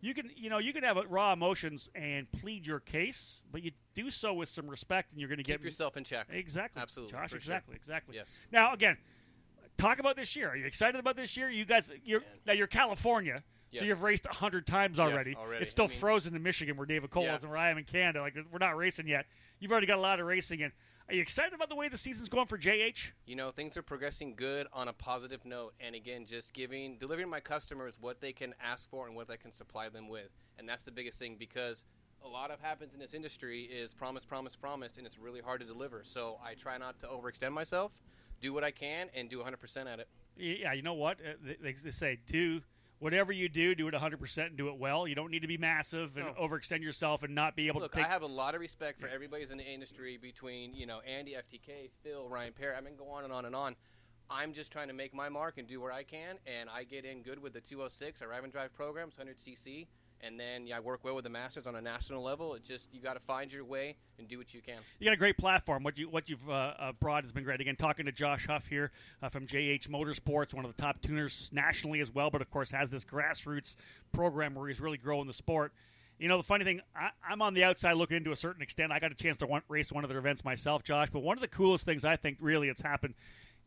[0.00, 3.70] You can you know you can have raw emotions and plead your case, but you
[3.94, 6.26] do so with some respect, and you're going to Keep get yourself in check.
[6.30, 7.22] exactly, Absolutely, Josh.
[7.24, 7.36] for sure.
[7.38, 8.14] Exactly, exactly.
[8.16, 8.40] Yes.
[8.52, 8.96] Now again,
[9.78, 10.50] talk about this year.
[10.50, 11.48] Are you excited about this year?
[11.50, 13.42] You guys, you're now you're California.
[13.72, 13.80] Yes.
[13.80, 15.34] So you've raced a hundred times already.
[15.34, 15.62] already.
[15.62, 17.36] It's still I mean- frozen in Michigan, where David Cole Yeah.
[17.36, 18.20] is, and where I am in Canada.
[18.20, 19.26] Like we're not racing yet.
[19.58, 20.72] You've already got a lot of racing in.
[21.08, 23.12] Are you excited about the way the season's going for JH?
[23.26, 27.28] you know things are progressing good on a positive note and again just giving delivering
[27.28, 30.68] my customers what they can ask for and what I can supply them with and
[30.68, 31.84] that's the biggest thing because
[32.24, 35.60] a lot of happens in this industry is promise promise promise and it's really hard
[35.60, 37.92] to deliver so I try not to overextend myself
[38.40, 41.18] do what I can and do 100% at it Yeah, you know what?
[41.20, 42.60] Uh, They, they say do
[42.98, 45.06] whatever you do, do it 100% and do it well.
[45.06, 46.34] You don't need to be massive and No.
[46.34, 49.00] overextend yourself and not be able Look, to take I have a lot of respect
[49.00, 52.74] for everybody's in the industry between, you know, Andy, FTK, Phil, Ryan Perry.
[52.74, 53.76] I mean, go on and on and on.
[54.28, 57.04] I'm just trying to make my mark and do what I can, and I get
[57.04, 59.86] in good with the 206, our Arrive and Drive programs, 100cc,
[60.22, 62.54] and then yeah, I work well with the Masters on a national level.
[62.54, 64.80] It just you got to find your way and do what you can.
[64.98, 65.82] You got a great platform.
[65.82, 67.60] What you what you've uh, uh, brought has been great.
[67.60, 71.50] Again, talking to Josh Huff here uh, from JH Motorsports, one of the top tuners
[71.52, 73.76] nationally as well, but of course has this grassroots
[74.12, 75.72] program where he's really growing the sport.
[76.18, 78.90] You know, the funny thing, I, I'm on the outside looking into a certain extent.
[78.90, 81.08] I got a chance to race one of their events myself, Josh.
[81.12, 83.14] But one of the coolest things I think really it's happened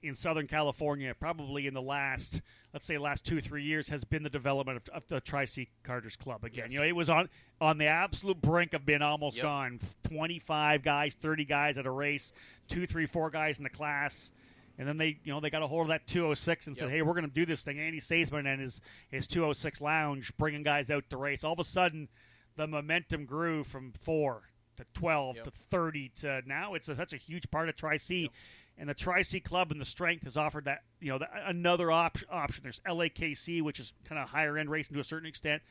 [0.02, 2.42] in Southern California, probably in the last,
[2.74, 5.68] let's say, last two three years, has been the development of, of the Tri C
[5.84, 6.66] Karters Club again.
[6.66, 6.74] Yes.
[6.74, 9.44] You know, it was on on the absolute brink of being almost Yep.
[9.44, 9.80] gone.
[10.04, 12.32] Twenty five guys, thirty guys at a race,
[12.70, 14.32] two, three, four guys in the class.
[14.78, 17.02] And then they, you know, they got a hold of that 206 and said, "Hey,
[17.02, 20.90] we're going to do this thing." Andy Saisman and his his 206 lounge bringing guys
[20.90, 21.44] out to race.
[21.44, 22.08] All of a sudden,
[22.56, 24.44] the momentum grew from four
[24.78, 25.44] to 12 Yep.
[25.44, 28.32] to 30 to now it's a, such a huge part of Tri C.
[28.80, 31.92] And the Tri C Club and the Strength has offered that, you know, the, another
[31.92, 32.64] op- option.
[32.64, 35.62] There's LAKC, which is kind of higher end racing to a certain extent.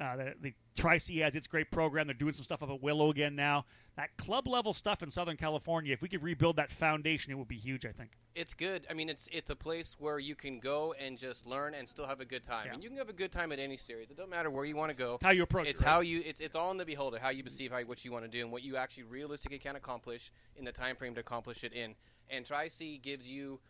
[0.00, 2.06] Uh, the, the Tri C has its great program.
[2.06, 3.64] They're doing some stuff up at Willow again now.
[3.96, 7.48] That club level stuff in Southern California, if we could rebuild that foundation, it would
[7.48, 7.84] be huge.
[7.84, 8.86] I think it's good.
[8.88, 12.06] I mean, it's it's a place where you can go and just learn and still
[12.06, 12.66] have a good time.
[12.66, 12.74] Yeah.
[12.74, 14.10] And you can have a good time at any series.
[14.12, 15.14] It don't matter where you want to go.
[15.16, 15.84] it's how you approach It's it.
[15.84, 15.90] right?
[15.94, 16.22] how you.
[16.24, 17.18] It's it's all in the beholder.
[17.18, 19.74] How you perceive how what you want to do and what you actually realistically can
[19.74, 21.96] accomplish in the time frame to accomplish it in.
[22.30, 23.60] And Tri C gives you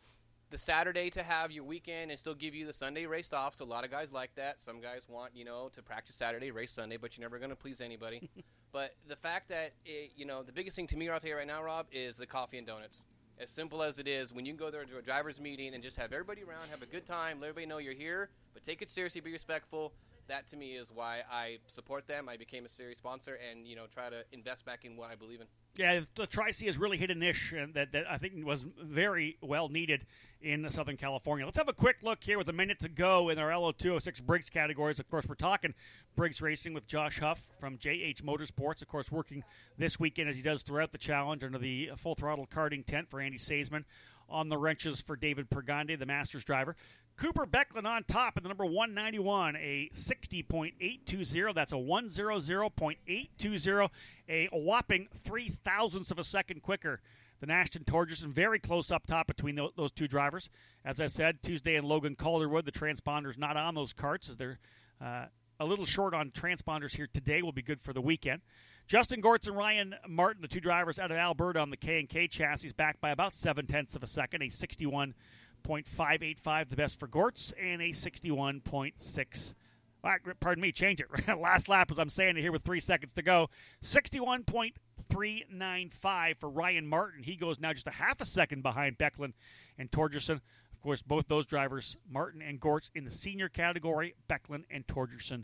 [0.50, 3.54] the Saturday to have your weekend and still give you the Sunday raced off.
[3.54, 4.60] So a lot of guys like that.
[4.60, 7.56] Some guys want you know to practice Saturday, race Sunday, but you're never going to
[7.56, 8.28] please anybody.
[8.72, 11.46] but the fact that it, you know the biggest thing to me, tell you right
[11.46, 13.04] now, Rob, is the coffee and donuts.
[13.40, 15.82] As simple as it is, when you can go there to a driver's meeting and
[15.82, 18.82] just have everybody around, have a good time, let everybody know you're here, but take
[18.82, 19.92] it seriously, be respectful.
[20.28, 22.28] That to me is why I support them.
[22.28, 25.14] I became a series sponsor, and you know try to invest back in what I
[25.14, 25.46] believe in.
[25.76, 28.64] Yeah, the Tri C has really hit a niche and that, that I think was
[28.82, 30.06] very well needed
[30.40, 31.46] in Southern California.
[31.46, 34.50] Let's have a quick look here with a minute to go in our LO206 Briggs
[34.50, 34.98] categories.
[34.98, 35.74] Of course, we're talking
[36.16, 39.44] Briggs Racing with Josh Huff from JH Motorsports, of course, working
[39.76, 43.20] this weekend as he does throughout the challenge under the full throttle karting tent for
[43.20, 43.84] Andy Saisman.
[44.30, 46.76] On the wrenches for David Pergande, the Masters driver.
[47.18, 51.52] Cooper Becklin on top in the number 191, a 60.820.
[51.52, 53.90] That's a 100.820,
[54.28, 57.00] a whopping three thousandths of a second quicker
[57.40, 58.28] than Ashton Torgerson.
[58.28, 60.48] Very close up top between tho- those two drivers.
[60.84, 64.60] As I said, Tuesday in Logan Calderwood, the transponders not on those carts as they're
[65.00, 65.24] uh,
[65.58, 67.42] a little short on transponders here today.
[67.42, 68.42] Will be good for the weekend.
[68.86, 72.08] Justin Gortz and Ryan Martin, the two drivers out of Alberta on the K and
[72.08, 74.50] K chassis, back by about seven tenths of a second, a
[75.66, 79.54] 61.585, the best for Gortz, and a 61.6.
[80.04, 81.08] Ah, pardon me, change it.
[81.40, 83.50] Last lap, as I'm saying it here with three seconds to go,
[83.82, 87.22] 61.395 for Ryan Martin.
[87.22, 89.32] He goes now just a half a second behind Becklin
[89.76, 90.40] and Torgerson.
[90.72, 95.42] Of course, both those drivers, Martin and Gortz, in the senior category, Becklin and Torgerson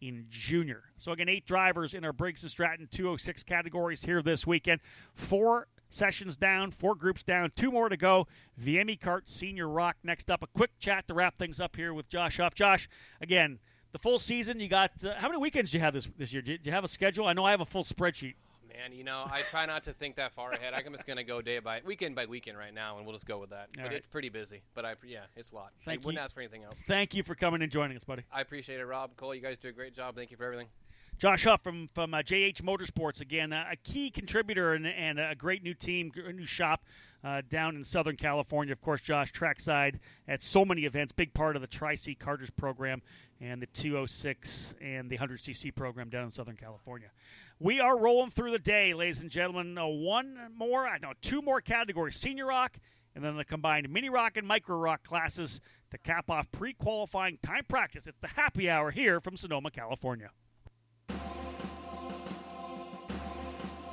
[0.00, 0.84] in junior.
[0.96, 4.80] So again, eight drivers in our Briggs and Stratton 206 categories here this weekend.
[5.14, 8.26] Four sessions down, four groups down, two more to go.
[8.60, 10.42] VME Kart Senior ROK next up.
[10.42, 12.54] A quick chat to wrap things up here with Josh Huff.
[12.54, 12.88] Josh,
[13.20, 13.58] again,
[13.92, 14.60] the full season.
[14.60, 16.42] You got uh, how many weekends do you have this this year?
[16.42, 17.26] Do you, do you have a schedule?
[17.26, 18.34] I know I have a full spreadsheet.
[18.68, 20.74] Man, you know, I try not to think that far ahead.
[20.74, 23.26] I'm just going to go day by weekend by weekend right now, and we'll just
[23.26, 23.68] go with that.
[23.76, 23.92] All but right.
[23.94, 24.62] it's pretty busy.
[24.74, 25.72] But I, yeah, it's a lot.
[25.84, 26.78] Thank I wouldn't ask for anything else.
[26.86, 28.22] Thank you for coming and joining us, buddy.
[28.32, 29.34] I appreciate it, Rob, Cole.
[29.34, 30.14] You guys do a great job.
[30.14, 30.68] Thank you for everything.
[31.20, 35.34] Josh Huff from from uh, JH Motorsports again, uh, a key contributor and, and a
[35.34, 36.82] great new team, a new shop
[37.22, 38.72] uh, down in Southern California.
[38.72, 42.48] Of course, Josh trackside at so many events, big part of the Tri C Karters
[42.56, 43.02] program
[43.38, 47.10] and the 206 and the 100cc program down in Southern California.
[47.58, 49.76] We are rolling through the day, ladies and gentlemen.
[49.76, 52.78] Uh, one more, I know, two more categories: senior ROK
[53.14, 55.60] and then the combined mini ROK and micro ROK classes
[55.90, 58.06] to cap off pre-qualifying time practice.
[58.06, 60.30] It's the happy hour here from Sonoma, California.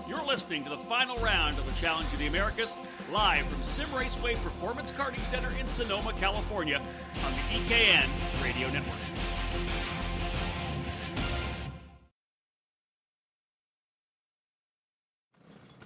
[0.07, 2.77] You're listening to the final round of the Challenge of the Americas,
[3.11, 6.81] live from Simraceway Performance Karting Center in Sonoma, California,
[7.25, 8.07] on the EKN
[8.41, 8.95] Radio Network.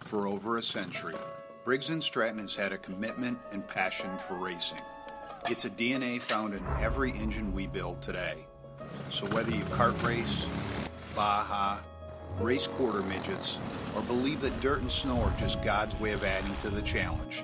[0.02, 1.15] For over a century,
[1.65, 4.81] Briggs & Stratton has had a commitment and passion for racing.
[5.49, 8.45] It's a DNA found in every engine we build today.
[9.10, 10.45] So whether you kart race,
[11.15, 11.80] Baja,
[12.40, 13.60] race quarter midgets,
[13.95, 17.44] or believe that dirt and snow are just God's way of adding to the challenge,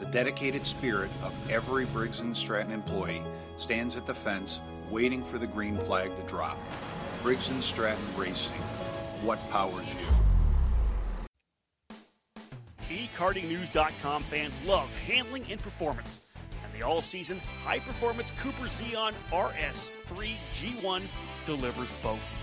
[0.00, 3.22] the dedicated spirit of every Briggs & Stratton employee
[3.56, 6.58] stands at the fence waiting for the green flag to drop.
[7.22, 8.52] Briggs & Stratton Racing.
[9.22, 10.00] What powers you?
[12.88, 16.20] eKartingNews.com fans love handling and performance,
[16.62, 21.02] and the all-season high-performance Cooper Zeon RS3 G1
[21.46, 22.35] delivers both.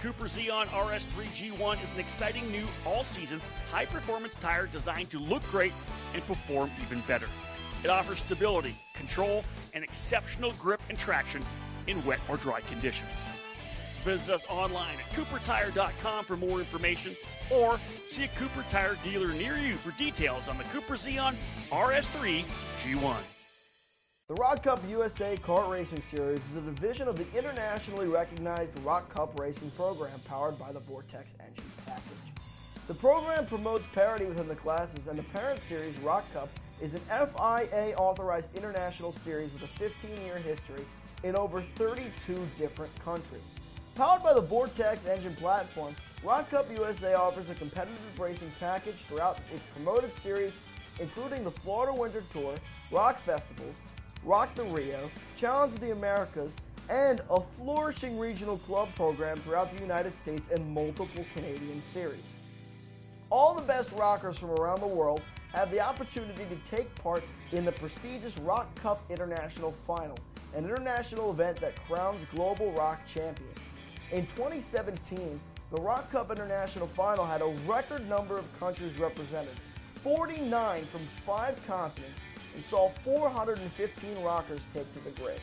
[0.00, 3.40] Cooper Zeon RS3 G1 is an exciting new all-season
[3.70, 5.72] high-performance tire designed to look great
[6.14, 7.26] and perform even better.
[7.82, 9.42] It offers stability, control,
[9.74, 11.42] and exceptional grip and traction
[11.86, 13.10] in wet or dry conditions.
[14.04, 17.16] Visit us online at coopertire.com for more information
[17.50, 21.34] or see a Cooper Tire dealer near you for details on the Cooper Zeon
[21.70, 22.44] RS3
[22.82, 23.35] G1.
[24.28, 29.08] The ROK Cup USA Kart Racing Series is a division of the internationally recognized ROK
[29.14, 32.42] Cup Racing program powered by the Vortex Engine Package.
[32.88, 36.48] The program promotes parity within the classes, and the parent series, ROK Cup,
[36.82, 40.84] is an FIA authorized international series with a 15 year history
[41.22, 43.44] in over 32 different countries.
[43.94, 45.94] Powered by the Vortex engine platform,
[46.24, 50.52] ROK Cup USA offers a competitive racing package throughout its promoted series
[51.00, 52.54] including the Florida Winter Tour,
[52.90, 53.74] ROK festivals,
[54.26, 55.08] ROK the Rio,
[55.38, 56.52] Challenge of the Americas,
[56.88, 62.24] and a flourishing regional club program throughout the United States and multiple Canadian series.
[63.30, 65.22] All the best rockers from around the world
[65.52, 67.22] have the opportunity to take part
[67.52, 70.18] in the prestigious ROK Cup International Final,
[70.56, 73.58] an international event that crowns global ROK champions.
[74.10, 75.38] In 2017,
[75.70, 79.54] the ROK Cup International Final had a record number of countries represented,
[80.02, 82.18] 49 from five continents,
[82.56, 85.40] and saw 415 rockers take to the grid.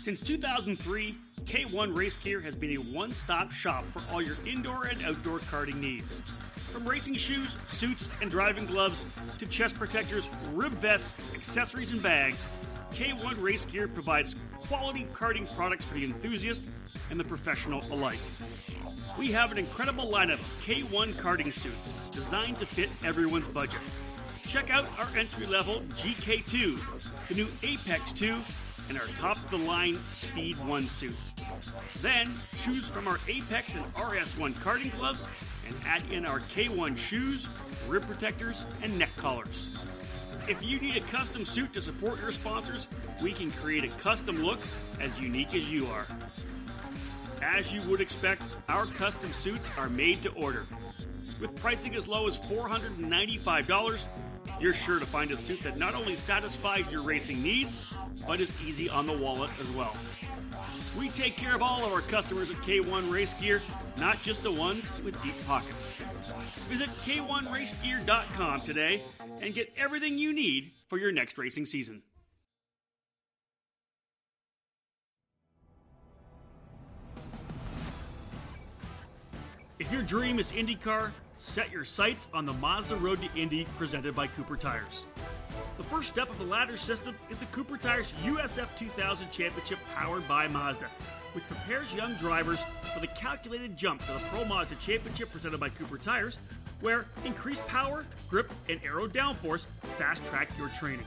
[0.00, 4.84] Since 2003, K1 Race Gear has been a one stop shop for all your indoor
[4.84, 6.20] and outdoor karting needs.
[6.54, 9.06] From racing shoes, suits, and driving gloves
[9.38, 12.46] to chest protectors, rib vests, accessories, and bags,
[12.92, 14.34] K1 Race Gear provides
[14.66, 16.62] quality karting products for the enthusiast
[17.10, 18.18] and the professional alike.
[19.18, 23.80] We have an incredible lineup of K1 karting suits designed to fit everyone's budget.
[24.46, 26.78] Check out our entry level GK2,
[27.28, 28.36] the new Apex 2,
[28.88, 31.14] and our top the line Speed 1 suit.
[32.00, 35.28] Then choose from our Apex and RS1 karting gloves
[35.66, 37.48] and add in our K1 shoes,
[37.88, 39.68] rib protectors, and neck collars.
[40.48, 42.86] If you need a custom suit to support your sponsors,
[43.20, 44.60] we can create a custom look
[45.00, 46.06] as unique as you are.
[47.42, 50.66] As you would expect, our custom suits are made to order.
[51.40, 54.00] With pricing as low as $495,
[54.60, 57.78] you're sure to find a suit that not only satisfies your racing needs,
[58.26, 59.94] but is easy on the wallet as well.
[60.98, 63.62] We take care of all of our customers at K1 Race Gear,
[63.98, 65.92] not just the ones with deep pockets.
[66.68, 69.04] Visit K1RaceGear.com today
[69.40, 72.02] and get everything you need for your next racing season.
[79.78, 81.12] If your dream is IndyCar,
[81.46, 85.04] set your sights on the Mazda Road to Indy presented by Cooper Tires.
[85.78, 90.26] The first step of the ladder system is the Cooper Tires USF 2000 Championship powered
[90.26, 90.86] by Mazda,
[91.32, 92.58] which prepares young drivers
[92.92, 96.36] for the calculated jump to the Pro Mazda Championship presented by Cooper Tires,
[96.80, 99.64] where increased power, grip, and aero downforce
[99.98, 101.06] fast track your training.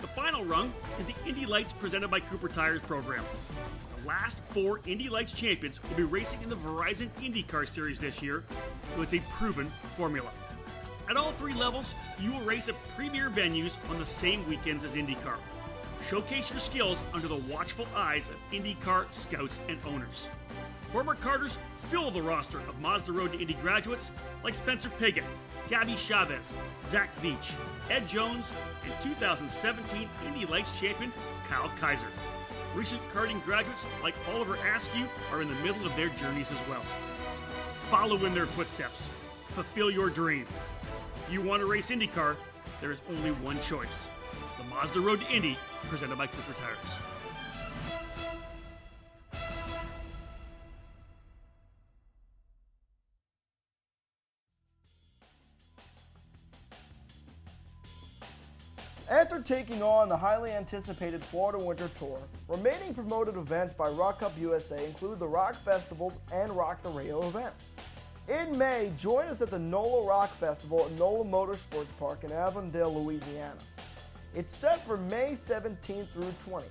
[0.00, 3.24] The final rung is the Indy Lights presented by Cooper Tires program.
[4.02, 8.20] The last four Indy Lights champions will be racing in the Verizon IndyCar Series this
[8.20, 8.44] year,
[8.96, 10.30] so it's a proven formula.
[11.08, 14.92] At all three levels, you will race at premier venues on the same weekends as
[14.92, 15.36] IndyCar.
[16.08, 20.26] Showcase your skills under the watchful eyes of IndyCar scouts and owners.
[20.92, 21.58] Former karters
[21.90, 24.10] fill the roster of Mazda Road to Indy graduates
[24.42, 25.24] like Spencer Pigot,
[25.68, 26.54] Gabby Chaves,
[26.88, 27.52] Zach Veach,
[27.90, 28.50] Ed Jones,
[28.84, 31.12] and 2017 Indy Lights champion
[31.48, 32.06] Kyle Kaiser.
[32.74, 36.84] Recent karting graduates like Oliver Askew are in the middle of their journeys as well.
[37.90, 39.08] Follow in their footsteps.
[39.50, 40.44] Fulfill your dream.
[41.24, 42.36] If you want to race IndyCar,
[42.80, 44.02] there is only one choice
[44.58, 45.56] the Mazda Road to Indy,
[45.88, 46.76] presented by Cooper Tires.
[59.26, 64.38] After taking on the highly anticipated Florida Winter Tour, remaining promoted events by ROK Cup
[64.38, 67.52] USA include the ROK Festivals and ROK the Rio event.
[68.28, 73.02] In May, join us at the NOLA ROK Festival at NOLA Motorsports Park in Avondale,
[73.02, 73.58] Louisiana.
[74.32, 76.62] It's set for May 17th through 20th.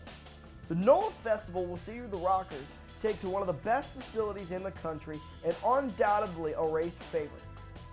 [0.70, 2.64] The NOLA Festival will see the Rockers
[3.02, 7.44] take to one of the best facilities in the country and undoubtedly a race favorite.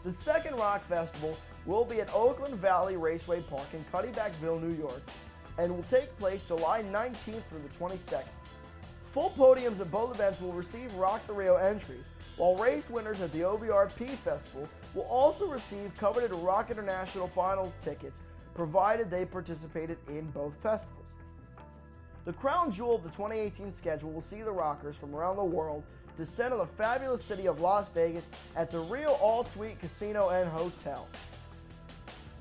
[0.04, 1.36] The second ROK Festival
[1.66, 5.02] will be at Oakland Valley Raceway Park in Cuddebackville, New York,
[5.58, 8.24] and will take place July 19th through the 22nd.
[9.04, 11.98] Full podiums at both events will receive ROK the Rio entry,
[12.36, 18.20] while race winners at the OVRP Festival will also receive coveted ROK International Finals tickets,
[18.54, 21.14] provided they participated in both festivals.
[22.24, 25.82] The crown jewel of the 2018 schedule will see the Rockers from around the world
[26.16, 30.48] descend on the fabulous city of Las Vegas at the Rio All Suite Casino and
[30.48, 31.08] Hotel.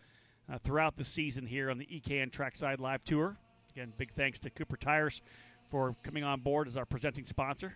[0.51, 3.37] uh, throughout the season here on the EKN Trackside Live Tour.
[3.69, 5.21] Again, big thanks to Cooper Tires
[5.69, 7.75] for coming on board as our presenting sponsor.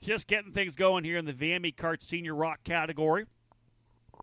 [0.00, 3.26] Just getting things going here in the VME Kart Senior ROK category.
[4.12, 4.22] We'll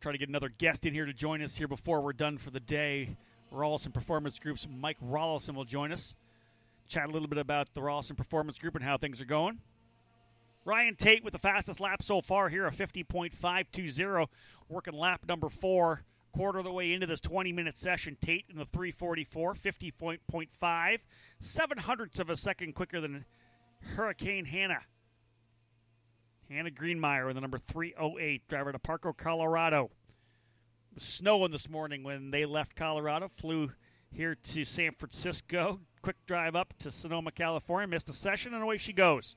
[0.00, 2.50] try to get another guest in here to join us here before we're done for
[2.50, 3.14] the day.
[3.52, 6.14] Rollison Performance Group's Mike Rollison will join us.
[6.88, 9.60] Chat a little bit about the Rollison Performance Group and how things are going.
[10.64, 14.26] Ryan Tate with the fastest lap so far here, a 50.520,
[14.68, 16.02] working lap number four,
[16.32, 18.16] quarter of the way into this 20 minute session.
[18.20, 20.98] Tate in the 344, 50.5,
[21.38, 23.24] seven hundredths of a second quicker than
[23.94, 24.82] Hurricane Hannah.
[26.50, 29.90] Hannah Greenmeyer in the number 308, driver to Parker, Colorado.
[30.98, 33.70] Snowing this morning when they left Colorado, flew
[34.10, 35.80] here to San Francisco.
[36.06, 39.34] Quick drive up to Sonoma, California, missed a session, and away she goes.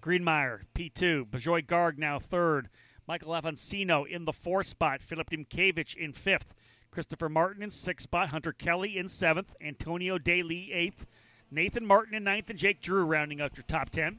[0.00, 1.26] Greenmeyer, P2.
[1.26, 2.68] Bijoy Garg now third.
[3.06, 5.00] Michael Avancino in the fourth spot.
[5.00, 6.52] Philip Dimkevich in fifth.
[6.90, 8.30] Christopher Martin in sixth spot.
[8.30, 9.54] Hunter Kelly in seventh.
[9.60, 11.06] Antonio Daly eighth.
[11.48, 12.50] Nathan Martin in ninth.
[12.50, 14.18] And Jake Drew rounding out your top ten.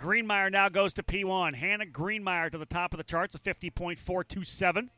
[0.00, 1.54] Greenmeyer now goes to P1.
[1.54, 4.88] Hannah Greenmeyer to the top of the charts, a 50.427.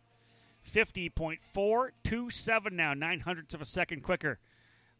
[0.67, 4.39] 50.427 now, nine hundredths of a second quicker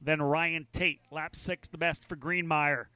[0.01, 1.01] than Ryan Tate.
[1.11, 2.87] Lap six, the best for Greenmeyer.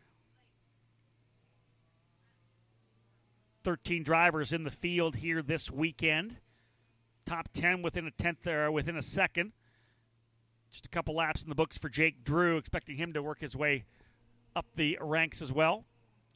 [3.65, 6.37] 13 drivers in the field here this weekend.
[7.27, 9.53] Top 10 within a tenth or within a second.
[10.71, 13.57] Just a couple laps in the books for Jake Drew, expecting him to work his
[13.57, 13.85] way
[14.57, 15.85] up the ranks as well.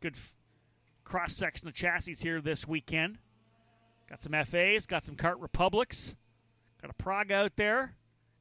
[0.00, 0.32] Good f-
[1.04, 3.18] cross section of chassis here this weekend.
[4.08, 6.14] Got some FAs, got some Kart Republics,
[6.84, 7.94] got a Praga out there,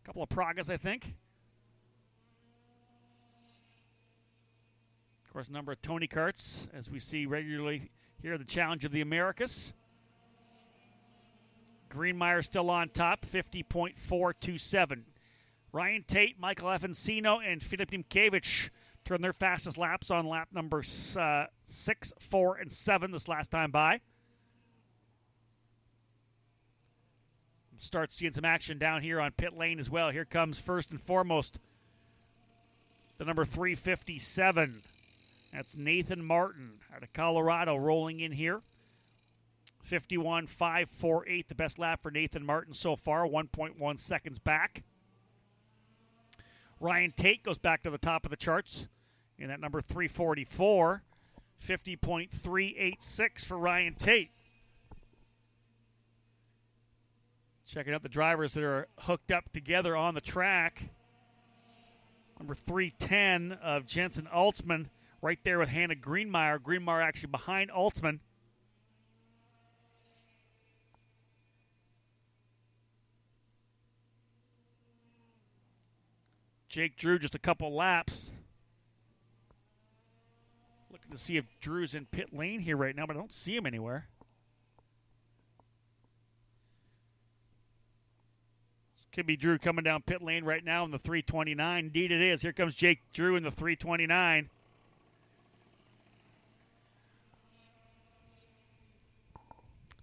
[0.03, 1.15] a couple of Pragas, I think.
[5.25, 7.89] Of course, a number of Tony Karts, as we see regularly
[8.21, 9.71] here the Challenge of the Americas.
[11.89, 15.03] Greenmeyer still on top, 50.427.
[15.71, 18.71] Ryan Tate, Michael Avancino, and Filip Dimkevich
[19.05, 20.83] turn their fastest laps on lap number
[21.17, 24.01] uh, six, four, and seven this last time by.
[27.83, 30.09] Start seeing some action down here on pit lane as well.
[30.09, 31.59] Here comes first and foremost
[33.17, 34.81] the number 357.
[35.51, 38.61] That's Nathan Martin out of Colorado rolling in here.
[39.81, 44.83] 51 548, the best lap for Nathan Martin so far, 1.1 seconds back.
[46.79, 48.87] Ryan Tate goes back to the top of the charts
[49.37, 51.03] in that number 344,
[51.61, 54.31] 50.386 for Ryan Tate.
[57.73, 60.91] Checking out the drivers that are hooked up together on the track.
[62.37, 64.89] Number 310 of Jensen Altzman
[65.23, 66.59] right there with Hannah Greenmeyer.
[66.59, 68.19] Greenmeyer actually behind Altzman.
[76.69, 78.29] Jake Drew just a couple laps.
[80.91, 83.55] Looking to see if Drew's in pit lane here right now, but I don't see
[83.55, 84.09] him anywhere.
[89.13, 91.85] Could be Drew coming down pit lane right now in the 329.
[91.85, 92.41] Indeed, it is.
[92.41, 94.49] Here comes Jake Drew in the 329.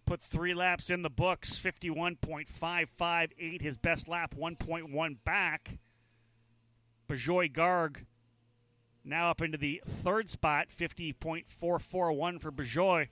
[0.06, 3.62] Put three laps in the books, 51.558.
[3.62, 5.78] His best lap, 1.1 back.
[7.08, 8.04] Bijoy Garg
[9.04, 13.08] now up into the third spot, 50.441 for Bijoy.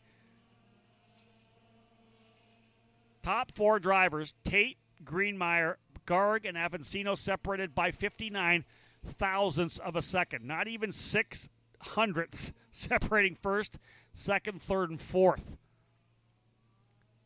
[3.22, 5.74] Top four drivers, Tate, Greenmeyer,
[6.08, 8.64] Garg, and Avancino separated by 59.
[9.04, 10.44] thousandths of a second.
[10.44, 11.48] Not even six
[11.80, 13.78] hundredths separating first,
[14.12, 15.56] second, third, and fourth.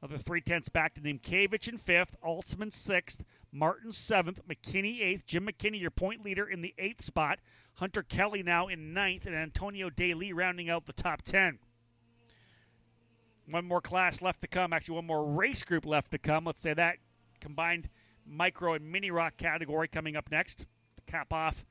[0.03, 3.23] Other three tenths back to Nimkevich in fifth, Altsman sixth,
[3.53, 5.27] Martin seventh, McKinney eighth.
[5.27, 7.39] Jim McKinney, your point leader, in the eighth spot.
[7.75, 11.59] Hunter Kelly now in ninth, and Antonio Daly rounding out the top ten.
[13.49, 14.73] One more class left to come.
[14.73, 16.45] Actually, one more race group left to come.
[16.45, 16.97] Let's say that
[17.41, 17.89] combined
[18.27, 20.67] micro and mini ROK category coming up next to
[21.07, 21.65] cap off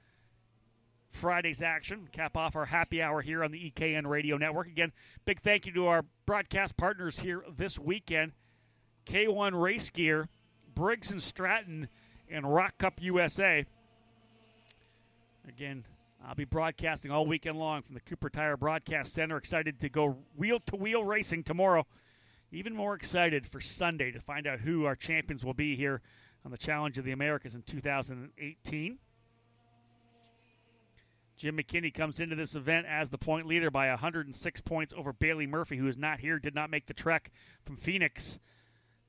[1.11, 4.68] Friday's action, cap off our happy hour here on the EKN Radio Network.
[4.68, 4.91] Again,
[5.26, 8.32] big thank you to our broadcast partners here this weekend
[9.06, 10.28] K1 Race Gear,
[10.73, 11.90] Briggs and Stratton,
[12.30, 13.65] and ROK Cup USA.
[15.48, 15.84] Again,
[16.26, 19.38] I'll be broadcasting all weekend long from the Cooper Tire Broadcast Center.
[19.38, 21.86] Excited to go wheel to wheel racing tomorrow.
[22.52, 26.02] Even more excited for Sunday to find out who our champions will be here
[26.45, 28.97] on the Challenge of the Americas in 2018.
[31.38, 35.47] Jim McKinney comes into this event as the point leader by 106 points over Bailey
[35.47, 37.31] Murphy, who is not here, did not make the trek
[37.63, 38.39] from Phoenix.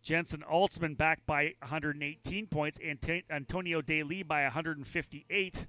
[0.02, 2.98] Jensen Altsman back by 118 points, and
[3.30, 5.66] Antonio Lee by 158.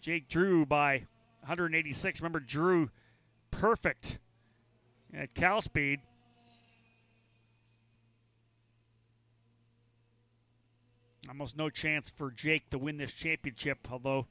[0.00, 1.04] Jake Drew by
[1.40, 2.20] 186.
[2.20, 2.90] Remember, Drew
[3.52, 4.18] perfect
[5.14, 6.00] at Cal Speed.
[11.28, 14.26] Almost no chance for Jake to win this championship, although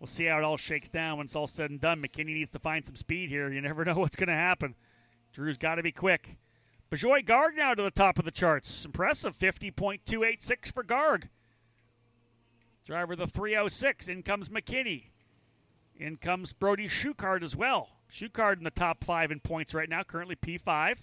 [0.00, 2.02] we'll see how it all shakes down when it's all said and done.
[2.02, 3.50] McKinney needs to find some speed here.
[3.52, 4.74] You never know what's going to happen.
[5.32, 6.36] Drew's got to be quick.
[6.90, 8.84] Bijoy Garg now to the top of the charts.
[8.84, 11.24] Impressive 50.286 for Garg.
[12.84, 14.08] Driver the 306.
[14.08, 15.04] In comes McKinney.
[15.96, 17.90] In comes Brody Schuchard as well.
[18.10, 20.96] Schuchard in the top five in points right now, currently P5.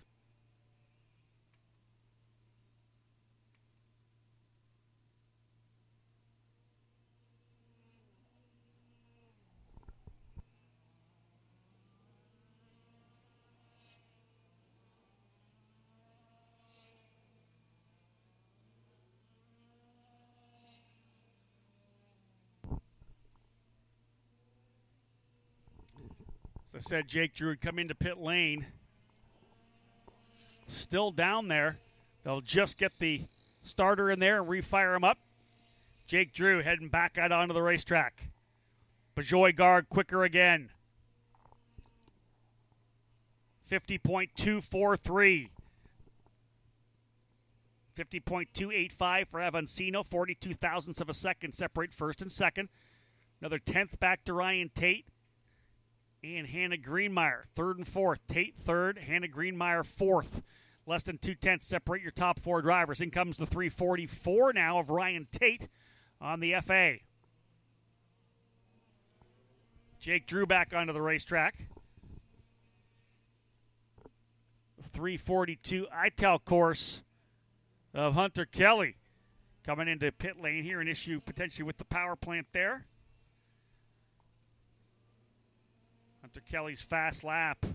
[26.76, 28.66] I said, Jake Drew would come into pit lane.
[30.68, 31.78] Still down there.
[32.24, 33.22] They'll just get the
[33.62, 35.20] starter in there and refire him up.
[36.06, 38.30] Jake Drew heading back out onto the racetrack.
[39.16, 40.70] Bijoy Garg quicker again.
[43.72, 45.50] 50.243.
[47.98, 50.06] 50.285 for Avancino.
[50.06, 52.68] 42 thousandths of a second separate first and second.
[53.40, 55.06] Another tenth back to Ryan Tate
[56.34, 57.44] and Hannah Greenmeyer.
[57.56, 58.20] Third and fourth.
[58.28, 60.42] Tate third, Hannah Greenmeyer fourth.
[60.88, 63.02] Less than two tenths separate your top four drivers.
[63.02, 65.68] In comes the 344 now of Ryan Tate
[66.20, 66.96] on the FA.
[70.00, 71.68] Jake Drew back onto the racetrack.
[74.94, 77.02] 342 ITEL course
[77.94, 78.96] of Hunter Kelly
[79.66, 82.86] coming into pit lane here, an issue potentially with the power plant there.
[86.42, 87.66] Kelly's fast lap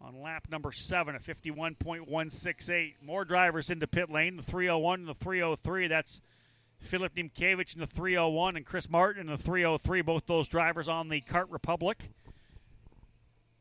[0.00, 2.94] on lap number seven, a 51.168.
[3.02, 5.88] More drivers into pit lane, the 301 and the 303.
[5.88, 6.20] That's
[6.80, 10.02] Philip Nimkevich in the 301 and Chris Martin in the 303.
[10.02, 12.10] Both those drivers on the Kart Republic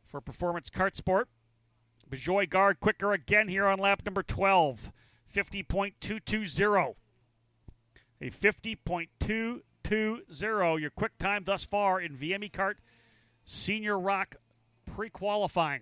[0.06, 1.28] for Performance Kart Sport.
[2.10, 4.92] Bajoy Garg quicker again here on lap number 12,
[5.34, 6.94] 50.220.
[8.22, 12.76] A 50.220, your quick time thus far in VME Kart
[13.46, 14.36] Senior ROK
[14.94, 15.82] pre qualifying.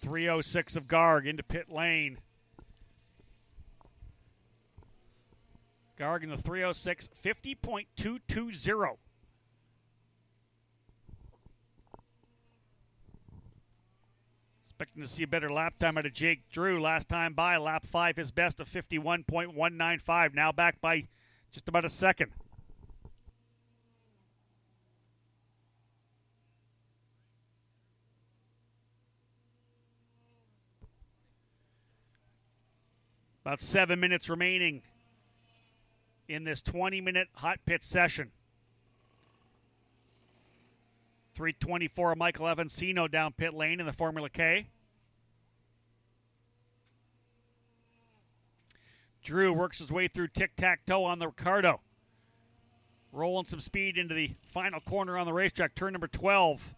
[0.00, 2.18] Three oh six of Garg into pit lane.
[5.98, 8.96] Garg in the 306, 50.220.
[14.80, 16.80] Expecting to see a better lap time out of Jake Drew.
[16.80, 20.32] Last time by, lap five, his best of 51.195.
[20.32, 21.06] Now back by
[21.52, 22.32] just about a second.
[33.44, 34.80] About seven minutes remaining
[36.26, 38.30] in this 20 minute hot pit session.
[41.40, 44.66] 324 Michael Evansino down pit lane in the Formula K.
[49.24, 51.80] Drew works his way through tic tac toe on the Ricciardo.
[53.10, 56.74] Rolling some speed into the final corner on the racetrack, turn number 12.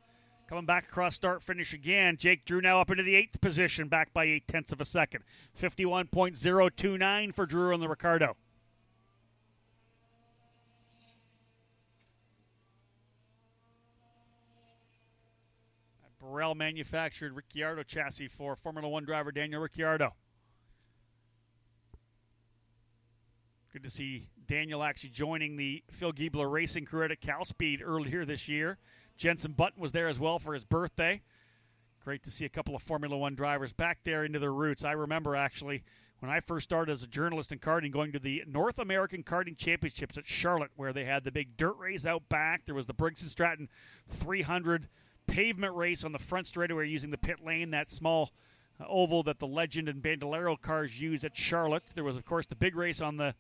[0.48, 2.16] Coming back across start finish again.
[2.16, 5.24] Jake Drew now up into the eighth position, back by eight tenths of a second.
[5.60, 8.36] 51.029 for Drew on the Ricciardo.
[16.32, 20.14] Birel manufactured Ricciardo chassis for Formula One driver Daniel Ricciardo.
[23.72, 28.24] Good to see Daniel actually joining the Phil Giebler racing crew at Cal Speed earlier
[28.24, 28.78] this year.
[29.16, 31.20] Jenson Button was there as well for his birthday.
[32.02, 34.84] Great to see a couple of Formula One drivers back there into their roots.
[34.84, 35.84] I remember actually
[36.20, 39.56] when I first started as a journalist in karting, going to the North American Karting
[39.56, 42.62] Championships at Charlotte, where they had the big dirt race out back.
[42.64, 43.68] There was the Briggs and Stratton
[44.08, 44.88] 300
[45.26, 48.32] pavement race on the front straightaway using the pit lane, that small
[48.80, 51.84] uh, oval that the Legend and Bandolero cars use at Charlotte.
[51.94, 53.34] There was, of course, the big race on the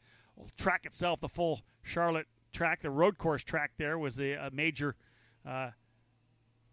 [0.56, 3.72] track itself, the full Charlotte track, the road course track.
[3.76, 4.94] There was a, a major
[5.46, 5.70] uh,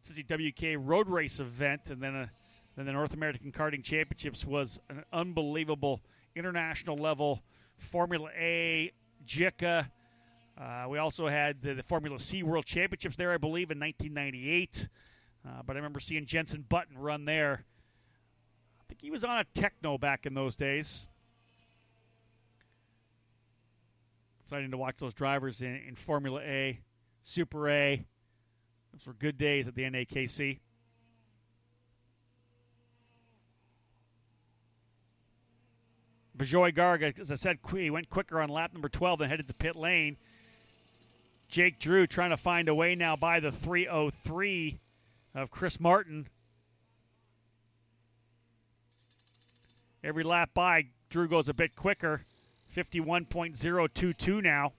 [0.07, 2.31] WK road race event, and then a,
[2.75, 6.01] then the North American Karting Championships was an unbelievable
[6.35, 7.43] international level
[7.77, 8.91] Formula A,
[9.25, 9.89] JICA.
[10.59, 14.89] Uh, we also had the, the, Formula C World Championships there, I believe, in 1998.
[15.47, 17.63] Uh, but I remember seeing Jenson Button run there.
[18.81, 21.05] I think he was on a Techno back in those days.
[24.41, 26.81] Exciting to watch those drivers in, in Formula A,
[27.23, 28.05] Super A.
[28.91, 30.59] Those were good days at the NAKC.
[36.37, 39.53] Bijoy Garga, as I said, he went quicker on lap number 12 and headed to
[39.53, 40.17] pit lane.
[41.49, 44.79] Jake Drew trying to find a way now by the 303
[45.33, 46.27] of Chris Martin.
[50.03, 52.23] Every lap by, Drew goes a bit quicker.
[52.75, 54.73] 51.022 now.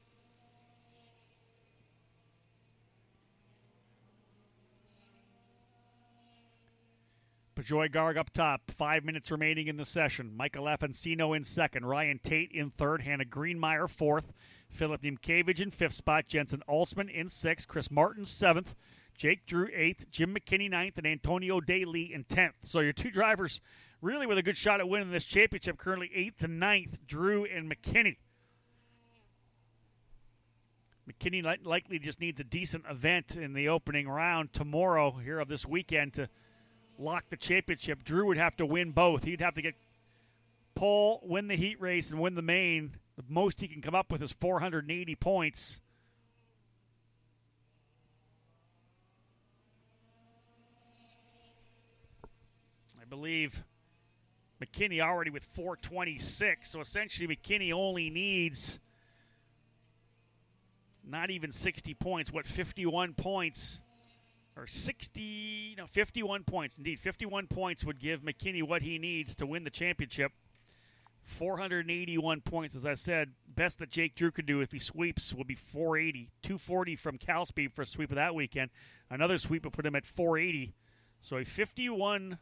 [7.57, 8.71] Bijoy Garg up top.
[8.71, 10.35] Five minutes remaining in the session.
[10.35, 11.85] Michael Afonsino in second.
[11.85, 13.03] Ryan Tate in third.
[13.03, 14.33] Hannah Greenmeyer fourth.
[14.71, 16.27] Philip Niemkiewicz in fifth spot.
[16.27, 17.69] Jensen Altzman in sixth.
[17.69, 18.75] Chris Martin seventh.
[19.17, 20.11] Jake Drew eighth.
[20.11, 20.99] Jim McKinney ninth.
[20.99, 22.55] And Antonio Daly in tenth.
[22.63, 23.61] So your two drivers
[24.01, 25.79] really with a good shot at winning this championship.
[25.79, 26.99] Currently eighth and ninth.
[27.07, 28.17] Drew and McKinney.
[31.11, 35.67] McKinney likely just needs a decent event in the opening round tomorrow here of this
[35.67, 36.29] weekend to
[36.99, 38.05] lock the championship.
[38.05, 39.25] Drew would have to win both.
[39.25, 39.75] He'd have to get
[40.75, 42.93] pole, win the heat race, and win the main.
[43.17, 45.81] The most he can come up with is 480 points.
[53.01, 53.65] I believe
[54.63, 56.71] McKinney already with 426.
[56.71, 58.79] So essentially, McKinney only needs
[61.07, 62.33] not even 60 points.
[62.33, 63.81] What, 51 points?
[64.57, 66.77] Or 60, no, 51 points.
[66.77, 70.33] Indeed, 51 points would give McKinney what he needs to win the championship.
[71.31, 73.31] 481 points, as I said.
[73.49, 76.31] Best that Jake Drew could do if he sweeps will be 480.
[76.43, 78.71] 240 from Cal Speed for a sweep of that weekend.
[79.09, 80.75] Another sweep would put him at 480.
[81.23, 82.39] So a 51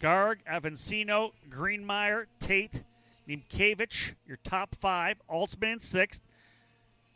[0.00, 2.84] Garg, Avancino, Greenmeyer, Tate,
[3.28, 5.16] Niemkiewicz, your top five.
[5.28, 6.22] Altman in sixth.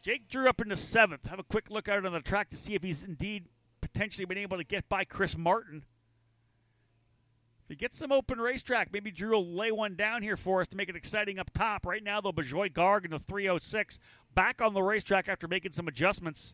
[0.03, 1.27] Jake Drew up into seventh.
[1.27, 3.45] Have a quick look out on the track to see if he's indeed
[3.81, 5.85] potentially been able to get by Chris Martin.
[7.73, 10.77] He gets some open racetrack, maybe Drew will lay one down here for us to
[10.77, 11.87] make it exciting up top.
[11.87, 13.99] Right now, though, Bijoy Garg in the 306
[14.35, 16.53] back on the racetrack after making some adjustments.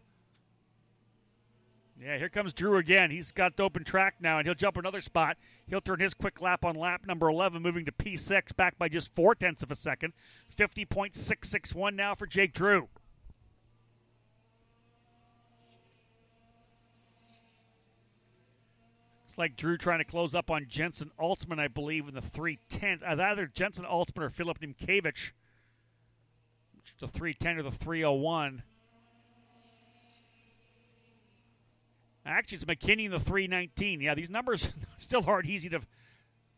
[2.01, 3.11] Yeah, here comes Drew again.
[3.11, 5.39] He's got the open track now, and he'll jump another spot.
[5.67, 9.13] He'll turn his quick lap on lap number 11, moving to P6, back by just
[9.17, 10.13] four tenths of a second.
[10.57, 12.89] 50.661 now for Jake Drew.
[19.39, 23.09] Like Drew trying to close up on Jensen Altzman, I believe, in the 310.
[23.09, 25.31] Uh, either Jensen Altzman or Philip Niemkiewicz.
[26.99, 28.63] The 310 or the 301.
[32.27, 34.01] Actually, it's McKinney in the 319.
[34.01, 35.81] Yeah, these numbers still aren't easy to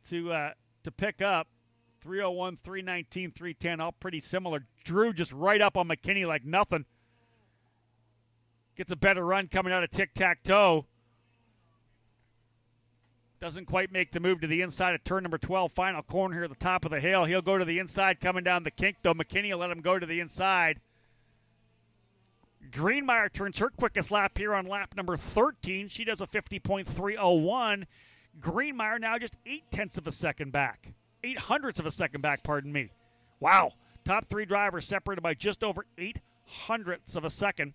[0.08, 0.50] to uh,
[0.84, 1.48] to pick up.
[2.00, 4.64] 301, 319, 310, all pretty similar.
[4.84, 6.86] Drew just right up on McKinney like nothing.
[8.74, 10.86] Gets a better run coming out of tic tac toe.
[13.40, 15.72] Doesn't quite make the move to the inside of turn number 12.
[15.72, 17.24] Final corner here at the top of the hill.
[17.24, 19.14] He'll go to the inside coming down the kink, though.
[19.14, 20.78] McKinney will let him go to the inside.
[22.70, 25.88] Greenmeyer turns her quickest lap here on lap number 13.
[25.88, 27.86] She does a 50.301.
[28.38, 30.92] Greenmeyer now just eight tenths of a second back.
[31.24, 32.90] Eight hundredths of a second back, pardon me.
[33.40, 33.72] Wow.
[34.04, 37.72] Top three drivers separated by just over eight hundredths of a second.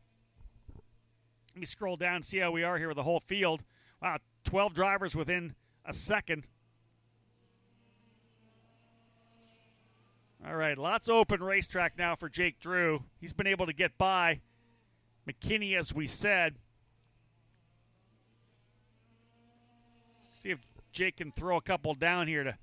[1.55, 3.63] Let me scroll down and see how we are here with the whole field.
[4.05, 6.45] Wow, 12 drivers within a second.
[10.45, 13.01] All right, lots open racetrack now for Jake Drew.
[13.19, 14.41] He's been able to get by
[15.27, 16.53] McKinney, as we said.
[20.43, 20.59] See if
[20.91, 22.55] Jake can throw a couple down here to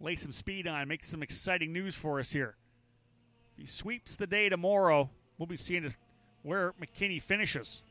[0.00, 2.56] lay some speed on, make some exciting news for us here.
[3.52, 5.94] If he sweeps the day tomorrow, we'll be seeing
[6.42, 7.84] where McKinney finishes.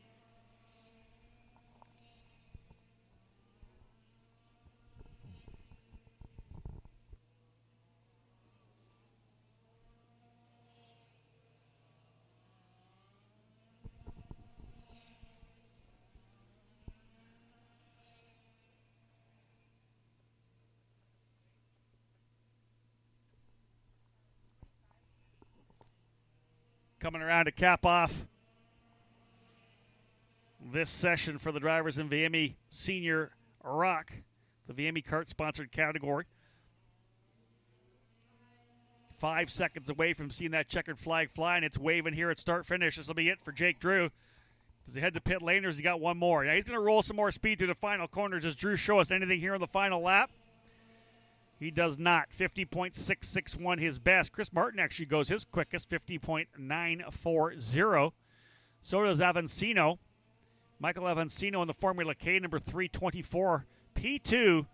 [27.04, 28.24] Coming around to cap off
[30.72, 33.32] this session for the drivers in VME Senior
[33.62, 34.10] ROK,
[34.66, 36.24] the VME kart sponsored category.
[39.18, 42.64] Five seconds away from seeing that checkered flag fly, and it's waving here at start
[42.64, 42.96] finish.
[42.96, 44.08] This will be it for Jake Drew.
[44.86, 46.42] Does he head to pit lane or has he got one more?
[46.42, 48.44] Now he's going to roll some more speed through the final corners.
[48.44, 50.30] Does Drew show us anything here in the final lap?
[51.64, 52.28] He does not.
[52.38, 54.32] 50.661 his best.
[54.32, 58.12] Chris Martin actually goes his quickest, 50.940.
[58.82, 59.96] So does Avancino.
[60.78, 63.64] Michael Avancino in the Formula K, number 324.
[63.94, 64.66] P2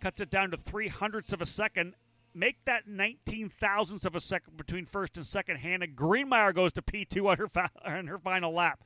[0.00, 1.92] cuts it down to three hundredths of a second.
[2.32, 5.56] Make that 19 thousandths of a second between first and second.
[5.56, 7.48] Hannah Greenmeyer goes to P2 on her,
[7.84, 8.82] on her final lap.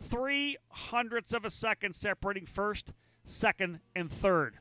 [0.00, 2.92] Three hundredths of a second separating first,
[3.24, 4.58] second, and third.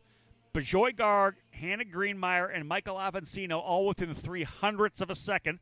[0.53, 5.59] Bijoy Garg, Hannah Greenmeyer, and Michael Avancino all within three hundredths of a second.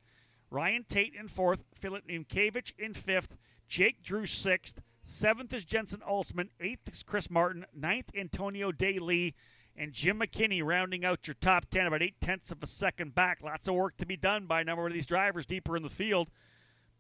[0.50, 3.36] Ryan Tate in fourth, Philip Nimkevich in fifth,
[3.68, 9.34] Jake Drew sixth, seventh is Jensen Alsman, eighth is Chris Martin, ninth Antonio De Lee,
[9.76, 13.40] and Jim McKinney rounding out your top ten about eight tenths of a second back.
[13.44, 15.90] Lots of work to be done by a number of these drivers deeper in the
[15.90, 16.30] field.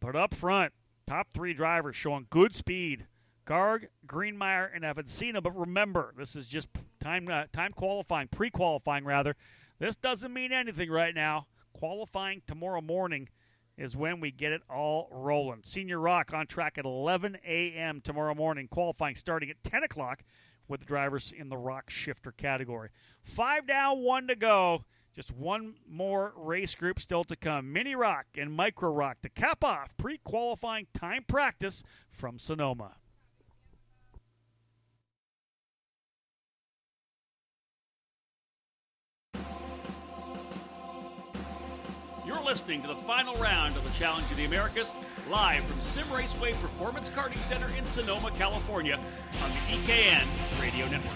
[0.01, 0.73] But up front,
[1.07, 3.05] top three drivers showing good speed.
[3.47, 5.41] Garg, Greenmeyer, and Avancino.
[5.41, 6.67] But remember, this is just
[7.05, 9.35] time uh, time qualifying, pre-qualifying rather.
[9.79, 11.47] This doesn't mean anything right now.
[11.73, 13.29] Qualifying tomorrow morning
[13.77, 15.61] is when we get it all rolling.
[15.63, 18.01] Senior ROK on track at 11 a.m.
[18.01, 18.67] tomorrow morning.
[18.67, 20.23] Qualifying starting at 10 o'clock
[20.67, 22.89] with the drivers in the ROK shifter category.
[23.23, 24.85] Five down, one to go.
[25.13, 27.71] Just one more race group still to come.
[27.71, 32.95] Mini ROK and Micro ROK to cap off pre qualifying time practice from Sonoma.
[42.45, 44.93] Listening to the final round of the Challenge of the Americas,
[45.31, 48.99] live from Simraceway Performance Karting Center in Sonoma, California,
[49.43, 50.23] on the EKN
[50.61, 51.11] Radio Network.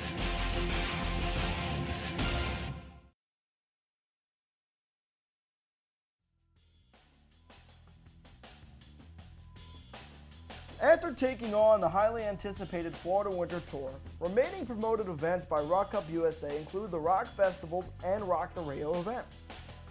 [10.81, 16.06] After taking on the highly anticipated Florida Winter Tour, remaining promoted events by ROK Cup
[16.10, 19.27] USA include the ROK Festivals and ROK the Rio event.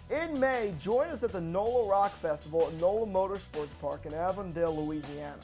[0.09, 4.83] In May, join us at the NOLA ROK Festival at NOLA Motorsports Park in Avondale,
[4.83, 5.37] Louisiana.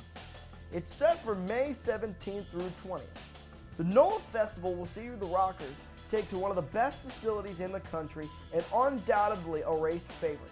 [0.74, 3.04] It's set for May 17th through 20th.
[3.78, 5.76] The NOLA Festival will see the Rockers
[6.10, 10.50] take to one of the best facilities in the country and undoubtedly a race favorite.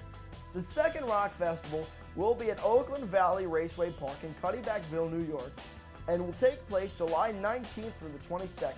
[0.54, 5.52] The second ROK Festival will be at Oakland Valley Raceway Park in Cuddebackville, New York,
[6.08, 8.74] and will take place July 19th through the 22nd.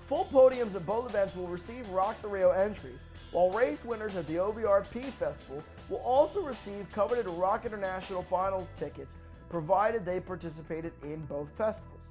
[0.00, 2.98] Full podiums at both events will receive ROK the Rio entry,
[3.30, 9.14] while race winners at the OVRP Festival will also receive coveted ROK International Finals tickets
[9.48, 12.08] provided they participated in both festivals.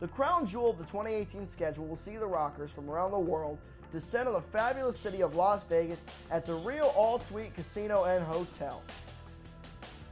[0.00, 3.58] The crown jewel of the 2018 schedule will see the Rockers from around the world
[3.92, 8.24] descend on the fabulous city of Las Vegas at the Rio All Suite Casino and
[8.24, 8.82] Hotel.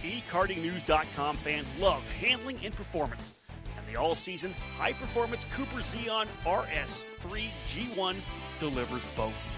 [0.02, 3.34] eKartingNews.com fans love handling and performance,
[3.76, 8.16] and the all-season high-performance Cooper Zeon RS3 G1
[8.60, 9.53] delivers both.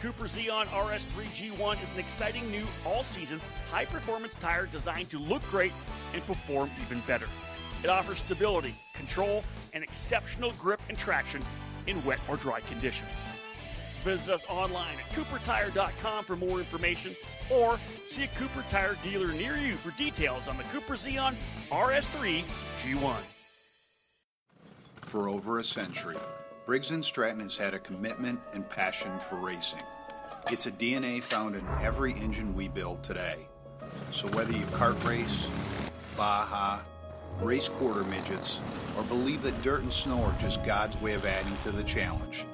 [0.00, 3.38] Cooper Zeon RS3 G1 is an exciting new all-season
[3.70, 5.72] high-performance tire designed to look great
[6.14, 7.26] and perform even better.
[7.84, 9.44] It offers stability, control,
[9.74, 11.42] and exceptional grip and traction
[11.86, 13.10] in wet or dry conditions.
[14.02, 17.14] Visit us online at coopertire.com for more information
[17.50, 21.34] or see a Cooper Tire dealer near you for details on the Cooper Zeon
[21.70, 22.42] RS3
[22.82, 23.16] G1.
[25.02, 26.16] For over a century,
[26.66, 29.82] Briggs & Stratton has had a commitment and passion for racing.
[30.50, 33.48] It's a DNA found in every engine we build today.
[34.10, 35.46] So whether you kart race,
[36.16, 36.80] Baja,
[37.40, 38.60] race quarter midgets,
[38.96, 42.44] or believe that dirt and snow are just God's way of adding to the challenge,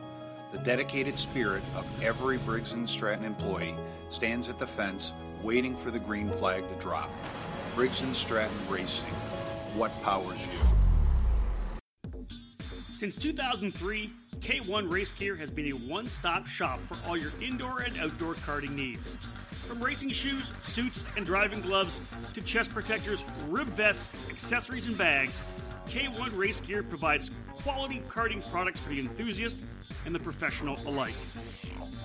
[0.52, 3.74] the dedicated spirit of every Briggs & Stratton employee
[4.08, 5.12] stands at the fence
[5.42, 7.10] waiting for the green flag to drop.
[7.74, 9.04] Briggs & Stratton Racing.
[9.74, 10.75] What powers you?
[12.96, 14.10] Since 2003,
[14.40, 18.36] K1 Race Gear has been a one stop shop for all your indoor and outdoor
[18.36, 19.14] karting needs.
[19.68, 22.00] From racing shoes, suits, and driving gloves
[22.32, 25.42] to chest protectors, rib vests, accessories, and bags,
[25.86, 27.30] K1 Race Gear provides
[27.62, 29.58] quality karting products for the enthusiast
[30.06, 31.14] and the professional alike.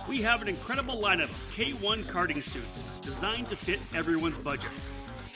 [0.09, 4.72] We have an incredible lineup of K1 karting suits designed to fit everyone's budget.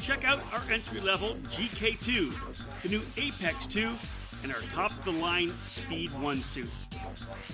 [0.02, 2.34] Check out our entry level GK2,
[2.84, 3.90] the new Apex 2,
[4.44, 6.70] and our top of the line Speed 1 suit.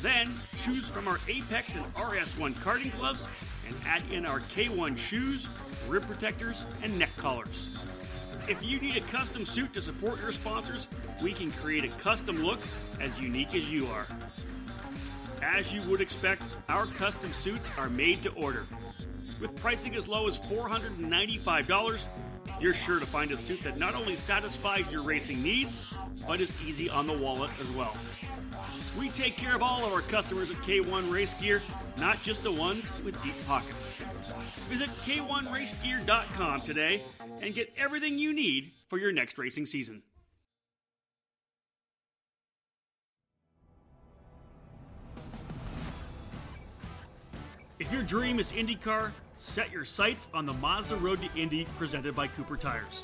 [0.02, 3.28] Then choose from our Apex and RS1 karting gloves
[3.68, 5.48] and add in our K1 shoes,
[5.88, 7.70] rib protectors, and neck collars.
[8.48, 10.88] If you need a custom suit to support your sponsors,
[11.22, 12.60] we can create a custom look
[13.00, 14.08] as unique as you are.
[15.42, 18.66] As you would expect, our custom suits are made to order.
[19.40, 22.00] With pricing as low as $495,
[22.62, 25.80] you're sure to find a suit that not only satisfies your racing needs,
[26.28, 27.98] but is easy on the wallet as well.
[28.98, 31.64] We take care of all of our customers at K1 Race Gear,
[31.98, 33.96] not just the ones with deep pockets.
[34.70, 37.04] Visit K1RaceGear.com today
[37.42, 40.04] and get everything you need for your next racing season.
[47.80, 52.16] If your dream is IndyCar, set your sights on the Mazda Road to Indy presented
[52.16, 53.04] by Cooper Tires.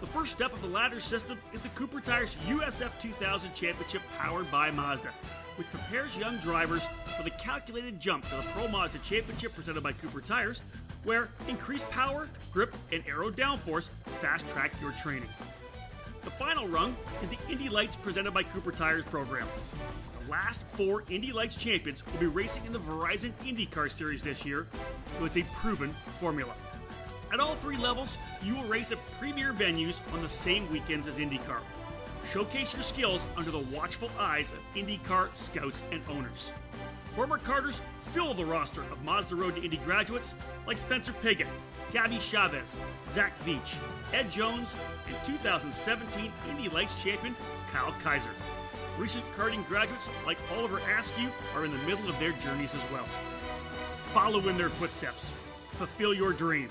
[0.00, 4.50] The first step of the ladder system is the Cooper Tires USF 2000 Championship powered
[4.50, 5.10] by Mazda,
[5.56, 6.82] which prepares young drivers
[7.16, 10.60] for the calculated jump to the Pro Mazda Championship presented by Cooper Tires,
[11.04, 13.88] where increased power, grip, and aero downforce
[14.20, 15.28] fast track your training.
[16.24, 19.46] The final rung is the Indy Lights presented by Cooper Tires program.
[20.28, 24.66] Last four Indy Lights champions will be racing in the Verizon IndyCar Series this year,
[25.20, 26.54] it's a proven formula.
[27.32, 31.16] At all three levels, you will race at premier venues on the same weekends as
[31.16, 31.58] IndyCar.
[32.32, 36.50] Showcase your skills under the watchful eyes of IndyCar scouts and owners.
[37.14, 37.80] Former Karters
[38.12, 40.34] fill the roster of Mazda Road to Indy graduates
[40.66, 41.46] like Spencer Pigot,
[41.92, 42.76] Gabby Chaves,
[43.12, 43.74] Zach Veach,
[44.14, 44.74] Ed Jones,
[45.06, 47.36] and 2017 Indy Lights champion
[47.72, 48.30] Kyle Kaiser.
[48.98, 53.06] Recent karting graduates like Oliver Askew are in the middle of their journeys as well.
[54.12, 55.32] Follow in their footsteps.
[55.72, 56.70] Fulfill your dream.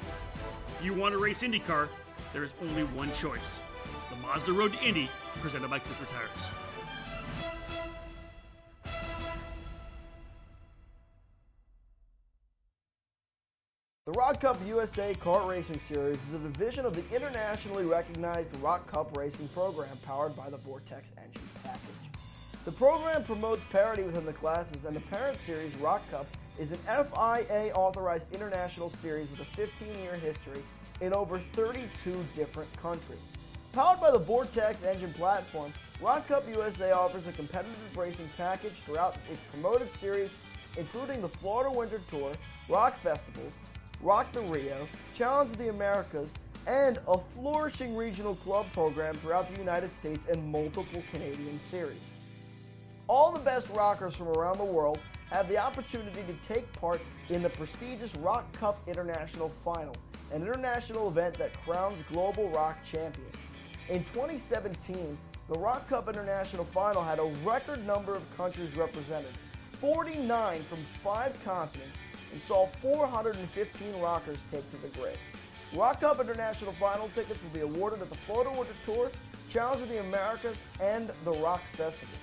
[0.80, 1.90] If you want to race IndyCar,
[2.32, 3.52] there is only one choice.
[4.10, 5.10] The Mazda Road to Indy,
[5.42, 6.30] presented by Cooper Tires.
[14.06, 18.90] The ROK Cup USA Kart Racing Series is a division of the internationally recognized ROK
[18.90, 22.03] Cup Racing program powered by the Vortex Engine Package.
[22.66, 26.26] The program promotes parity within the classes, and the parent series, ROK Cup,
[26.58, 30.64] is an FIA authorized international series with a 15 year history
[31.02, 33.20] in over 32 different countries.
[33.74, 39.18] Powered by the Vortex engine platform, ROK Cup USA offers a competitive racing package throughout
[39.30, 40.30] its promoted series,
[40.78, 42.32] including the Florida Winter Tour,
[42.70, 43.52] ROK Festivals,
[44.02, 46.30] ROK the Rio, Challenge of the Americas,
[46.66, 52.13] and a flourishing regional club program throughout the United States and multiple Canadian series.
[53.10, 54.98] All the best ROKers from around the world
[55.30, 59.96] have the opportunity to take part in the prestigious ROK Cup International Final,
[60.32, 63.36] an international event that crowns global ROK champions.
[63.90, 65.18] In 2017,
[65.50, 69.32] the ROK Cup International Final had a record number of countries represented
[69.82, 71.98] 49 from five continents,
[72.32, 75.18] and saw 415 ROKers take to the grid.
[75.76, 79.12] ROK Cup International Final tickets will be awarded at the Photo Winter Tour,
[79.52, 82.23] Challenge of the Americas, and the ROK Festival.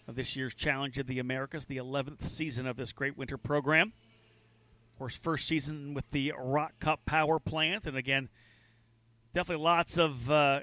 [0.08, 3.92] of this year's Challenge of the Americas, the 11th season of this great winter program.
[4.94, 7.84] Of course, first season with the ROK Cup Power Plant.
[7.84, 8.30] And again,
[9.34, 10.60] definitely lots of, uh,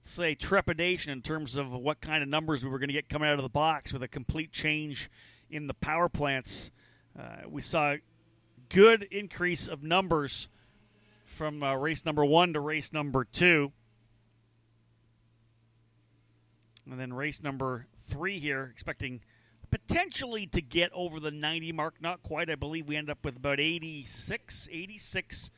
[0.00, 3.28] say, trepidation in terms of what kind of numbers we were going to get coming
[3.28, 5.10] out of the box with a complete change
[5.50, 6.70] in the power plants.
[7.18, 7.96] Uh, we saw
[8.68, 10.48] good increase of numbers
[11.26, 13.72] from uh, race number one to race number two.
[16.88, 19.20] And then race number three here, expecting
[19.70, 21.94] potentially to get over the 90 mark.
[22.00, 22.50] Not quite.
[22.50, 25.50] I believe we end up with about 86, 86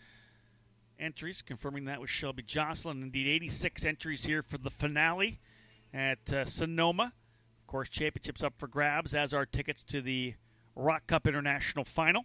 [0.98, 3.02] entries, confirming that with Shelby Jocelyn.
[3.02, 5.40] Indeed, 86 entries here for the finale
[5.92, 7.12] at uh, Sonoma.
[7.62, 10.34] Of course, championships up for grabs, as are tickets to the
[10.74, 12.24] ROK Cup International Final.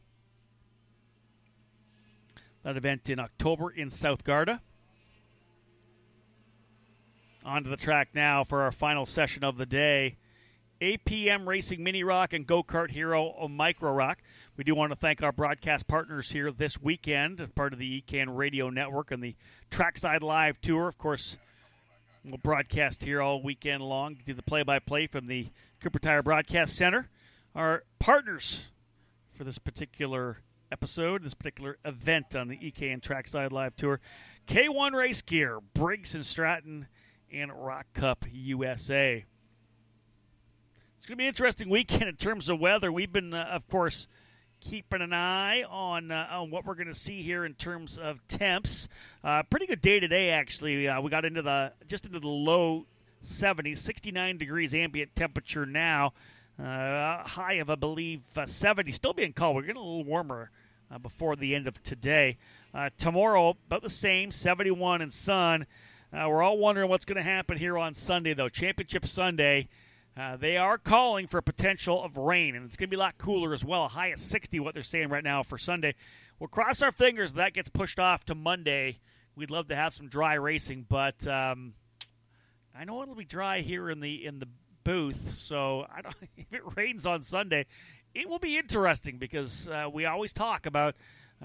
[2.63, 4.61] That event in October in South Garda.
[7.43, 10.17] Onto the track now for our final session of the day.
[10.79, 14.19] APM Racing Mini ROK and Go Kart Hero Micro ROK.
[14.61, 18.27] We do want to thank our broadcast partners here this weekend, part of the EKN
[18.37, 19.35] Radio Network and the
[19.71, 20.87] Trackside Live Tour.
[20.87, 21.35] Of course,
[22.23, 25.47] we'll broadcast here all weekend long, do the play by play from the
[25.79, 27.09] Cooper Tire Broadcast Center
[27.55, 28.65] our partners
[29.33, 30.37] for this particular
[30.71, 33.99] episode, this particular event on the EKN Trackside Live Tour.
[34.45, 36.85] K1 Race Gear, Briggs and Stratton,
[37.33, 39.25] and ROK Cup USA.
[40.97, 42.91] It's going to be an interesting weekend in terms of weather.
[42.91, 44.05] We've been, uh, of course,
[44.61, 48.25] keeping an eye on uh, on what we're going to see here in terms of
[48.27, 48.87] temps.
[49.23, 50.87] Uh, pretty good day today, actually.
[50.87, 52.85] Uh, we got into the just into the low
[53.25, 56.13] 70s, 69 degrees ambient temperature now.
[56.59, 58.91] Uh, high of, I believe, uh, 70.
[58.91, 59.55] Still being cold.
[59.55, 60.51] We're getting a little warmer
[60.91, 62.37] uh, before the end of today.
[62.97, 65.65] Tomorrow, about the same, 71 and sun.
[66.13, 68.47] We're all wondering what's going to happen here on Sunday, though.
[68.47, 69.67] Championship Sunday.
[70.17, 73.17] Uh, they are calling for potential of rain, and it's going to be a lot
[73.17, 73.85] cooler as well.
[73.85, 75.95] A high of 60, what they're saying right now for Sunday.
[76.37, 78.99] We'll cross our fingers that gets pushed off to Monday.
[79.35, 81.73] We'd love to have some dry racing, but um,
[82.77, 84.47] I know it'll be dry here in the in the
[84.83, 85.35] booth.
[85.37, 87.65] So I don't, if it rains on Sunday,
[88.13, 90.95] it will be interesting because uh, we always talk about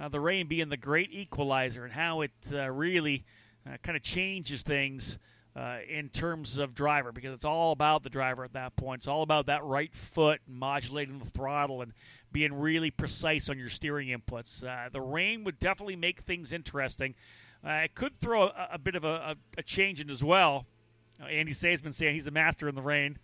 [0.00, 3.24] uh, the rain being the great equalizer and how it uh, really
[3.66, 5.18] uh, kind of changes things.
[5.56, 9.00] Uh, in terms of driver, because it's all about the driver at that point.
[9.00, 11.94] It's all about that right foot modulating the throttle and
[12.30, 14.62] being really precise on your steering inputs.
[14.62, 17.14] Uh, the rain would definitely make things interesting.
[17.64, 20.66] it could throw a, a bit of a, a, a change in as well.
[21.26, 23.18] Andy Say's been saying he's a master in the rain.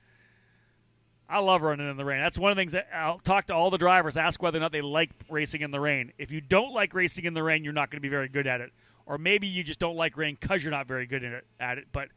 [1.29, 2.23] I love running in the rain.
[2.23, 4.61] That's one of the things that I'll talk to all the drivers, ask whether or
[4.61, 6.13] not they like racing in the rain.
[6.17, 8.47] If you don't like racing in the rain, you're not going to be very good
[8.47, 8.71] at it.
[9.07, 11.89] Or maybe you just don't like rain because you're not very good at it.
[11.93, 12.09] But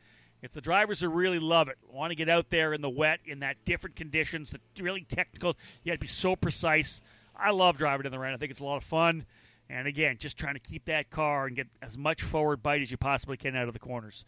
[0.45, 3.19] it's the drivers who really love it, want to get out there in the wet,
[3.25, 5.57] in that different conditions, the really technical.
[5.83, 7.01] You got to be so precise.
[7.35, 8.33] I love driving in the rain.
[8.33, 9.25] I think it's a lot of fun.
[9.69, 12.91] And again, just trying to keep that car and get as much forward bite as
[12.91, 14.23] you possibly can out of the corners.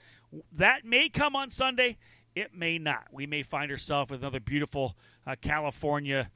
[0.54, 1.98] That may come on Sunday.
[2.36, 3.06] It may not.
[3.12, 4.96] We may find ourselves with another beautiful
[5.28, 6.32] uh, California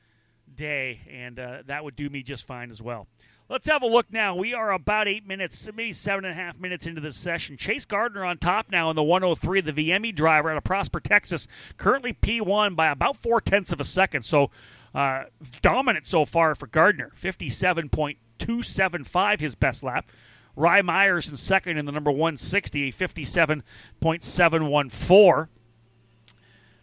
[0.54, 3.08] day, and uh, that would do me just fine as well.
[3.52, 4.34] Let's have a look now.
[4.34, 7.58] We are about eight minutes, maybe seven and a half minutes into this session.
[7.58, 11.50] Chase Gardner on top now in the 103, the VME driver out of Prosper, Texas,
[11.76, 14.24] currently P1 by about four tenths of a second.
[14.24, 14.52] So
[14.96, 15.24] uh,
[15.62, 20.10] dominant so far for Gardner, 57.275 his best lap.
[20.56, 25.48] Rye Myers in second in the number 160, 57.714.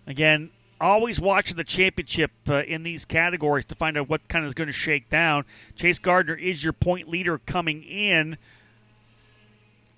[0.07, 0.51] Again,
[0.81, 4.55] always watching the championship uh, in these categories to find out what kind of is
[4.55, 5.45] going to shake down.
[5.77, 8.37] Chase Gardner is your point leader coming in.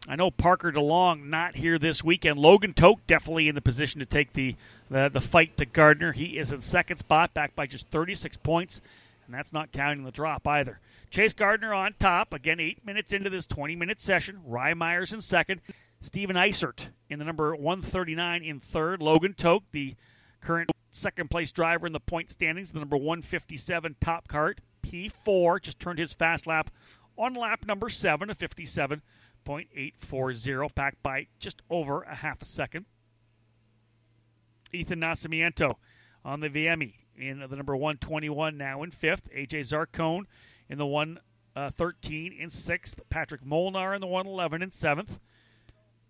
[0.08, 2.38] I know Parker DeLong not here this weekend.
[2.38, 4.56] Logan Toke definitely in the position to take the,
[4.90, 6.12] the, the fight to Gardner.
[6.12, 8.80] He is in second spot, back by just 36 points,
[9.26, 10.80] and that's not counting the drop either.
[11.10, 14.40] Chase Gardner on top, again, eight minutes into this 20 minute session.
[14.46, 15.60] Rye Myers in second.
[16.00, 19.02] Steven Isert in the number 139 in third.
[19.02, 19.94] Logan Toke, the
[20.40, 24.58] current second place driver in the point standings, the number 157 Top Kart.
[24.82, 26.70] P4 just turned his fast lap
[27.18, 32.86] on lap number seven, a 57.840, back by just over a half a second.
[34.72, 35.74] Ethan Nascimento
[36.24, 39.30] on the VME in the number 121 now in fifth.
[39.32, 40.24] AJ Zarcone
[40.68, 41.22] in the 113
[41.56, 41.70] uh,
[42.42, 43.00] in sixth.
[43.10, 45.18] Patrick Molnar in the 111 in seventh.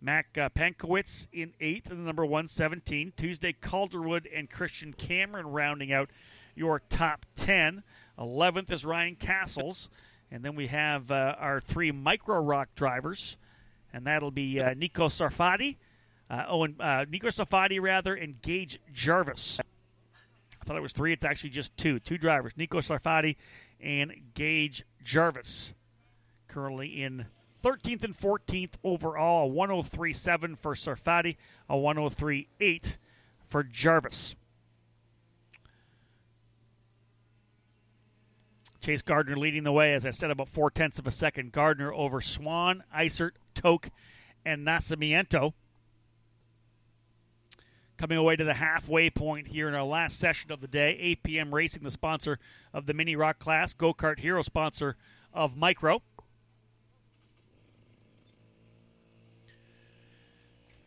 [0.01, 3.13] Mac uh, Pankowitz in eighth in the number 117.
[3.17, 6.11] Tuesday Calderwood and Christian Cameron rounding out
[6.55, 7.83] your top 10.
[8.19, 9.91] 11th is Ryan Castles.
[10.31, 13.37] And then we have uh, our three Micro ROK drivers,
[13.93, 15.77] and that'll be uh, Nico Sarfati,
[16.31, 19.59] uh, oh, uh, Nico Sarfati rather, and Gage Jarvis.
[19.61, 21.13] I thought it was three.
[21.13, 21.99] It's actually just two.
[21.99, 23.35] Two drivers, Nico Sarfati
[23.81, 25.73] and Gage Jarvis,
[26.47, 27.27] currently in
[27.63, 29.51] 13th and 14th overall.
[29.51, 31.37] A 103.7 for Sarfati,
[31.69, 32.97] a 103.8
[33.49, 34.35] for Jarvis.
[38.81, 41.53] Chase Gardner leading the way, as I said, about four tenths of a second.
[41.53, 43.91] Gardner over Swan, Isert, Toke,
[44.45, 45.53] and Nascimento.
[47.99, 51.19] Coming away to the halfway point here in our last session of the day.
[51.27, 52.39] APM Racing, the sponsor
[52.73, 53.75] of the Mini ROK Class.
[53.75, 54.97] Go Kart Hero, sponsor
[55.35, 56.03] of Micro.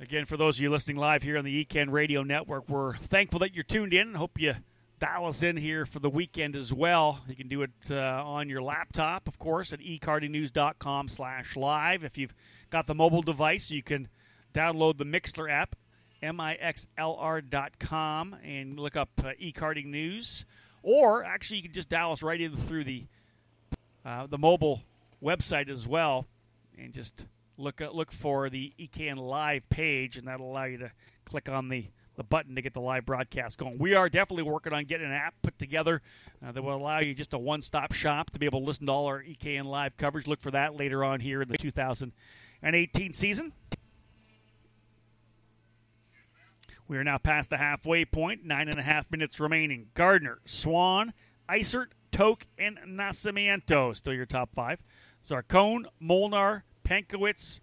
[0.03, 3.39] Again, for those of you listening live here on the EKN Radio Network, we're thankful
[3.39, 4.15] that you're tuned in.
[4.15, 4.53] Hope you
[4.99, 7.21] dial us in here for the weekend as well.
[7.25, 12.03] You can do it uh, on your laptop, of course, at ekartingnews.com slash live.
[12.03, 12.35] If you've
[12.69, 14.09] got the mobile device, you can
[14.53, 15.77] download the Mixlr app,
[16.21, 16.85] mixlr.com,
[18.43, 20.43] and look up uh, ekarting news.
[20.81, 23.05] Or actually, you can just dial us right in through the
[24.03, 24.81] uh, the mobile
[25.23, 26.27] website as well,
[26.77, 27.25] and just
[27.57, 30.91] look uh, look for the EKN live page, and that'll allow you to
[31.25, 33.77] click on the the button to get the live broadcast going.
[33.79, 36.01] We are definitely working on getting an app put together
[36.45, 38.85] uh, that will allow you just a one stop shop to be able to listen
[38.85, 40.27] to all our EKN live coverage.
[40.27, 43.51] Look for that later on here in the 2018 season.
[46.87, 49.87] We are now past the halfway point, nine and a half minutes remaining.
[49.95, 51.13] Gardner, Swan,
[51.49, 54.79] Eisert, Toke, and Nascimento still your top five.
[55.25, 56.63] Zarcone, Molnar,
[56.93, 57.59] Pankowitz,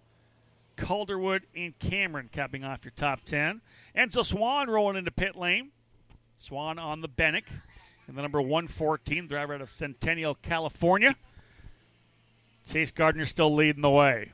[0.75, 3.61] Calderwood, and Cameron capping off your top 10.
[3.97, 5.71] Enzo Swan rolling into pit lane.
[6.35, 7.45] Swan on the Benik.
[8.07, 11.15] And the number 114, driver out of Centennial, California.
[12.69, 14.33] Chase Gardner still leading the way.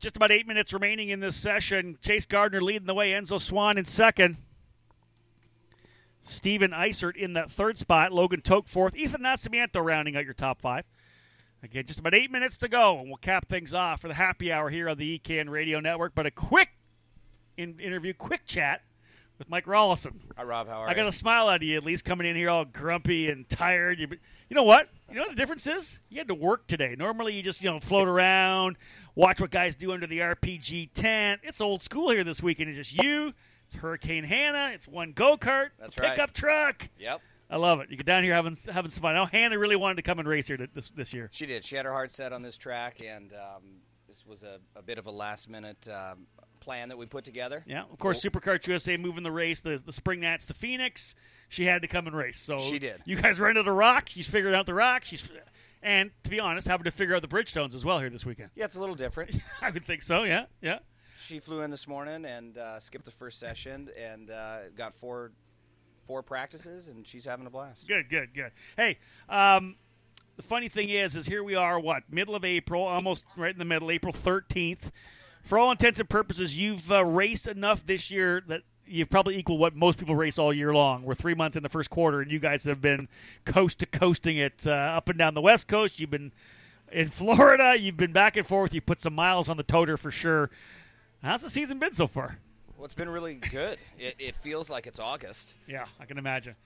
[0.00, 1.98] Just about eight minutes remaining in this session.
[2.00, 3.12] Chase Gardner leading the way.
[3.12, 4.38] Enzo Swan in second.
[6.22, 8.10] Steven Eisert in that third spot.
[8.10, 8.96] Logan Toke fourth.
[8.96, 10.84] Ethan Nascimento rounding out your top five.
[11.62, 14.50] Again, just about eight minutes to go, and we'll cap things off for the happy
[14.50, 16.14] hour here on the EKN Radio Network.
[16.14, 16.70] But a quick
[17.58, 18.80] in- interview, quick chat
[19.38, 20.14] with Mike Rollison.
[20.38, 20.68] Hi, Rob.
[20.68, 21.08] How are I got you?
[21.08, 23.98] a smile out of you at least coming in here all grumpy and tired.
[23.98, 24.08] You,
[24.48, 24.88] you know what?
[25.10, 26.00] You know what the difference is?
[26.08, 26.94] You had to work today.
[26.96, 28.76] Normally you just you know float around,
[29.14, 31.40] watch what guys do under the RPG tent.
[31.44, 32.68] It's old school here this weekend.
[32.68, 33.32] It's just you.
[33.66, 34.72] It's Hurricane Hannah.
[34.74, 35.68] It's one go kart.
[35.78, 36.10] That's a right.
[36.10, 36.88] pickup truck.
[36.98, 37.20] Yep.
[37.48, 37.90] I love it.
[37.90, 39.14] You get down here having having some fun.
[39.14, 41.28] Now Hannah really wanted to come and race here this this year.
[41.32, 41.64] She did.
[41.64, 43.62] She had her heart set on this track, and um,
[44.08, 46.26] this was a, a bit of a last minute um,
[46.60, 47.64] plan that we put together.
[47.66, 48.30] Yeah, of course, Cool.
[48.30, 51.16] SuperKarts USA moving the race, the the spring nats to Phoenix.
[51.48, 52.38] She had to come and race.
[52.38, 53.02] So She did.
[53.04, 54.08] You guys rented a ROK.
[54.08, 55.04] She's figured out the ROK.
[55.04, 55.28] She's
[55.82, 58.50] and to be honest, having to figure out the Bridgestones as well here this weekend.
[58.54, 59.36] Yeah, it's a little different.
[59.62, 60.24] I would think so.
[60.24, 60.78] Yeah, yeah.
[61.18, 65.32] she flew in this morning and uh, skipped the first session and uh, got four
[66.06, 67.86] four practices, and she's having a blast.
[67.86, 68.50] Good, good, good.
[68.76, 68.98] Hey,
[69.28, 69.76] um,
[70.36, 73.58] the funny thing is, is here we are, what middle of April, almost right in
[73.58, 74.90] the middle, April thirteenth.
[75.42, 79.58] For all intents and purposes, you've uh, raced enough this year that you've probably equal
[79.58, 81.02] what most people race all year long.
[81.02, 83.08] We're three months in the first quarter, and you guys have been
[83.44, 86.00] coast to coasting it uh, up and down the West Coast.
[86.00, 86.32] You've been
[86.92, 87.76] in Florida.
[87.78, 88.74] You've been back and forth.
[88.74, 90.50] You put some miles on the toter for sure.
[91.22, 92.38] How's the season been so far?
[92.76, 93.78] Well, it's been really good.
[93.98, 95.54] it, it feels like it's August.
[95.66, 96.56] Yeah, I can imagine.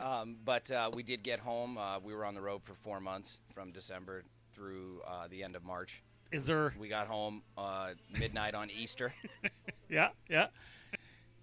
[0.00, 1.78] Um, but uh, we did get home.
[1.78, 5.54] Uh, we were on the road for four months from December through uh, the end
[5.56, 6.02] of March.
[6.32, 6.74] Is there?
[6.78, 9.12] We got home uh, midnight on Easter.
[9.86, 10.46] Yeah, yeah.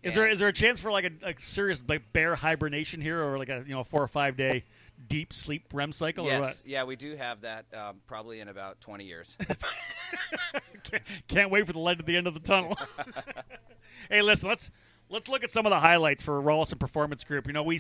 [0.04, 3.24] Is there is there a chance for like a, a serious like bear hibernation here,
[3.24, 4.64] or like a you know four or five day
[5.08, 6.48] deep sleep REM cycle, or what?
[6.48, 9.38] yes, yeah, we do have that um, probably in about 20 years.
[10.84, 12.76] can't, can't wait for the light at the end of the tunnel.
[14.10, 14.72] hey, listen, let's
[15.12, 17.46] let's look at some of the highlights for Rollison Performance Group.
[17.46, 17.80] You know, we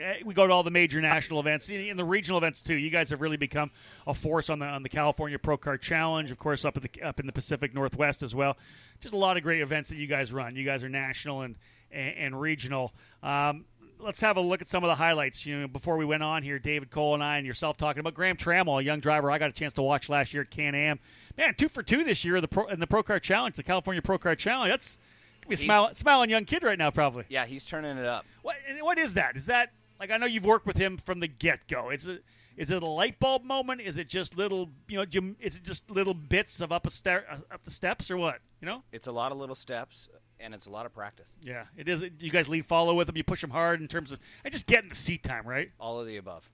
[0.00, 2.74] eh, we go to all the major national events, in the regional events too.
[2.74, 3.70] You guys have really become
[4.06, 7.02] a force on the on the California Pro Kart Challenge, of course, up in the
[7.02, 8.56] up in the Pacific Northwest as well.
[9.00, 10.56] Just a lot of great events that you guys run.
[10.56, 11.56] You guys are national and
[11.92, 12.92] and, and regional.
[13.22, 13.66] Um,
[13.98, 15.46] let's have a look at some of the highlights.
[15.46, 18.14] You know, before we went on here, David Cole and I and yourself talking about
[18.14, 20.74] Graham Trammell, a young driver I got a chance to watch last year at Can
[20.74, 20.98] Am.
[21.36, 23.62] Man, two for two this year in the pro, in the Pro Kart Challenge, the
[23.62, 24.70] California Pro Kart Challenge.
[24.70, 24.98] That's
[25.48, 27.24] be smile, smiling young kid right now, probably.
[27.28, 28.24] yeah, he's turning it up.
[28.42, 29.36] What what is that?
[29.36, 29.70] Is that
[30.00, 31.90] like I know you've worked with him from the get go?
[31.90, 32.18] It's a
[32.56, 33.80] Is it a light bulb moment?
[33.80, 35.34] Is it just little you know?
[35.40, 38.40] Is it just little bits of up a stair, uh, up the steps or what?
[38.60, 38.82] You know?
[38.92, 40.08] It's a lot of little steps,
[40.38, 41.34] and it's a lot of practice.
[41.42, 42.04] Yeah, it is.
[42.20, 43.16] You guys lead follow with him.
[43.16, 45.70] You push him hard in terms of I just getting the seat time right.
[45.80, 46.48] All of the above.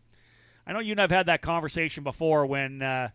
[0.67, 3.09] I know you and I've had that conversation before when uh,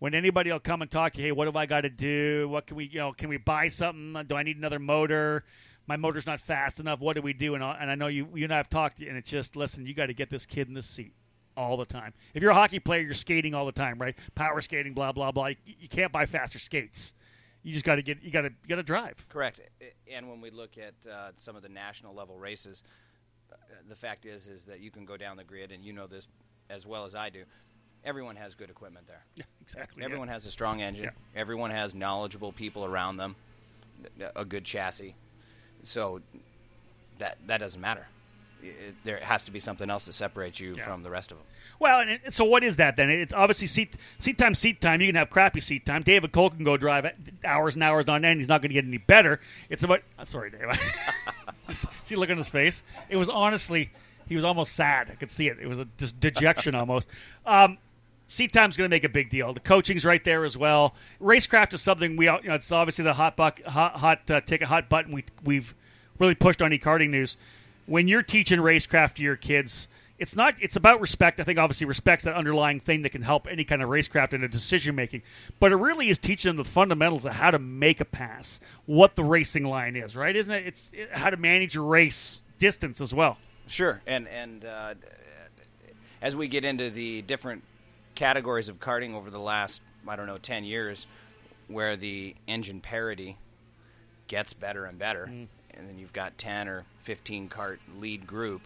[0.00, 1.26] when anybody will come and talk to you.
[1.26, 2.48] Hey, what have I got to do?
[2.48, 3.12] What can we you know?
[3.12, 4.20] Can we buy something?
[4.26, 5.44] Do I need another motor?
[5.86, 7.00] My motor's not fast enough.
[7.00, 7.54] What do we do?
[7.54, 9.86] And, I- and I know you you and I have talked, and it's just listen.
[9.86, 11.12] You got to get this kid in this seat
[11.56, 12.12] all the time.
[12.34, 14.16] If you're a hockey player, you're skating all the time, right?
[14.34, 15.46] Power skating, blah blah blah.
[15.48, 17.14] You, you can't buy faster skates.
[17.62, 19.26] You just got to get you got to you got to drive.
[19.28, 19.60] Correct.
[20.10, 22.82] And when we look at uh, some of the national level races,
[23.52, 23.56] uh,
[23.88, 26.26] the fact is is that you can go down the grid, and you know this
[26.70, 27.44] as well as I do.
[28.04, 29.22] Everyone has good equipment there.
[29.36, 30.02] Yeah, exactly.
[30.02, 31.04] Everyone has a strong engine.
[31.04, 31.10] Yeah.
[31.40, 33.36] Everyone has knowledgeable people around them,
[34.36, 35.14] a good chassis.
[35.82, 36.20] So
[37.18, 38.06] that that doesn't matter.
[38.62, 40.84] It- there has to be something else that separates you Yeah.
[40.84, 41.46] from the rest of them.
[41.78, 43.08] Well, and it, so what is that then?
[43.08, 45.00] It's obviously seat seat time, seat time.
[45.00, 46.02] You can have crappy seat time.
[46.02, 47.06] David Cole can go drive
[47.44, 48.38] hours and hours on end.
[48.40, 49.40] He's not going to get any better.
[49.70, 50.02] It's about.
[50.18, 50.60] uh, sorry, Dave.
[52.04, 52.82] see, look at his face.
[53.08, 53.90] It was honestly,
[54.28, 55.10] he was almost sad.
[55.10, 55.58] I could see it.
[55.58, 55.84] It was a
[56.20, 57.08] dejection almost.
[57.46, 57.78] Um,
[58.30, 59.52] seat time's going to make a big deal.
[59.52, 60.94] The coaching's right there as well.
[61.20, 64.68] Racecraft is something we, you know, it's obviously the hot buck, hot, hot uh, ticket,
[64.68, 65.12] hot button.
[65.12, 65.74] We we've
[66.18, 67.36] really pushed on e-karting news.
[67.86, 70.54] When you're teaching racecraft to your kids, it's not.
[70.60, 71.40] It's about respect.
[71.40, 74.44] I think obviously respect's that underlying thing that can help any kind of racecraft in
[74.44, 75.22] a decision making.
[75.58, 79.16] But it really is teaching them the fundamentals of how to make a pass, what
[79.16, 80.36] the racing line is, right?
[80.36, 80.66] Isn't it?
[80.66, 83.38] It's it, how to manage your race distance as well.
[83.66, 84.94] Sure, and and uh,
[86.22, 87.64] as we get into the different
[88.20, 91.06] categories of karting over the last I don't know ten years,
[91.68, 93.36] where the engine parity
[94.28, 95.48] gets better and better, and
[95.88, 98.60] then you've got ten or fifteen cart lead group,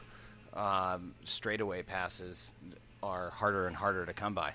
[0.54, 2.52] um, straightaway passes
[3.02, 4.54] are harder and harder to come by.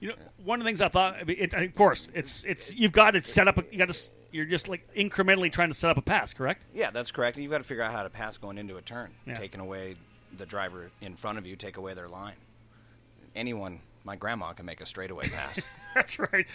[0.00, 2.72] You know, one of the things I thought, I mean, it, of course, it's it's
[2.72, 3.58] you've got to set up.
[3.58, 4.10] A, you got to.
[4.32, 6.64] You're just like incrementally trying to set up a pass, correct?
[6.74, 7.36] Yeah, that's correct.
[7.38, 9.34] You've got to figure out how to pass going into a turn, Yeah.
[9.34, 9.94] taking away
[10.38, 12.34] the driver in front of you, take away their line.
[13.36, 15.62] Anyone, my grandma can make a straightaway pass.
[15.94, 16.46] That's right.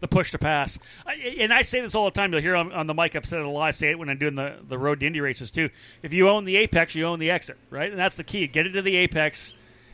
[0.00, 0.78] The push to pass.
[1.06, 2.32] I, and I say this all the time.
[2.32, 3.14] You'll hear on, on the mic.
[3.14, 3.62] I've said it a lot.
[3.62, 5.70] I say it when I'm doing the, the road to Indy races too.
[6.02, 7.90] If you own the apex, you own the exit, right?
[7.90, 8.46] And that's the key.
[8.48, 9.52] Get into the apex.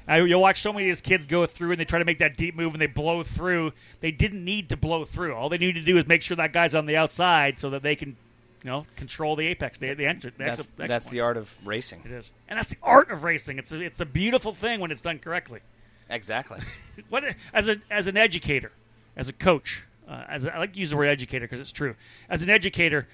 [0.08, 2.20] I, you'll watch so many of these kids go through and they try to make
[2.20, 3.72] that deep move and they blow through.
[4.00, 5.34] They didn't need to blow through.
[5.34, 7.82] All they need to do is make sure that guy's on the outside so that
[7.82, 8.16] they can,
[8.62, 9.94] you know, control the apex, the, the.
[9.94, 12.02] The that's exit- exit that's the art of racing.
[12.04, 13.58] It is, and that's the art of racing.
[13.58, 15.60] It's a, it's a beautiful thing when it's done correctly.
[16.12, 16.60] Exactly.
[17.08, 17.24] What
[17.54, 18.70] as a as an educator,
[19.16, 21.72] as a coach, uh, as a, I like to use the word educator because it's
[21.72, 21.94] true.
[22.28, 23.08] As an educator,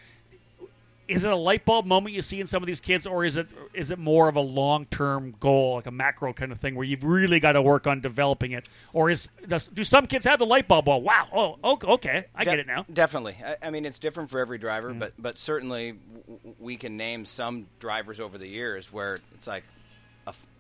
[1.07, 3.37] is it a light bulb moment you see in some of these kids, or is
[3.37, 6.75] it is it more of a long term goal, like a macro kind of thing,
[6.75, 10.25] where you've really got to work on developing it, or is does, do some kids
[10.27, 10.89] have the light bulb?
[10.89, 12.85] Well, wow, oh, okay, I get it now.
[12.93, 13.37] Definitely.
[13.45, 17.25] I, I mean, it's different for every driver, but but certainly w- we can name
[17.25, 19.65] some drivers over the years where it's like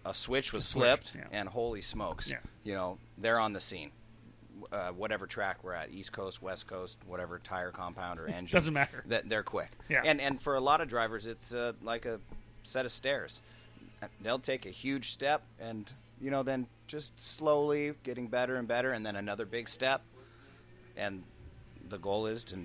[0.04, 1.24] a, a switch was switch, flipped, yeah.
[1.32, 2.38] and holy smokes, Yeah.
[2.64, 3.90] you know, they're on the scene.
[4.72, 8.74] Uh, whatever track we're at, East Coast, West Coast, whatever tire compound or engine, Doesn't
[8.74, 9.04] matter.
[9.06, 9.70] That they're quick.
[9.88, 10.02] Yeah.
[10.04, 12.18] And and for a lot of drivers, it's uh, like a
[12.64, 13.40] set of stairs.
[14.20, 15.90] They'll take a huge step, and
[16.20, 20.02] you know, then just slowly getting better and better, and then another big step.
[20.96, 21.22] And
[21.88, 22.58] the goal is to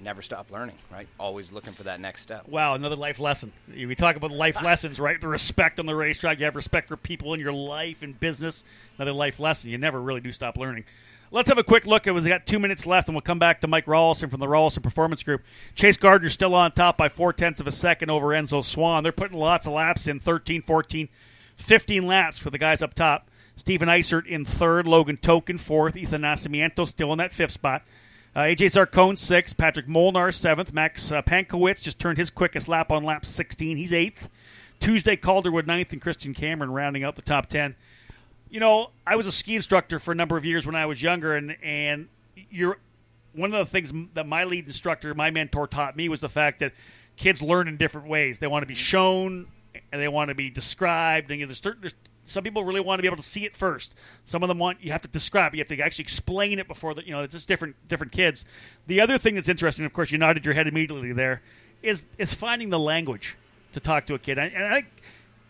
[0.00, 1.08] never stop learning, right?
[1.18, 2.48] Always looking for that next step.
[2.48, 3.52] Wow, another life lesson.
[3.68, 5.20] We talk about life lessons, right?
[5.20, 6.38] The respect on the racetrack.
[6.38, 8.64] You have respect for people in your life and business.
[8.96, 9.70] Another life lesson.
[9.70, 10.84] You never really do stop learning.
[11.30, 12.06] Let's have a quick look.
[12.06, 14.82] We've got two minutes left, and we'll come back to Mike Rollison from the Rollison
[14.82, 15.42] Performance Group.
[15.74, 19.02] Chase Gardner still on top by four tenths of a second over Enzo Swan.
[19.02, 21.08] They're putting lots of laps in 13, 14,
[21.56, 23.30] 15 laps for the guys up top.
[23.56, 27.82] Stephen Isert in third, Logan Token fourth, Ethan Nascimento still in that fifth spot.
[28.38, 32.92] Uh, AJ Sarcone, sixth, Patrick Molnar seventh, Max uh, Pankowitz just turned his quickest lap
[32.92, 33.76] on lap 16.
[33.76, 34.28] He's eighth.
[34.78, 37.74] Tuesday Calderwood ninth, and Christian Cameron rounding out the top ten.
[38.48, 41.02] You know, I was a ski instructor for a number of years when I was
[41.02, 42.06] younger, and and
[42.48, 42.78] you're
[43.32, 46.60] one of the things that my lead instructor, my mentor, taught me was the fact
[46.60, 46.74] that
[47.16, 48.38] kids learn in different ways.
[48.38, 49.48] They want to be shown,
[49.90, 51.32] and they want to be described.
[51.32, 51.94] And you know, there's, there's
[52.28, 53.94] some people really want to be able to see it first.
[54.24, 55.54] Some of them want you have to describe.
[55.54, 57.06] You have to actually explain it before that.
[57.06, 58.44] you know it's just different different kids.
[58.86, 61.42] The other thing that's interesting, of course, you nodded your head immediately there,
[61.82, 63.36] is is finding the language
[63.72, 64.38] to talk to a kid.
[64.38, 64.86] And I think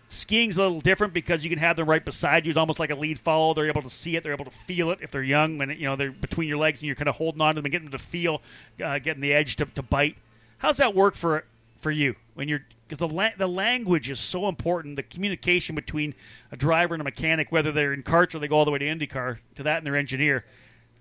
[0.08, 2.50] skiing's a little different because you can have them right beside you.
[2.50, 3.55] It's almost like a lead follow.
[3.55, 4.23] They're able to see it.
[4.23, 5.58] They're able to feel it if they're young.
[5.58, 7.58] When it, you know they're between your legs and you're kind of holding on to
[7.60, 8.42] them and getting them to feel,
[8.82, 10.16] uh, getting the edge to, to bite.
[10.58, 11.44] How's that work for
[11.81, 14.97] for you when you're because the la- the language is so important.
[14.97, 16.15] The communication between
[16.50, 18.78] a driver and a mechanic, whether they're in karts or they go all the way
[18.78, 20.44] to IndyCar, to that and their engineer,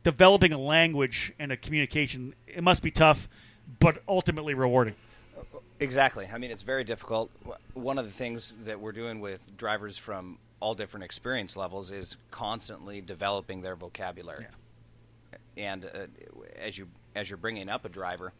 [0.04, 3.30] developing a language and a communication, it must be tough,
[3.80, 4.96] but ultimately rewarding.
[5.80, 6.28] Exactly.
[6.32, 7.32] I mean, it's very difficult.
[7.74, 12.18] One of the things that we're doing with drivers from all different experience levels is
[12.32, 14.48] constantly developing their vocabulary.
[14.50, 15.38] Yeah.
[15.56, 16.08] And uh,
[16.60, 18.34] as you as you're bringing up a driver,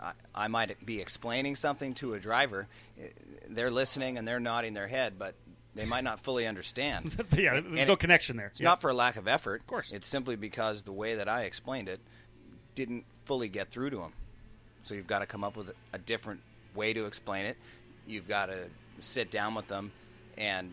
[0.00, 2.66] I, I, might be explaining something to a driver.
[3.48, 5.34] They're listening and they're nodding their head, but
[5.74, 7.14] they might not fully understand.
[7.36, 8.48] yeah, there's and no it, connection there.
[8.48, 8.68] It's yeah.
[8.68, 9.60] not for a lack of effort.
[9.60, 9.92] Of course.
[9.92, 12.00] It's simply because the way that I explained it
[12.74, 14.12] didn't fully get through to them.
[14.82, 16.40] So you've got to come up with a, a different
[16.74, 17.56] way to explain it.
[18.06, 18.66] You've got to
[19.00, 19.92] sit down with them
[20.36, 20.72] and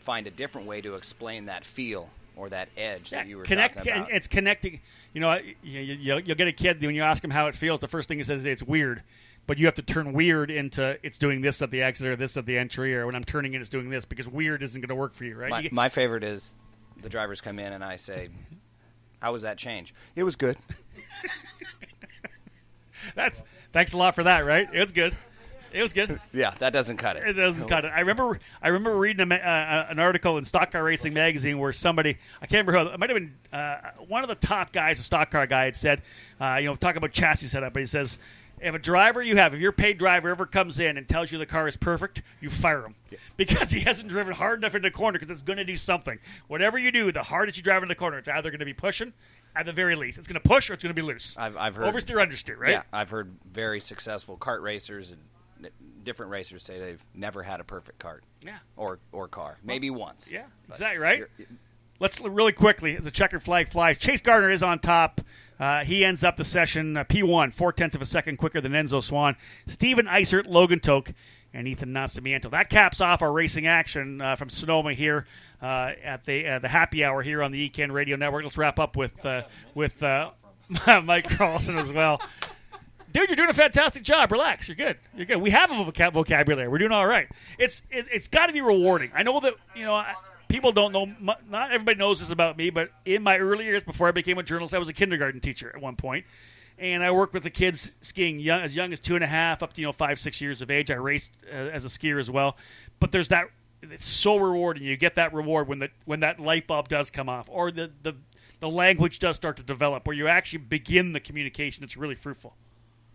[0.00, 3.44] find a different way to explain that feel or that edge yeah, that you were
[3.44, 4.12] connect, talking about.
[4.12, 4.80] It's connecting.
[5.14, 7.80] You know, you, you, you'll get a kid when you ask him how it feels.
[7.80, 9.02] The first thing he says is it's weird,
[9.46, 12.36] but you have to turn weird into it's doing this at the exit or this
[12.36, 14.88] at the entry, or when I'm turning it, it's doing this because weird isn't going
[14.88, 15.50] to work for you, right?
[15.50, 16.54] My, you my favorite is
[17.00, 18.28] the drivers come in and I say,
[19.20, 20.56] "How was that change?" It was good.
[23.14, 23.42] That's
[23.72, 24.68] thanks a lot for that, right?
[24.72, 25.14] It was good.
[25.76, 26.20] It was good.
[26.32, 27.24] Yeah, that doesn't cut it.
[27.24, 27.92] It doesn't cut it.
[27.94, 28.38] I remember.
[28.60, 32.46] I remember reading a, uh, an article in Stock Car Racing magazine where somebody I
[32.46, 35.30] can't remember who it might have been uh, one of the top guys, a stock
[35.30, 36.02] car guy, had said,
[36.40, 38.18] uh, you know, talking about chassis setup, but he says.
[38.58, 41.36] If a driver you have, if your paid driver ever comes in and tells you
[41.36, 43.18] the car is perfect, you fire him yeah.
[43.36, 46.18] because he hasn't driven hard enough into the corner because it's going to do something.
[46.48, 48.72] Whatever you do, the hardest you drive in the corner, it's either going to be
[48.72, 49.12] pushing
[49.54, 50.16] at the very least.
[50.16, 51.36] It's going to push or it's going to be loose.
[51.36, 52.70] I've, I've heard oversteer, understeer, right?
[52.70, 55.20] Yeah, I've heard very successful kart racers and
[56.06, 58.24] different racers say they've never had a perfect cart.
[58.40, 58.58] Yeah.
[58.76, 59.58] Or or car.
[59.62, 60.30] Maybe well, once.
[60.30, 60.46] Yeah.
[60.70, 61.24] Exactly right.
[61.98, 62.96] Let's really quickly.
[62.96, 63.98] As the checkered flag flies.
[63.98, 65.20] Chase Gardner is on top.
[65.58, 68.72] Uh, he ends up the session uh, P1, four tenths of a second quicker than
[68.72, 69.36] Enzo Swan.
[69.66, 71.14] Stephen Eisert, Logan Toke,
[71.54, 72.50] and Ethan Nascimento.
[72.50, 75.26] That caps off our racing action uh, from Sonoma here
[75.62, 78.42] uh, at the uh, the happy hour here on the EKN Radio Network.
[78.44, 80.02] Let's wrap up with uh, with
[81.02, 82.20] Mike Carlson as well
[83.12, 84.32] dude, you're doing a fantastic job.
[84.32, 84.96] Relax, you're good.
[85.14, 85.38] You're good.
[85.38, 86.68] We have a vocab- vocabulary.
[86.68, 87.28] We're doing all right.
[87.58, 89.10] It's it, has got to be rewarding.
[89.14, 89.94] I know that you know.
[89.94, 90.14] I,
[90.48, 91.06] people don't know.
[91.48, 94.42] Not everybody knows this about me, but in my early years before I became a
[94.42, 96.24] journalist, I was a kindergarten teacher at one point.
[96.24, 96.26] point,
[96.78, 99.62] and I worked with the kids skiing young, as young as two and a half
[99.62, 100.90] up to you know five, six years of age.
[100.90, 102.56] I raced uh, as a skier as well,
[103.00, 103.46] but there's that.
[103.82, 104.82] It's so rewarding.
[104.82, 107.90] You get that reward when the when that light bulb does come off, or the
[108.02, 108.14] the
[108.60, 111.84] the language does start to develop, where you actually begin the communication.
[111.84, 112.54] It's really fruitful.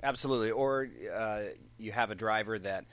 [0.04, 0.52] Absolutely.
[0.52, 1.44] Or uh,
[1.78, 2.86] you have a driver that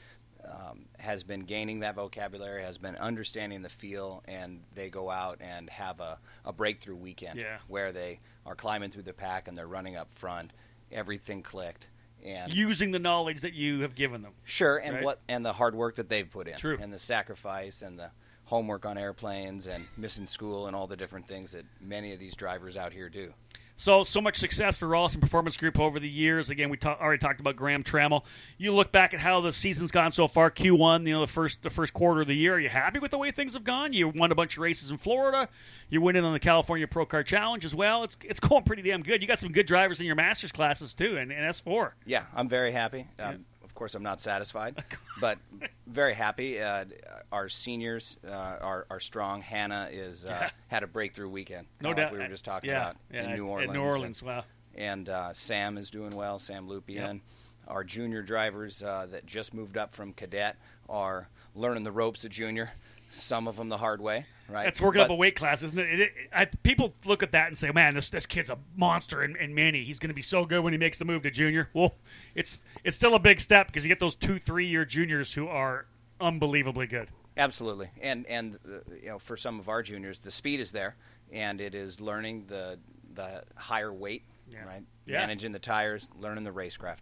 [0.45, 5.39] um, has been gaining that vocabulary, has been understanding the feel, and they go out
[5.41, 7.59] and have a, a breakthrough weekend yeah.
[7.67, 10.53] where they are climbing through the pack and they're running up front.
[10.91, 11.89] Everything clicked.
[12.25, 14.33] And using the knowledge that you have given them.
[14.45, 15.05] Sure, and right?
[15.05, 16.77] what and the hard work that they've put in, True.
[16.81, 18.11] and the sacrifice and the
[18.45, 22.35] homework on airplanes and missing school and all the different things that many of these
[22.35, 23.33] drivers out here do.
[23.79, 26.51] So, so much success for Rollison Performance Group over the years.
[26.51, 28.25] Again, we ta- already talked about Graham Trammell.
[28.59, 30.51] You look back at how the season's gone so far.
[30.51, 32.55] Q1, you know, the first the first quarter of the year.
[32.55, 33.93] Are you happy with the way things have gone?
[33.93, 35.49] You won a bunch of races in Florida.
[35.91, 38.03] You're winning on the California Pro Kart Challenge as well.
[38.03, 39.23] It's it's going pretty damn good.
[39.23, 41.93] You got some good drivers in your Masters classes too, and, and S4.
[42.05, 43.07] Yeah, I'm very happy.
[43.21, 43.37] Um, yeah.
[43.79, 44.83] Of course, I'm not satisfied,
[45.21, 45.39] but
[45.87, 46.61] very happy.
[46.61, 46.87] Uh,
[47.31, 49.41] our seniors uh, are, are strong.
[49.41, 50.51] Hannah is uh, Yeah.
[50.67, 51.69] had a breakthrough weekend.
[51.81, 52.11] No uh, doubt.
[52.11, 53.69] We were just talking yeah, about yeah, in New Orleans.
[53.69, 54.43] In New Orleans, wow.
[54.75, 56.41] And uh, Sam is doing well.
[56.41, 57.15] Sam Lupian.
[57.15, 57.21] Yep.
[57.69, 60.57] Our junior drivers uh, that just moved up from cadet
[60.89, 62.73] are learning the ropes of junior.
[63.13, 64.65] Some of them the hard way, right?
[64.65, 65.89] That's working up a weight class, isn't it?
[65.89, 69.23] It- it- I, people look at that and say, "Man, this this kid's a monster
[69.23, 69.85] in, in mini.
[69.85, 71.97] He's going to be so good when he makes the move to junior." Well,
[72.35, 75.49] it's it's still a big step because you get those two, three year juniors who
[75.49, 75.87] are
[76.21, 77.11] unbelievably good.
[77.37, 80.97] Absolutely, and and uh, you know, for some of our juniors, the speed is there,
[81.33, 82.79] and it is learning the
[83.15, 84.65] the higher weight, Yeah.
[84.65, 84.83] right?
[85.07, 85.21] Yeah.
[85.21, 86.99] Managing the tires, learning the racecraft.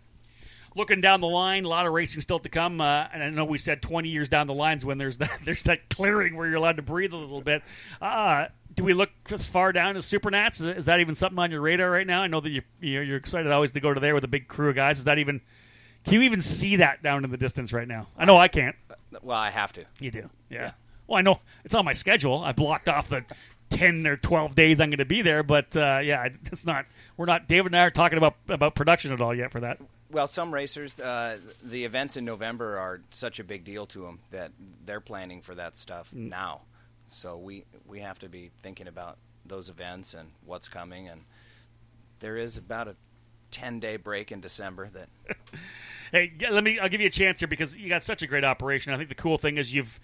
[0.77, 2.81] Looking down the line, a lot of racing still to come.
[2.83, 5.63] Uh, and I know we said 20 years down the lines when there's that there's
[5.65, 7.63] that clearing where you're allowed to breathe a little bit.
[8.01, 10.57] Uh, do we look as far down as Supernats?
[10.57, 12.23] Is, is that even something on your radar right now?
[12.23, 14.49] I know that you you're you're excited always to go to there with a big
[14.49, 14.99] crew of guys.
[14.99, 15.41] Is that even?
[16.05, 18.07] Can you even see that down in the distance right now?
[18.17, 18.77] I know I can't.
[19.23, 19.85] Well, I have to.
[19.99, 20.61] You do, yeah.
[20.61, 20.71] Yeah.
[21.07, 22.43] Well, I know it's on my schedule.
[22.45, 23.25] I blocked off the
[23.71, 26.85] ten or twelve days I'm going to be there, but uh, yeah, it's not.
[27.17, 27.49] We're not.
[27.49, 29.79] David and I are talking about about production at all yet for that.
[30.11, 34.21] Well, some racers, uh, the events in November are such a big deal to them
[34.31, 34.53] that
[34.85, 36.29] they're planning for that stuff Mm.
[36.31, 36.61] now.
[37.09, 41.09] So we we have to be thinking about those events and what's coming.
[41.09, 41.25] And
[42.21, 42.97] there is about a
[43.51, 45.09] ten day break in December that
[46.13, 46.79] Hey, let me.
[46.79, 48.93] I'll give you a chance here because you got such a great operation.
[48.93, 49.99] I think the cool thing is you've,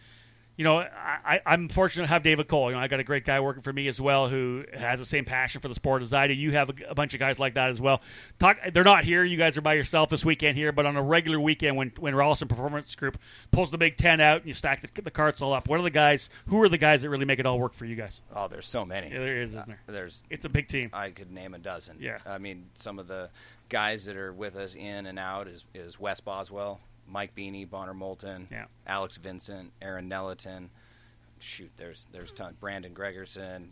[0.56, 2.70] you know, I, I'm fortunate to have David Cole.
[2.70, 5.06] You know, I got a great guy working for me as well who has the
[5.06, 6.34] same passion for the sport as I do.
[6.34, 8.02] You have a, a bunch of guys like that as well.
[8.38, 8.58] Talk.
[8.72, 9.24] They're not here.
[9.24, 12.14] You guys are by yourself this weekend here, but on a regular weekend when when
[12.14, 13.18] Rollison Performance Group
[13.50, 15.68] pulls the big ten out and you stack the, the carts all up.
[15.68, 16.28] What are the guys?
[16.48, 18.20] Who are the guys that really make it all work for you guys?
[18.34, 19.08] oh, there's so many.
[19.08, 19.80] Yeah, there is, isn't there?
[19.88, 20.90] Uh, there's It's a big team.
[20.92, 21.96] I could name a dozen.
[21.98, 22.18] Yeah.
[22.26, 23.30] I mean, some of the
[23.68, 27.94] guys that are with us in and out is, is Wes Boswell, Mike Beanie, Bonner
[27.94, 28.64] Moulton, Yeah.
[28.86, 30.68] Alex Vincent, Aaron Nelliton.
[31.38, 32.56] Shoot, there's there's ton.
[32.60, 33.68] Brandon Gregerson,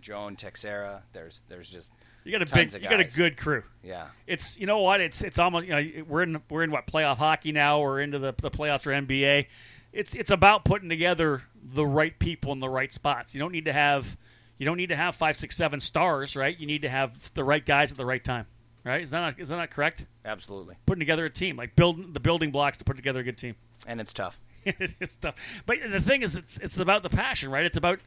[0.00, 1.00] Joan Texera.
[1.12, 1.90] There's there's just
[2.24, 2.82] You got a tons big.
[2.82, 3.62] You got a good crew.
[3.82, 4.08] yeah.
[4.26, 7.16] it's you know what it's it's almost you know we're in we're in what playoff
[7.16, 9.46] hockey now we're into the the playoffs for NBA.
[9.92, 13.32] It's it's about putting together the right people in the right spots.
[13.34, 14.16] You don't need to have
[14.58, 16.58] you don't need to have five six seven stars, right?
[16.58, 18.44] You need to have the right guys at the right time,
[18.84, 19.02] right?
[19.02, 20.06] Is that not, is that not correct?
[20.24, 23.38] Absolutely, Putting together a team like building the building blocks to put together a good
[23.38, 23.56] team.
[23.86, 24.38] and it's tough.
[24.66, 25.34] it's tough,
[25.66, 27.66] but the thing is, it's it's about the passion, right?
[27.66, 27.98] It's about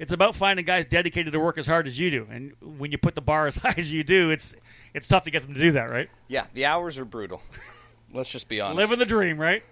[0.00, 2.98] it's about finding guys dedicated to work as hard as you do, and when you
[2.98, 4.56] put the bar as high as you do, it's
[4.92, 6.08] it's tough to get them to do that, right?
[6.26, 7.42] Yeah, the hours are brutal.
[8.12, 8.76] Let's just be honest.
[8.76, 9.62] Living the dream, right?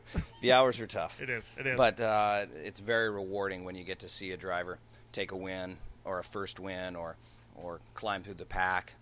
[0.42, 1.20] the hours are tough.
[1.20, 1.44] It is.
[1.58, 1.76] It is.
[1.76, 4.78] But uh, it's very rewarding when you get to see a driver
[5.10, 7.16] take a win or a first win or
[7.56, 8.94] or climb through the pack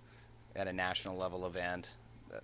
[0.57, 1.91] at a national level event.
[2.31, 2.43] That,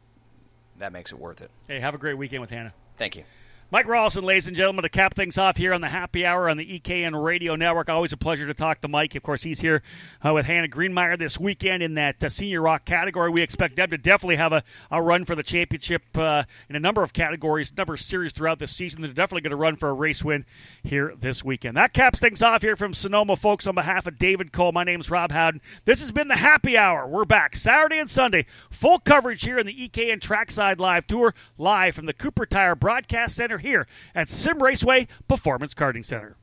[0.78, 1.50] that makes it worth it.
[1.66, 2.74] hey, have a great weekend with Hannah.
[2.96, 3.24] Thank you.
[3.72, 6.58] Mike Rollison, ladies and gentlemen, to cap things off here on the Happy Hour on
[6.58, 7.88] the EKN Radio Network.
[7.88, 9.14] Always a pleasure to talk to Mike.
[9.14, 9.82] Of course, he's here
[10.22, 13.30] uh, with Hannah Greenmeyer this weekend in that uh, senior ROK category.
[13.30, 16.80] We expect them to definitely have a, a run for the championship uh, in a
[16.80, 19.00] number of categories, number of series throughout this season.
[19.00, 20.44] They're definitely going to run for a race win
[20.82, 21.78] here this weekend.
[21.78, 23.66] That caps things off here from Sonoma, folks.
[23.66, 25.62] On behalf of David Cole, my name is Rob Howden.
[25.86, 27.08] This has been the Happy Hour.
[27.08, 31.94] We're back Saturday and Sunday, full coverage here in the EKN Trackside Live Tour, live
[31.94, 36.36] from the Cooper Tire Broadcast Center here at Simraceway Performance Karting Center.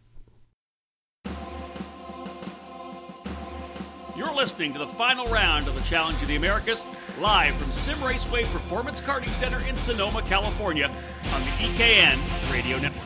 [4.19, 6.85] You're listening to the final round of the Challenge of the Americas,
[7.21, 10.87] live from Simraceway Performance Karting Center in Sonoma, California,
[11.33, 13.05] on the EKN Radio Network.